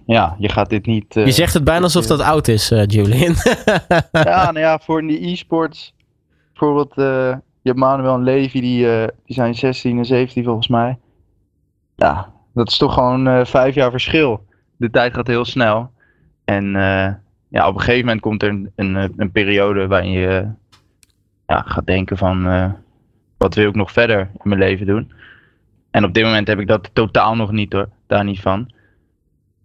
ja, 0.05 0.35
je 0.39 0.49
gaat 0.49 0.69
dit 0.69 0.85
niet. 0.85 1.15
Uh, 1.15 1.25
je 1.25 1.31
zegt 1.31 1.53
het 1.53 1.63
bijna 1.63 1.83
alsof 1.83 2.05
dat 2.05 2.21
oud 2.21 2.47
is, 2.47 2.71
uh, 2.71 2.85
Julian. 2.85 3.35
ja, 4.11 4.51
nou 4.51 4.59
ja, 4.59 4.79
voor 4.79 5.07
de 5.07 5.27
e-sports. 5.27 5.93
Bijvoorbeeld, 6.49 6.97
uh, 6.97 7.05
je 7.61 7.69
hebt 7.69 7.77
Manuel 7.77 8.13
en 8.13 8.23
Levi, 8.23 8.61
die, 8.61 8.85
die 9.25 9.35
zijn 9.35 9.55
16 9.55 9.97
en 9.97 10.05
17 10.05 10.43
volgens 10.43 10.67
mij. 10.67 10.97
Ja, 11.95 12.31
dat 12.53 12.67
is 12.67 12.77
toch 12.77 12.93
gewoon 12.93 13.45
vijf 13.45 13.75
jaar 13.75 13.91
verschil. 13.91 14.45
De 14.77 14.89
tijd 14.89 15.13
gaat 15.13 15.27
heel 15.27 15.45
snel. 15.45 15.91
En 16.45 16.71
ja, 17.49 17.67
op 17.67 17.73
een 17.73 17.79
gegeven 17.79 18.05
moment 18.05 18.21
komt 18.21 18.43
er 18.43 18.49
een, 18.49 18.71
een, 18.75 19.13
een 19.17 19.31
periode 19.31 19.87
waarin 19.87 20.11
je 20.11 20.47
ja, 21.47 21.61
gaat 21.65 21.85
denken 21.85 22.17
van 22.17 22.43
wat 23.37 23.55
wil 23.55 23.69
ik 23.69 23.75
nog 23.75 23.91
verder 23.91 24.19
in 24.19 24.49
mijn 24.49 24.59
leven 24.59 24.85
doen. 24.85 25.11
En 25.91 26.03
op 26.03 26.13
dit 26.13 26.23
moment 26.23 26.47
heb 26.47 26.59
ik 26.59 26.67
dat 26.67 26.89
totaal 26.93 27.35
nog 27.35 27.51
niet 27.51 27.73
hoor, 27.73 27.89
daar 28.07 28.23
niet 28.23 28.41
van. 28.41 28.71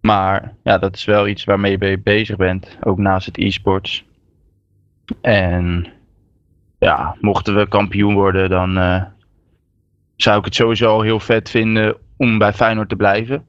Maar 0.04 0.54
ja, 0.62 0.78
dat 0.78 0.94
is 0.94 1.04
wel 1.04 1.28
iets 1.28 1.44
waarmee 1.44 1.78
je 1.78 1.98
bezig 1.98 2.36
bent, 2.36 2.78
ook 2.82 2.98
naast 2.98 3.26
het 3.26 3.38
e-sports. 3.38 4.04
En 5.20 5.86
ja, 6.78 7.16
mochten 7.20 7.56
we 7.56 7.68
kampioen 7.68 8.14
worden, 8.14 8.50
dan 8.50 8.78
uh, 8.78 9.02
zou 10.16 10.38
ik 10.38 10.44
het 10.44 10.54
sowieso 10.54 10.90
al 10.90 11.00
heel 11.00 11.20
vet 11.20 11.50
vinden 11.50 11.96
om 12.16 12.38
bij 12.38 12.52
Feyenoord 12.52 12.88
te 12.88 12.96
blijven. 12.96 13.46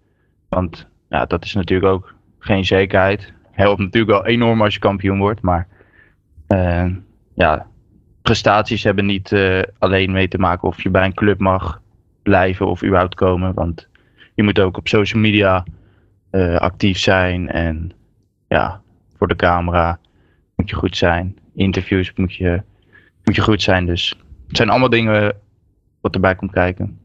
Want 0.49 0.87
ja, 1.09 1.25
dat 1.25 1.45
is 1.45 1.53
natuurlijk 1.53 1.91
ook 1.91 2.13
geen 2.39 2.65
zekerheid. 2.65 3.33
Helpt 3.51 3.79
natuurlijk 3.79 4.11
wel 4.11 4.25
enorm 4.25 4.61
als 4.61 4.73
je 4.73 4.79
kampioen 4.79 5.19
wordt, 5.19 5.41
maar 5.41 5.67
uh, 6.47 6.85
ja, 7.33 7.67
prestaties 8.21 8.83
hebben 8.83 9.05
niet 9.05 9.31
uh, 9.31 9.61
alleen 9.79 10.11
mee 10.11 10.27
te 10.27 10.39
maken 10.39 10.67
of 10.67 10.83
je 10.83 10.89
bij 10.89 11.05
een 11.05 11.13
club 11.13 11.39
mag 11.39 11.81
blijven 12.23 12.67
of 12.67 12.83
überhaupt 12.83 13.15
komen. 13.15 13.53
Want 13.53 13.87
je 14.35 14.43
moet 14.43 14.59
ook 14.59 14.77
op 14.77 14.87
social 14.87 15.21
media 15.21 15.65
uh, 16.35 16.55
actief 16.55 16.97
zijn 16.97 17.49
en 17.49 17.91
ja, 18.47 18.81
voor 19.17 19.27
de 19.27 19.35
camera 19.35 19.99
moet 20.55 20.69
je 20.69 20.75
goed 20.75 20.97
zijn. 20.97 21.37
Interviews 21.55 22.11
moet 22.15 22.35
je, 22.35 22.61
moet 23.23 23.35
je 23.35 23.41
goed 23.41 23.61
zijn. 23.61 23.85
Dus 23.85 24.15
het 24.47 24.57
zijn 24.57 24.69
allemaal 24.69 24.89
dingen 24.89 25.35
wat 26.01 26.13
erbij 26.13 26.35
komt 26.35 26.51
kijken. 26.51 26.99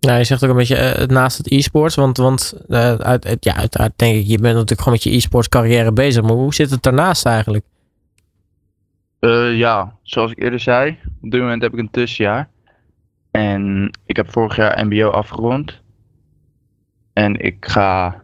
Nou, 0.00 0.18
je 0.18 0.24
zegt 0.24 0.44
ook 0.44 0.50
een 0.50 0.56
beetje 0.56 0.96
uh, 1.00 1.06
naast 1.06 1.38
het 1.38 1.50
e-sports, 1.50 1.94
want, 1.94 2.16
want 2.16 2.64
uh, 2.68 2.94
uit, 2.94 3.36
ja, 3.40 3.54
uiteraard 3.54 3.92
denk 3.96 4.16
ik, 4.16 4.26
je 4.26 4.38
bent 4.38 4.54
natuurlijk 4.54 4.80
gewoon 4.80 4.94
met 4.94 5.02
je 5.02 5.14
e-sports 5.14 5.48
carrière 5.48 5.92
bezig, 5.92 6.22
maar 6.22 6.32
hoe 6.32 6.54
zit 6.54 6.70
het 6.70 6.82
daarnaast 6.82 7.26
eigenlijk? 7.26 7.64
Uh, 9.20 9.56
ja, 9.56 9.96
zoals 10.02 10.30
ik 10.30 10.42
eerder 10.42 10.60
zei, 10.60 10.98
op 11.22 11.30
dit 11.30 11.40
moment 11.40 11.62
heb 11.62 11.72
ik 11.72 11.78
een 11.78 11.90
tussenjaar. 11.90 12.48
En 13.30 13.90
ik 14.06 14.16
heb 14.16 14.30
vorig 14.30 14.56
jaar 14.56 14.86
MBO 14.86 15.08
afgerond. 15.08 15.80
En 17.12 17.40
ik 17.40 17.56
ga 17.60 18.22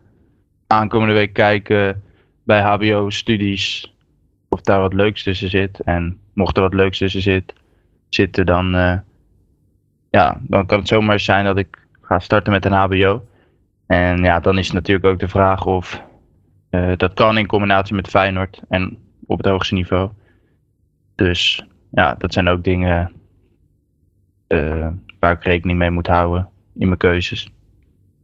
aankomende 0.69 1.15
week 1.15 1.33
kijken 1.33 2.03
bij 2.43 2.61
HBO-studies 2.61 3.95
of 4.49 4.61
daar 4.61 4.81
wat 4.81 4.95
leuks 4.95 5.23
tussen 5.23 5.51
zit. 5.51 5.81
En 5.81 6.21
mocht 6.35 6.57
er 6.57 6.63
wat 6.63 6.75
leuks 6.75 6.99
tussen 6.99 7.23
zit, 7.23 7.55
zitten, 8.09 8.47
dan, 8.47 8.75
uh, 8.75 8.99
ja, 10.11 10.41
dan 10.43 10.67
kan 10.67 10.79
het 10.79 10.89
zomaar 10.89 11.21
zijn 11.21 11.45
dat 11.45 11.57
ik 11.57 11.87
ga 12.01 12.19
starten 12.19 12.53
met 12.53 12.65
een 12.65 12.73
HBO. 12.73 13.27
En 13.87 14.23
ja, 14.23 14.41
dan 14.41 14.59
is 14.59 14.71
natuurlijk 14.73 15.07
ook 15.07 15.19
de 15.19 15.29
vraag 15.29 15.67
of 15.67 16.03
uh, 16.71 16.93
dat 16.97 17.15
kan 17.15 17.39
in 17.39 17.47
combinatie 17.47 17.95
met 17.95 18.09
Feyenoord 18.09 18.61
en 18.69 18.99
op 19.27 19.37
het 19.37 19.47
hoogste 19.47 19.75
niveau. 19.75 20.11
Dus 21.15 21.67
ja, 21.91 22.15
dat 22.15 22.33
zijn 22.33 22.49
ook 22.49 22.65
dingen 22.65 23.13
uh, 24.49 24.89
waar 25.19 25.33
ik 25.33 25.43
rekening 25.43 25.79
mee 25.79 25.91
moet 25.91 26.07
houden 26.07 26.49
in 26.75 26.87
mijn 26.87 26.99
keuzes. 26.99 27.51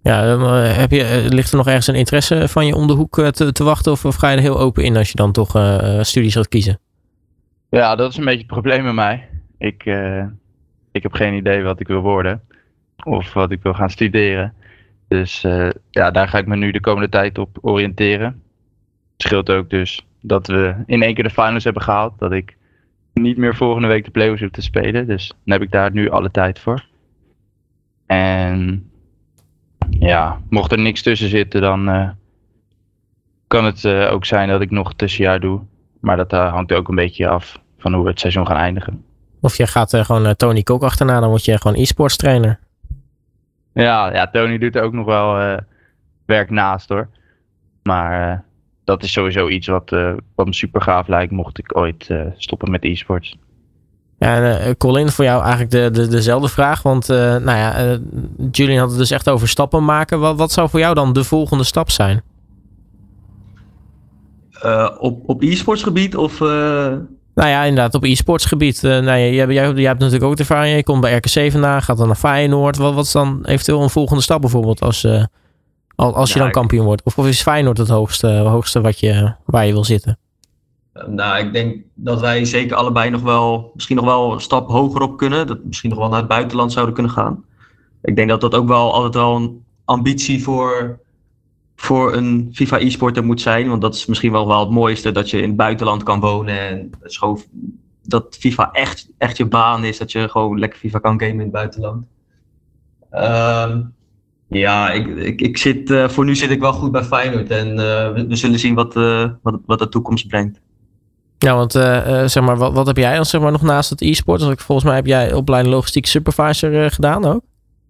Ja, 0.05 0.38
heb 0.59 0.90
je, 0.90 1.24
ligt 1.28 1.50
er 1.50 1.57
nog 1.57 1.66
ergens 1.66 1.86
een 1.86 1.94
interesse 1.94 2.48
van 2.48 2.66
je 2.66 2.74
om 2.74 2.86
de 2.86 2.92
hoek 2.92 3.30
te, 3.30 3.52
te 3.52 3.64
wachten? 3.64 3.92
Of, 3.92 4.05
of, 4.05 4.14
ga 4.14 4.30
je 4.30 4.36
er 4.36 4.42
heel 4.42 4.59
open 4.59 4.84
in 4.84 4.96
als 4.96 5.09
je 5.09 5.16
dan 5.16 5.32
toch 5.32 5.50
studies 6.00 6.34
gaat 6.34 6.48
kiezen? 6.48 6.78
Ja, 7.70 7.96
dat 7.96 8.11
is 8.11 8.16
een 8.16 8.24
beetje 8.24 8.38
het 8.38 8.46
probleem 8.46 8.84
met 8.84 8.94
mij. 8.94 9.28
Ik, 9.59 9.84
ik 10.92 11.02
heb 11.02 11.12
geen 11.12 11.34
idee 11.34 11.62
wat 11.62 11.80
ik 11.80 11.86
wil 11.86 12.00
worden. 12.00 12.42
Of 13.05 13.32
wat 13.32 13.50
ik 13.50 13.62
wil 13.62 13.74
gaan 13.74 13.90
studeren. 13.90 14.55
Dus 15.09 15.40
ja, 15.90 16.11
daar 16.11 16.28
ga 16.28 16.38
ik 16.38 16.46
me 16.46 16.57
nu 16.57 16.70
de 16.70 16.80
komende 16.80 17.09
tijd 17.09 17.38
op 17.38 17.59
oriënteren. 17.61 18.42
Het 19.12 19.22
scheelt 19.26 19.50
ook 19.50 19.70
dus 19.70 20.07
dat 20.20 20.46
we 20.46 20.74
in 20.86 21.02
één 21.02 21.14
keer 21.14 21.24
de 21.24 21.30
finals 21.30 21.64
hebben 21.64 21.82
gehaald. 21.82 22.18
Dat 22.18 22.32
ik 22.32 22.57
niet 23.12 23.36
meer 23.36 23.57
volgende 23.57 23.88
week 23.88 24.05
de 24.05 24.11
playoffs 24.11 24.40
hoef 24.40 24.50
te 24.50 24.62
spelen. 24.62 25.07
Dus 25.07 25.28
dan 25.28 25.52
heb 25.52 25.62
ik 25.62 25.70
daar 25.70 25.92
nu 25.92 26.11
alle 26.11 26.30
tijd 26.30 26.59
voor. 26.59 26.86
En 28.07 28.90
ja, 29.91 30.41
mocht 30.49 30.72
er 30.72 30.78
niks 30.78 31.03
tussen 31.03 31.28
zitten, 31.28 31.61
dan 31.61 31.89
uh, 31.89 32.09
kan 33.47 33.64
het 33.64 33.85
uh, 33.85 34.12
ook 34.12 34.24
zijn 34.24 34.49
dat 34.49 34.61
ik 34.61 34.70
nog 34.70 34.89
een 34.89 34.97
tussenjaar 34.97 35.41
doe. 35.41 35.61
Maar 36.01 36.16
dat 36.16 36.32
uh, 36.32 36.53
hangt 36.53 36.72
ook 36.72 36.89
een 36.89 36.95
beetje 36.95 37.28
af 37.28 37.61
van 37.78 37.95
hoe 37.95 38.03
we 38.03 38.11
het 38.11 38.20
seizoen 38.20 38.47
gaan 38.47 38.57
eindigen. 38.57 39.05
Of 39.41 39.57
je 39.57 39.66
gaat 39.66 39.97
gewoon 39.97 40.37
Tony 40.37 40.62
Kok 40.62 40.82
achterna, 40.82 41.20
dan 41.20 41.28
word 41.28 41.45
je 41.45 41.61
gewoon 41.61 41.76
e-sports 41.76 42.16
trainer. 42.16 42.59
Ja, 43.72 44.12
ja, 44.12 44.30
Tony 44.30 44.59
doet 44.59 44.76
er 44.76 44.82
ook 44.82 44.93
nog 44.93 45.07
wel 45.07 45.59
werk 46.26 46.51
naast 46.51 46.89
hoor. 46.89 47.09
Maar 47.82 48.45
dat 48.85 49.03
is 49.03 49.12
sowieso 49.12 49.49
iets 49.49 49.66
wat, 49.66 49.91
wat 50.35 50.47
me 50.47 50.55
super 50.55 50.82
gaaf 50.82 51.09
lijkt 51.09 51.32
mocht 51.32 51.59
ik 51.59 51.76
ooit 51.76 52.11
stoppen 52.37 52.70
met 52.70 52.85
e-sports. 52.85 53.39
Ja, 54.24 54.58
en, 54.58 54.68
uh, 54.68 54.74
Colin, 54.78 55.10
voor 55.10 55.24
jou 55.24 55.42
eigenlijk 55.42 55.70
de, 55.70 55.90
de, 55.90 56.08
dezelfde 56.08 56.48
vraag. 56.48 56.82
Want 56.82 57.10
uh, 57.10 57.16
nou 57.16 57.58
ja, 57.58 57.84
uh, 57.86 57.98
Julian 58.50 58.78
had 58.78 58.88
het 58.88 58.98
dus 58.98 59.10
echt 59.10 59.28
over 59.28 59.48
stappen 59.48 59.84
maken. 59.84 60.20
Wat, 60.20 60.36
wat 60.36 60.52
zou 60.52 60.68
voor 60.68 60.80
jou 60.80 60.94
dan 60.94 61.12
de 61.12 61.24
volgende 61.24 61.64
stap 61.64 61.90
zijn? 61.90 62.22
op 64.98 65.22
op 65.26 65.42
e-sports 65.42 65.82
gebied 65.82 66.16
of... 66.16 66.38
Nou 66.38 67.48
ja, 67.48 67.62
inderdaad, 67.62 67.94
op 67.94 68.04
e-sports 68.04 68.44
gebied. 68.44 68.82
nou, 68.82 69.04
jij, 69.04 69.34
jij, 69.34 69.46
jij, 69.52 69.84
hebt 69.84 69.98
natuurlijk 69.98 70.24
ook 70.24 70.36
de 70.36 70.42
ervaring. 70.42 70.76
Je 70.76 70.82
komt 70.82 71.00
bij 71.00 71.16
RKC 71.16 71.52
vandaan, 71.52 71.82
gaat 71.82 71.96
dan 71.96 72.06
naar 72.06 72.16
Feyenoord. 72.16 72.76
Wat, 72.76 72.94
wat 72.94 73.04
is 73.04 73.12
dan 73.12 73.40
eventueel 73.44 73.82
een 73.82 73.90
volgende 73.90 74.22
stap 74.22 74.40
bijvoorbeeld 74.40 74.80
als, 74.80 75.06
als 75.96 76.28
je 76.32 76.38
nou, 76.38 76.38
dan 76.38 76.50
kampioen 76.50 76.84
wordt? 76.84 77.02
Of, 77.02 77.18
of 77.18 77.26
is 77.26 77.42
Feyenoord 77.42 77.78
het 77.78 77.88
hoogste, 77.88 78.28
hoogste 78.28 78.80
wat 78.80 79.00
je, 79.00 79.32
waar 79.44 79.66
je 79.66 79.72
wil 79.72 79.84
zitten? 79.84 80.18
Nou, 80.95 81.47
ik 81.47 81.53
denk 81.53 81.82
dat 81.95 82.20
wij 82.20 82.45
zeker 82.45 82.76
allebei 82.76 83.11
nog 83.11 83.22
wel, 83.22 83.70
misschien 83.74 83.97
nog 83.97 84.05
wel 84.05 84.32
een 84.32 84.40
stap 84.40 84.68
hoger 84.68 85.03
op 85.03 85.16
kunnen. 85.16 85.47
Dat 85.47 85.64
misschien 85.64 85.90
nog 85.90 85.99
wel 85.99 86.09
naar 86.09 86.18
het 86.18 86.28
buitenland 86.28 86.72
zouden 86.72 86.95
kunnen 86.95 87.12
gaan. 87.12 87.45
Ik 88.03 88.16
denk 88.16 88.28
dat 88.28 88.40
dat 88.40 88.55
ook 88.55 88.68
wel 88.68 88.92
altijd 88.92 89.14
wel 89.14 89.36
een 89.36 89.64
ambitie 89.84 90.42
voor, 90.42 91.01
voor 91.76 92.14
een 92.14 92.51
FIFA 92.53 92.78
e-sporter 92.78 93.24
moet 93.24 93.40
zijn. 93.40 93.68
Want 93.68 93.82
dat 93.82 93.95
is 93.95 94.07
misschien 94.07 94.32
wel, 94.32 94.47
wel 94.47 94.61
het 94.61 94.70
mooiste, 94.70 95.12
dat 95.12 95.30
je 95.30 95.42
in 95.42 95.49
het 95.49 95.57
buitenland 95.57 96.03
kan 96.03 96.20
wonen. 96.20 96.59
En 96.59 96.90
gewoon, 97.01 97.42
dat 98.03 98.36
FIFA 98.40 98.70
echt, 98.72 99.09
echt 99.18 99.36
je 99.36 99.47
baan 99.47 99.84
is. 99.84 99.99
Dat 99.99 100.12
je 100.12 100.28
gewoon 100.28 100.59
lekker 100.59 100.78
FIFA 100.78 100.99
kan 100.99 101.20
gamen 101.20 101.34
in 101.34 101.40
het 101.40 101.51
buitenland. 101.51 102.07
Um, 103.12 103.95
ja, 104.49 104.92
ik, 104.92 105.07
ik, 105.07 105.40
ik 105.40 105.59
zit, 105.59 105.90
uh, 105.90 106.09
voor 106.09 106.24
nu 106.24 106.36
zit 106.36 106.51
ik 106.51 106.61
wel 106.61 106.72
goed 106.72 106.92
bij 106.92 107.05
Feyenoord. 107.05 107.51
En 107.51 107.68
uh, 107.68 108.12
we, 108.12 108.24
we, 108.28 108.36
zullen 108.36 108.59
zien 108.59 108.74
wat, 108.74 108.95
wat, 109.42 109.61
wat 109.66 109.78
de 109.78 109.88
toekomst 109.88 110.28
brengt. 110.28 110.62
Ja, 111.45 111.55
want 111.55 111.72
zeg 112.30 112.40
maar, 112.40 112.57
wat, 112.57 112.72
wat 112.72 112.86
heb 112.86 112.97
jij 112.97 113.14
dan 113.14 113.24
zeg 113.24 113.40
maar, 113.40 113.53
nog 113.53 113.62
naast 113.62 113.90
het 113.90 114.01
e-sport? 114.01 114.42
Volgens 114.42 114.86
mij 114.86 114.95
heb 114.95 115.07
jij 115.07 115.32
opleiding 115.32 115.74
logistiek 115.74 116.07
supervisor 116.07 116.90
gedaan 116.90 117.24
ook? 117.24 117.40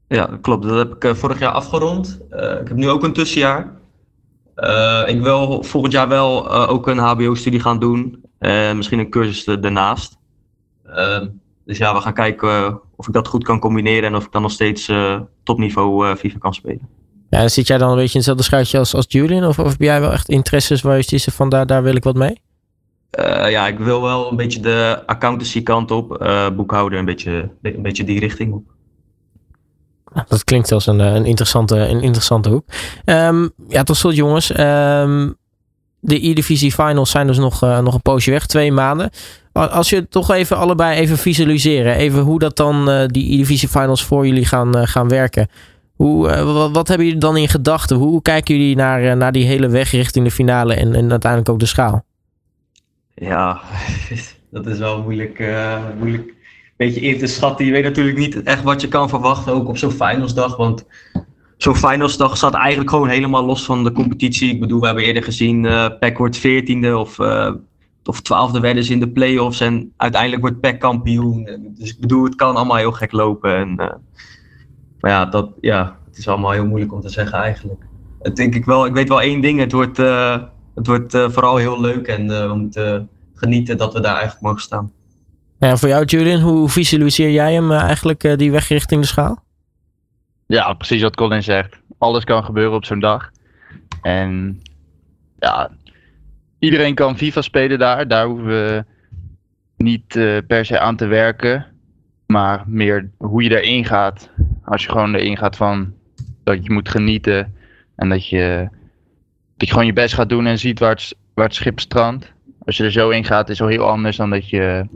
Ja, 0.09 0.29
klopt. 0.41 0.69
Dat 0.69 0.79
heb 0.79 1.05
ik 1.05 1.17
vorig 1.17 1.39
jaar 1.39 1.53
afgerond. 1.53 2.21
ik 2.31 2.69
heb 2.69 2.77
nu 2.77 2.89
ook 2.89 3.03
een 3.03 3.13
tussenjaar. 3.13 3.73
ik 5.07 5.23
wil 5.23 5.63
volgend 5.63 5.93
jaar 5.93 6.09
wel 6.09 6.51
ook 6.51 6.87
een 6.87 6.99
HBO-studie 6.99 7.61
gaan 7.61 7.79
doen. 7.79 8.23
En 8.39 8.77
misschien 8.77 8.99
een 8.99 9.11
cursus 9.11 9.45
daarnaast. 9.45 10.17
Dus 11.65 11.79
ja, 11.79 11.95
we 11.95 12.01
gaan 12.01 12.15
kijken 12.15 12.81
of 12.97 13.07
ik 13.07 13.13
dat 13.13 13.29
goed 13.29 13.45
kan 13.45 13.59
combineren 13.59 14.09
en 14.09 14.15
of 14.17 14.25
ik 14.25 14.33
dan 14.33 14.43
nog 14.43 14.51
steeds 14.51 14.93
topniveau 15.43 16.17
FIFA 16.17 16.39
kan 16.39 16.55
spelen. 16.55 16.89
Ja, 17.31 17.49
zit 17.49 17.67
jij 17.67 17.79
dan 17.79 17.91
een 17.91 17.97
beetje 17.97 18.11
in 18.11 18.17
hetzelfde 18.17 18.45
schuitje 18.45 18.79
als, 18.79 18.95
als 18.95 19.05
Julian? 19.09 19.45
Of, 19.45 19.59
of 19.59 19.71
heb 19.71 19.81
jij 19.81 20.01
wel 20.01 20.13
echt 20.13 20.29
interesses 20.29 20.83
waar 20.83 20.97
je 20.97 21.03
ziet 21.03 21.25
van 21.25 21.49
daar, 21.49 21.67
daar 21.67 21.83
wil 21.83 21.97
ik 21.97 22.05
wat 22.05 22.15
mee? 22.15 22.41
Uh, 23.19 23.51
ja, 23.51 23.67
ik 23.67 23.79
wil 23.79 24.03
wel 24.03 24.31
een 24.31 24.37
beetje 24.37 24.61
de 24.61 25.03
accountancy 25.07 25.63
kant 25.63 25.91
op, 25.91 26.23
uh, 26.23 26.51
boekhouden, 26.51 26.99
een 26.99 27.05
beetje, 27.05 27.49
een 27.63 27.83
beetje 27.83 28.05
die 28.05 28.21
richting 28.21 28.53
op. 28.53 28.63
Dat 30.29 30.45
klinkt 30.45 30.73
als 30.73 30.87
een, 30.87 30.99
een, 30.99 31.25
interessante, 31.25 31.77
een 31.77 32.03
interessante 32.03 32.49
hoek. 32.49 32.65
Um, 33.05 33.51
ja, 33.69 33.83
tot 33.83 33.97
slot 33.97 34.15
jongens. 34.15 34.59
Um, 34.59 35.37
de 36.01 36.29
E-Divisie 36.29 36.73
Finals 36.73 37.11
zijn 37.11 37.27
dus 37.27 37.39
nog, 37.39 37.61
nog 37.61 37.95
een 37.95 38.03
poosje 38.03 38.31
weg, 38.31 38.47
twee 38.47 38.73
maanden. 38.73 39.11
Als 39.53 39.91
je 39.91 40.09
toch 40.09 40.31
even 40.31 40.57
allebei 40.57 40.99
even 40.99 41.19
visualiseren, 41.19 41.95
even 41.95 42.21
hoe 42.21 42.39
dat 42.39 42.57
dan 42.57 43.07
die 43.07 43.33
E-Divisie 43.33 43.69
Finals 43.69 44.05
voor 44.05 44.27
jullie 44.27 44.45
gaan, 44.45 44.89
gaan 44.89 45.09
werken. 45.09 45.49
Hoe, 45.95 46.29
uh, 46.29 46.73
wat, 46.73 46.89
hebben 46.89 47.07
jullie 47.07 47.21
dan 47.21 47.37
in 47.37 47.49
gedachten? 47.49 47.97
Hoe 47.97 48.23
kijken 48.23 48.57
jullie 48.57 48.77
naar, 48.77 49.17
naar 49.17 49.33
die 49.33 49.47
hele 49.47 49.69
weg 49.69 49.91
richting 49.91 50.25
de 50.25 50.31
finale 50.31 50.75
en, 50.75 50.95
en 50.95 51.11
uiteindelijk 51.11 51.51
ook 51.51 51.59
de 51.59 51.67
schaal? 51.67 52.05
Ja, 53.15 53.61
dat 54.51 54.67
is 54.67 54.79
wel 54.79 55.03
moeilijk, 55.03 55.39
uh, 55.39 55.79
moeilijk 55.99 56.35
beetje 56.77 57.01
in 57.01 57.19
te 57.19 57.27
schatten. 57.27 57.67
Je 57.67 57.73
weet 57.73 57.85
natuurlijk 57.85 58.19
niet 58.19 58.43
echt 58.43 58.63
wat 58.63 58.81
je 58.81 58.89
kan 58.89 59.09
verwachten, 59.09 59.53
ook 59.53 59.69
op 59.69 59.79
zo'n 59.79 59.91
finalsdag. 59.91 60.57
Want 60.57 60.87
zo'n 61.57 61.77
finalsdag 61.77 62.37
staat 62.37 62.55
eigenlijk 62.55 62.91
gewoon 62.91 63.09
helemaal 63.09 63.45
los 63.45 63.65
van 63.65 63.85
de 63.85 63.93
competitie. 63.93 64.51
Ik 64.51 64.61
bedoel, 64.61 64.81
we 64.81 64.87
hebben 64.87 65.05
eerder 65.05 65.23
gezien, 65.23 65.65
uh, 65.65 65.87
PEC 65.99 66.19
wordt 66.19 66.37
veertiende 66.37 66.97
of, 66.99 67.19
of 68.05 68.21
twaalfde 68.23 68.61
werden 68.61 68.91
in 68.91 69.01
de 69.01 69.09
play-offs. 69.09 69.61
En 69.61 69.93
uiteindelijk 69.97 70.43
wordt 70.43 70.61
PEC 70.61 70.81
kampioen. 70.81 71.75
Dus 71.79 71.91
ik 71.91 72.01
bedoel, 72.01 72.25
het 72.25 72.35
kan 72.35 72.57
allemaal 72.57 72.77
heel 72.77 72.93
gek 72.93 73.13
lopen. 73.13 73.57
En, 73.57 73.75
maar 75.01 75.11
ja, 75.11 75.25
dat, 75.25 75.51
ja, 75.61 75.99
het 76.07 76.19
is 76.19 76.29
allemaal 76.29 76.51
heel 76.51 76.67
moeilijk 76.67 76.93
om 76.93 77.01
te 77.01 77.09
zeggen 77.09 77.39
eigenlijk. 77.39 77.83
Denk 78.35 78.55
ik 78.55 78.65
wel, 78.65 78.87
ik 78.87 78.93
weet 78.93 79.09
wel 79.09 79.21
één 79.21 79.41
ding. 79.41 79.59
Het 79.59 79.73
wordt, 79.73 79.99
het 80.75 80.87
wordt 80.87 81.15
uh, 81.15 81.31
vooral 81.31 81.57
heel 81.57 81.81
leuk 81.81 82.07
en 82.07 82.25
uh, 82.27 82.47
we 82.47 82.55
moeten 82.55 83.09
genieten 83.35 83.77
dat 83.77 83.93
we 83.93 84.01
daar 84.01 84.15
eigenlijk 84.15 84.43
mogen 84.43 84.61
staan. 84.61 84.93
Ja, 85.59 85.77
voor 85.77 85.89
jou 85.89 86.05
Julian, 86.05 86.41
hoe 86.41 86.69
visualiseer 86.69 87.31
jij 87.31 87.53
hem 87.55 87.73
eigenlijk 87.73 88.39
die 88.39 88.51
weg 88.51 88.69
richting 88.69 89.01
de 89.01 89.07
schaal? 89.07 89.45
Ja, 90.47 90.75
precies 90.75 91.03
wat 91.03 91.17
Colin 91.17 91.43
zegt. 91.43 91.81
Alles 91.99 92.25
kan 92.25 92.45
gebeuren 92.45 92.77
op 92.77 92.85
zo'n 92.85 93.01
dag. 93.01 93.31
En 94.03 94.63
ja, 95.39 95.71
iedereen 96.59 96.95
kan 96.95 97.17
FIFA 97.17 97.41
spelen 97.41 97.79
daar. 97.79 98.09
Daar 98.09 98.27
hoeven 98.27 98.47
we 98.47 98.85
niet 99.77 100.07
per 100.47 100.65
se 100.65 100.79
aan 100.79 100.97
te 100.97 101.07
werken. 101.07 101.67
Maar 102.27 102.65
meer 102.67 103.11
hoe 103.19 103.43
je 103.43 103.63
erin 103.63 103.85
gaat. 103.85 104.31
Als 104.65 104.83
je 104.83 104.91
gewoon 104.91 105.15
erin 105.15 105.37
gaat 105.37 105.57
van 105.57 105.95
dat 106.45 106.65
je 106.65 106.73
moet 106.73 106.89
genieten. 106.89 107.55
En 107.97 108.09
dat 108.09 108.29
je, 108.29 108.69
dat 109.57 109.69
je 109.69 109.71
gewoon 109.71 109.87
je 109.87 109.93
best 109.93 110.15
gaat 110.15 110.29
doen 110.29 110.47
en 110.47 110.59
ziet 110.59 110.79
waar 110.79 111.13
het, 111.35 111.55
schip 111.55 111.81
strandt. 111.81 112.33
Als 112.65 112.77
je 112.77 112.85
er 112.85 112.93
zo 112.93 113.11
in 113.11 113.25
gaat 113.25 113.49
is 113.49 113.59
het 113.59 113.69
heel 113.69 113.89
anders 113.89 114.17
dan 114.17 114.31
dat 114.31 114.49
je 114.49 114.87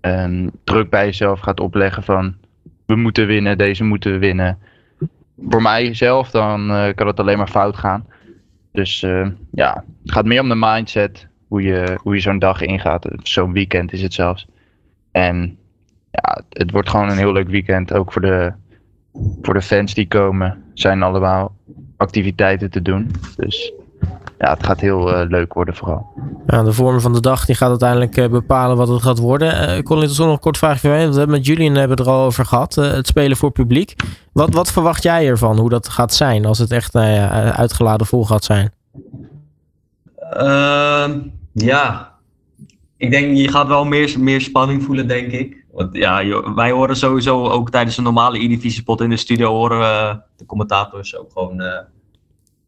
um, 0.00 0.50
druk 0.64 0.90
bij 0.90 1.04
jezelf 1.04 1.40
gaat 1.40 1.60
opleggen 1.60 2.02
van 2.02 2.34
we 2.86 2.96
moeten 2.96 3.26
winnen, 3.26 3.58
deze 3.58 3.84
moeten 3.84 4.12
we 4.12 4.18
winnen. 4.18 4.58
Voor 5.48 5.62
mijzelf 5.62 6.30
dan 6.30 6.70
uh, 6.70 6.88
kan 6.94 7.06
het 7.06 7.20
alleen 7.20 7.38
maar 7.38 7.48
fout 7.48 7.76
gaan. 7.76 8.06
Dus 8.72 9.02
uh, 9.02 9.28
ja, 9.50 9.84
het 10.02 10.12
gaat 10.12 10.24
meer 10.24 10.40
om 10.40 10.48
de 10.48 10.54
mindset, 10.54 11.28
hoe 11.48 11.62
je, 11.62 11.98
hoe 12.00 12.14
je 12.14 12.20
zo'n 12.20 12.38
dag 12.38 12.60
ingaat. 12.60 13.06
Zo'n 13.22 13.52
weekend 13.52 13.92
is 13.92 14.02
het 14.02 14.14
zelfs. 14.14 14.46
En 15.12 15.58
ja, 16.10 16.42
het 16.48 16.70
wordt 16.70 16.88
gewoon 16.90 17.10
een 17.10 17.16
heel 17.18 17.32
leuk 17.32 17.48
weekend. 17.48 17.92
Ook 17.92 18.12
voor 18.12 18.22
de, 18.22 18.52
voor 19.42 19.54
de 19.54 19.62
fans 19.62 19.94
die 19.94 20.08
komen, 20.08 20.62
zijn 20.74 21.02
allemaal 21.02 21.56
activiteiten 22.04 22.70
te 22.70 22.82
doen. 22.82 23.10
Dus 23.36 23.72
ja, 24.38 24.50
het 24.50 24.66
gaat 24.66 24.80
heel 24.80 25.22
uh, 25.22 25.28
leuk 25.28 25.52
worden 25.52 25.74
vooral. 25.74 26.06
Ja, 26.46 26.62
de 26.62 26.72
vorm 26.72 27.00
van 27.00 27.12
de 27.12 27.20
dag 27.20 27.44
die 27.44 27.54
gaat 27.54 27.68
uiteindelijk 27.68 28.16
uh, 28.16 28.28
bepalen 28.28 28.76
wat 28.76 28.88
het 28.88 29.02
gaat 29.02 29.18
worden. 29.18 29.76
Uh, 29.76 29.82
Colin, 29.82 30.08
tot 30.08 30.18
nog 30.18 30.32
een 30.32 30.38
kort 30.38 30.58
vraagje 30.58 30.88
van 30.88 30.90
We 30.90 31.18
hebben 31.18 31.36
met 31.36 31.46
Julian 31.46 31.74
hebben 31.74 31.96
het 31.96 32.06
er 32.06 32.12
al 32.12 32.24
over 32.24 32.46
gehad. 32.46 32.74
het 32.74 33.06
spelen 33.06 33.36
voor 33.36 33.50
publiek. 33.50 33.94
Wat, 34.32 34.54
wat 34.54 34.72
verwacht 34.72 35.02
jij 35.02 35.26
ervan? 35.26 35.58
Hoe 35.58 35.68
dat 35.68 35.88
gaat 35.88 36.14
zijn 36.14 36.44
als 36.44 36.58
het 36.58 36.70
echt 36.70 36.92
nou 36.92 37.28
uitgeladen 37.50 38.06
vol 38.06 38.24
gaat 38.24 38.44
zijn? 38.44 38.72
Ehm, 40.30 41.18
ja, 41.52 42.12
ik 42.96 43.10
denk 43.10 43.36
je 43.36 43.48
gaat 43.48 43.66
wel 43.66 43.84
meer, 43.84 44.14
meer 44.18 44.40
spanning 44.40 44.82
voelen, 44.82 45.08
denk 45.08 45.32
ik. 45.32 45.64
Want 45.72 45.96
ja, 45.96 46.42
wij 46.54 46.70
horen 46.70 46.96
sowieso 46.96 47.48
ook 47.48 47.70
tijdens 47.70 47.96
een 47.96 48.04
normale 48.04 48.44
E-divisiepot 48.44 49.00
in 49.00 49.10
de 49.10 49.16
studio 49.16 49.50
horen 49.50 50.22
de 50.36 50.46
commentators 50.46 51.16
ook 51.16 51.32
gewoon 51.32 51.62
uh, 51.62 51.78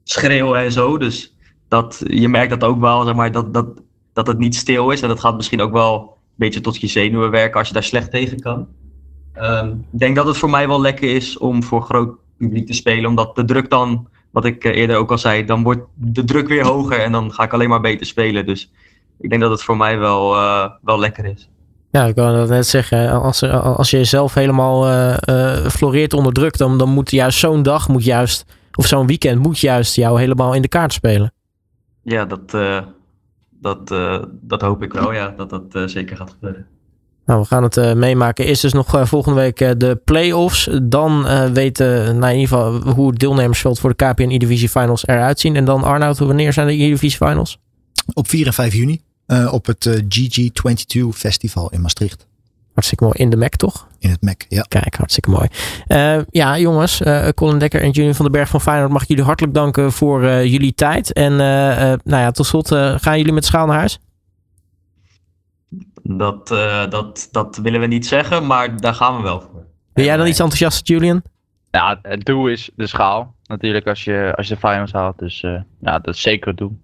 schreeuwen 0.09 0.61
en 0.61 0.73
zo. 0.73 0.99
Dus 0.99 1.37
dat, 1.69 2.03
je 2.07 2.29
merkt 2.29 2.51
dat 2.51 2.65
ook 2.65 2.81
wel, 2.81 3.05
zeg 3.05 3.15
maar, 3.15 3.33
dat, 3.33 3.55
dat, 3.55 3.67
dat 4.13 4.27
het 4.27 4.39
niet 4.39 4.57
stil 4.57 4.91
is. 4.91 5.03
En 5.03 5.09
dat 5.09 5.21
gaat 5.21 5.37
misschien 5.37 5.61
ook 5.61 5.73
wel 5.73 5.95
een 6.01 6.35
beetje 6.35 6.61
tot 6.61 6.81
je 6.81 6.87
zenuwen 6.87 7.31
werken 7.31 7.59
als 7.59 7.69
je 7.69 7.75
daar 7.75 7.83
slecht 7.83 8.11
tegen 8.11 8.41
kan. 8.41 8.67
Um, 9.41 9.87
ik 9.93 9.99
denk 9.99 10.17
dat 10.17 10.27
het 10.27 10.37
voor 10.37 10.51
mij 10.51 10.69
wel 10.69 10.81
lekker 10.81 11.15
is 11.15 11.39
om 11.39 11.63
voor 11.63 11.83
groot 11.83 12.17
publiek 12.39 12.67
te 12.67 12.73
spelen. 12.73 13.11
Omdat 13.11 13.37
de 13.37 13.45
druk 13.45 13.71
dan, 13.71 14.09
wat 14.31 14.45
ik 14.45 14.65
eh, 14.65 14.77
eerder 14.77 14.97
ook 14.97 15.11
al 15.11 15.19
zei, 15.19 15.45
dan 15.45 15.63
wordt 15.63 15.83
de 15.95 16.25
druk 16.25 16.49
weer 16.49 16.65
hoger. 16.65 16.99
En 16.99 17.13
dan 17.13 17.33
ga 17.33 17.43
ik 17.43 17.53
alleen 17.53 17.69
maar 17.69 17.81
beter 17.81 18.07
spelen. 18.07 18.47
Dus 18.47 18.71
ik 19.21 19.31
denk 19.31 19.43
dat 19.43 19.51
het 19.51 19.63
voor 19.63 19.77
mij 19.77 19.99
wel, 19.99 20.35
uh, 20.35 20.69
wel 20.83 20.99
lekker 20.99 21.25
is. 21.25 21.49
Ja, 21.91 22.05
ik 22.05 22.15
wou 22.15 22.37
dat 22.37 22.49
net 22.49 22.67
zeggen. 22.67 23.23
Als, 23.23 23.43
als 23.53 23.91
je 23.91 23.97
jezelf 23.97 24.35
helemaal 24.35 24.89
uh, 24.89 25.17
floreert 25.69 26.13
onder 26.13 26.33
druk, 26.33 26.59
dan, 26.59 26.79
dan 26.79 26.89
moet 26.89 27.11
juist 27.11 27.39
zo'n 27.39 27.63
dag, 27.63 27.89
moet 27.89 28.05
juist, 28.05 28.45
of 28.77 28.87
zo'n 28.87 29.07
weekend, 29.07 29.43
moet 29.43 29.59
juist 29.59 29.95
jou 29.95 30.21
helemaal 30.21 30.55
in 30.55 30.63
de 30.63 30.69
kaart 30.69 30.93
spelen. 30.93 31.33
Ja, 32.03 32.25
dat, 32.25 32.55
uh, 32.55 32.81
dat, 33.51 33.89
dat 34.31 34.61
hoop 34.61 34.83
ik 34.83 34.93
wel, 34.93 35.13
ja, 35.13 35.35
dat 35.37 35.51
dat 35.51 35.91
zeker 35.91 36.17
gaat 36.17 36.31
gebeuren. 36.31 36.67
Nou, 37.27 37.41
we 37.41 37.47
gaan 37.47 37.63
het 37.63 37.95
meemaken. 37.95 38.45
Eerst 38.45 38.63
dus 38.63 38.73
nog 38.73 39.09
volgende 39.09 39.41
week 39.41 39.59
de 39.59 40.01
play-offs. 40.05 40.69
Dan 40.83 41.23
weten 41.53 42.19
nou, 42.19 42.33
in 42.33 42.39
ieder 42.41 42.57
geval 42.57 42.93
hoe 42.95 43.09
het 43.09 43.19
deelnemersveld 43.19 43.79
voor 43.79 43.95
de 43.97 44.05
KPN 44.05 44.31
E-Divisie 44.31 44.69
Finals 44.69 45.07
eruit 45.07 45.41
zien. 45.41 45.57
En 45.57 45.65
dan 45.65 45.83
Arnoud, 45.83 46.19
wanneer 46.19 46.53
zijn 46.53 46.67
de 46.67 46.73
E-Divisie 46.73 47.27
Finals? 47.27 47.59
Op 48.15 48.29
4 48.29 48.47
en 48.47 48.53
5 48.53 48.75
juni. 48.75 49.01
Uh, 49.27 49.53
op 49.53 49.67
het 49.67 49.85
uh, 49.85 49.95
GG22 49.95 51.09
Festival 51.15 51.71
in 51.71 51.81
Maastricht. 51.81 52.27
Hartstikke 52.77 53.05
mooi. 53.05 53.17
In 53.19 53.31
de 53.31 53.37
Mac, 53.37 53.55
toch? 53.55 53.87
In 53.99 54.11
het 54.11 54.23
Mac, 54.23 54.43
ja. 54.49 54.63
Kijk, 54.69 54.95
hartstikke 54.95 55.31
mooi. 55.31 55.49
Uh, 55.89 56.23
ja, 56.31 56.59
jongens. 56.59 57.03
Colin 57.35 57.59
Dekker 57.59 57.83
en 57.83 57.91
Julian 57.91 58.15
van 58.15 58.25
den 58.25 58.35
Berg 58.35 58.49
van 58.49 58.61
Feyenoord. 58.61 58.93
Mag 58.93 59.03
ik 59.03 59.09
jullie 59.09 59.25
hartelijk 59.25 59.55
danken 59.55 59.93
voor 59.93 60.25
jullie 60.25 60.75
tijd. 60.75 61.13
En 61.13 61.37
nou 61.37 61.97
ja, 62.05 62.31
tot 62.31 62.47
slot. 62.47 62.69
gaan 62.75 63.19
jullie 63.19 63.33
met 63.33 63.45
schaal 63.45 63.67
naar 63.67 63.79
huis? 63.79 63.99
Dat, 66.03 66.49
dat, 66.91 67.29
dat 67.31 67.57
willen 67.57 67.81
we 67.81 67.87
niet 67.87 68.07
zeggen, 68.07 68.47
maar 68.47 68.81
daar 68.81 68.95
gaan 68.95 69.17
we 69.17 69.23
wel 69.23 69.41
voor. 69.41 69.65
Ben 69.93 70.05
jij 70.05 70.17
dan 70.17 70.27
iets 70.27 70.39
enthousiast, 70.39 70.89
Julian? 70.89 71.23
Ja, 71.71 71.99
het 72.03 72.25
doel 72.25 72.49
is 72.49 72.71
de 72.77 72.87
schaal. 72.87 73.35
Natuurlijk 73.45 73.87
als 73.87 74.05
je, 74.05 74.33
als 74.37 74.49
je 74.49 74.55
de 74.55 74.69
finals 74.69 74.93
haalt. 74.93 75.19
Dus 75.19 75.41
ja, 75.81 75.99
dat 75.99 76.15
is 76.15 76.21
zeker 76.21 76.49
het 76.49 76.57
doel. 76.57 76.79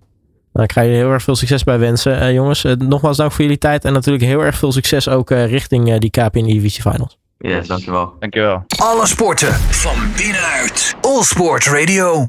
Nou, 0.53 0.65
ik 0.65 0.73
ga 0.73 0.81
je 0.81 0.95
heel 0.95 1.11
erg 1.11 1.23
veel 1.23 1.37
succes 1.37 1.65
bij 1.65 1.79
wensen, 1.79 2.23
uh, 2.23 2.33
jongens. 2.33 2.65
Uh, 2.65 2.73
nogmaals 2.73 3.17
dank 3.17 3.33
voor 3.33 3.43
jullie 3.43 3.59
tijd 3.59 3.85
en 3.85 3.93
natuurlijk 3.93 4.25
heel 4.25 4.41
err 4.41 4.55
veel 4.55 4.73
succes 4.73 5.09
ook 5.09 5.31
uh, 5.31 5.47
richting 5.47 5.99
die 5.99 6.11
KPN 6.11 6.45
Divisie 6.45 6.83
Finals. 6.83 7.19
Yes, 7.39 7.67
dankjewel. 7.67 8.15
Dankjewel. 8.19 8.65
Alle 8.79 9.07
sporten 9.07 9.53
van 9.55 9.97
binnenuit. 10.17 10.95
All 11.01 11.23
Sport 11.23 11.67
Radio. 11.67 12.21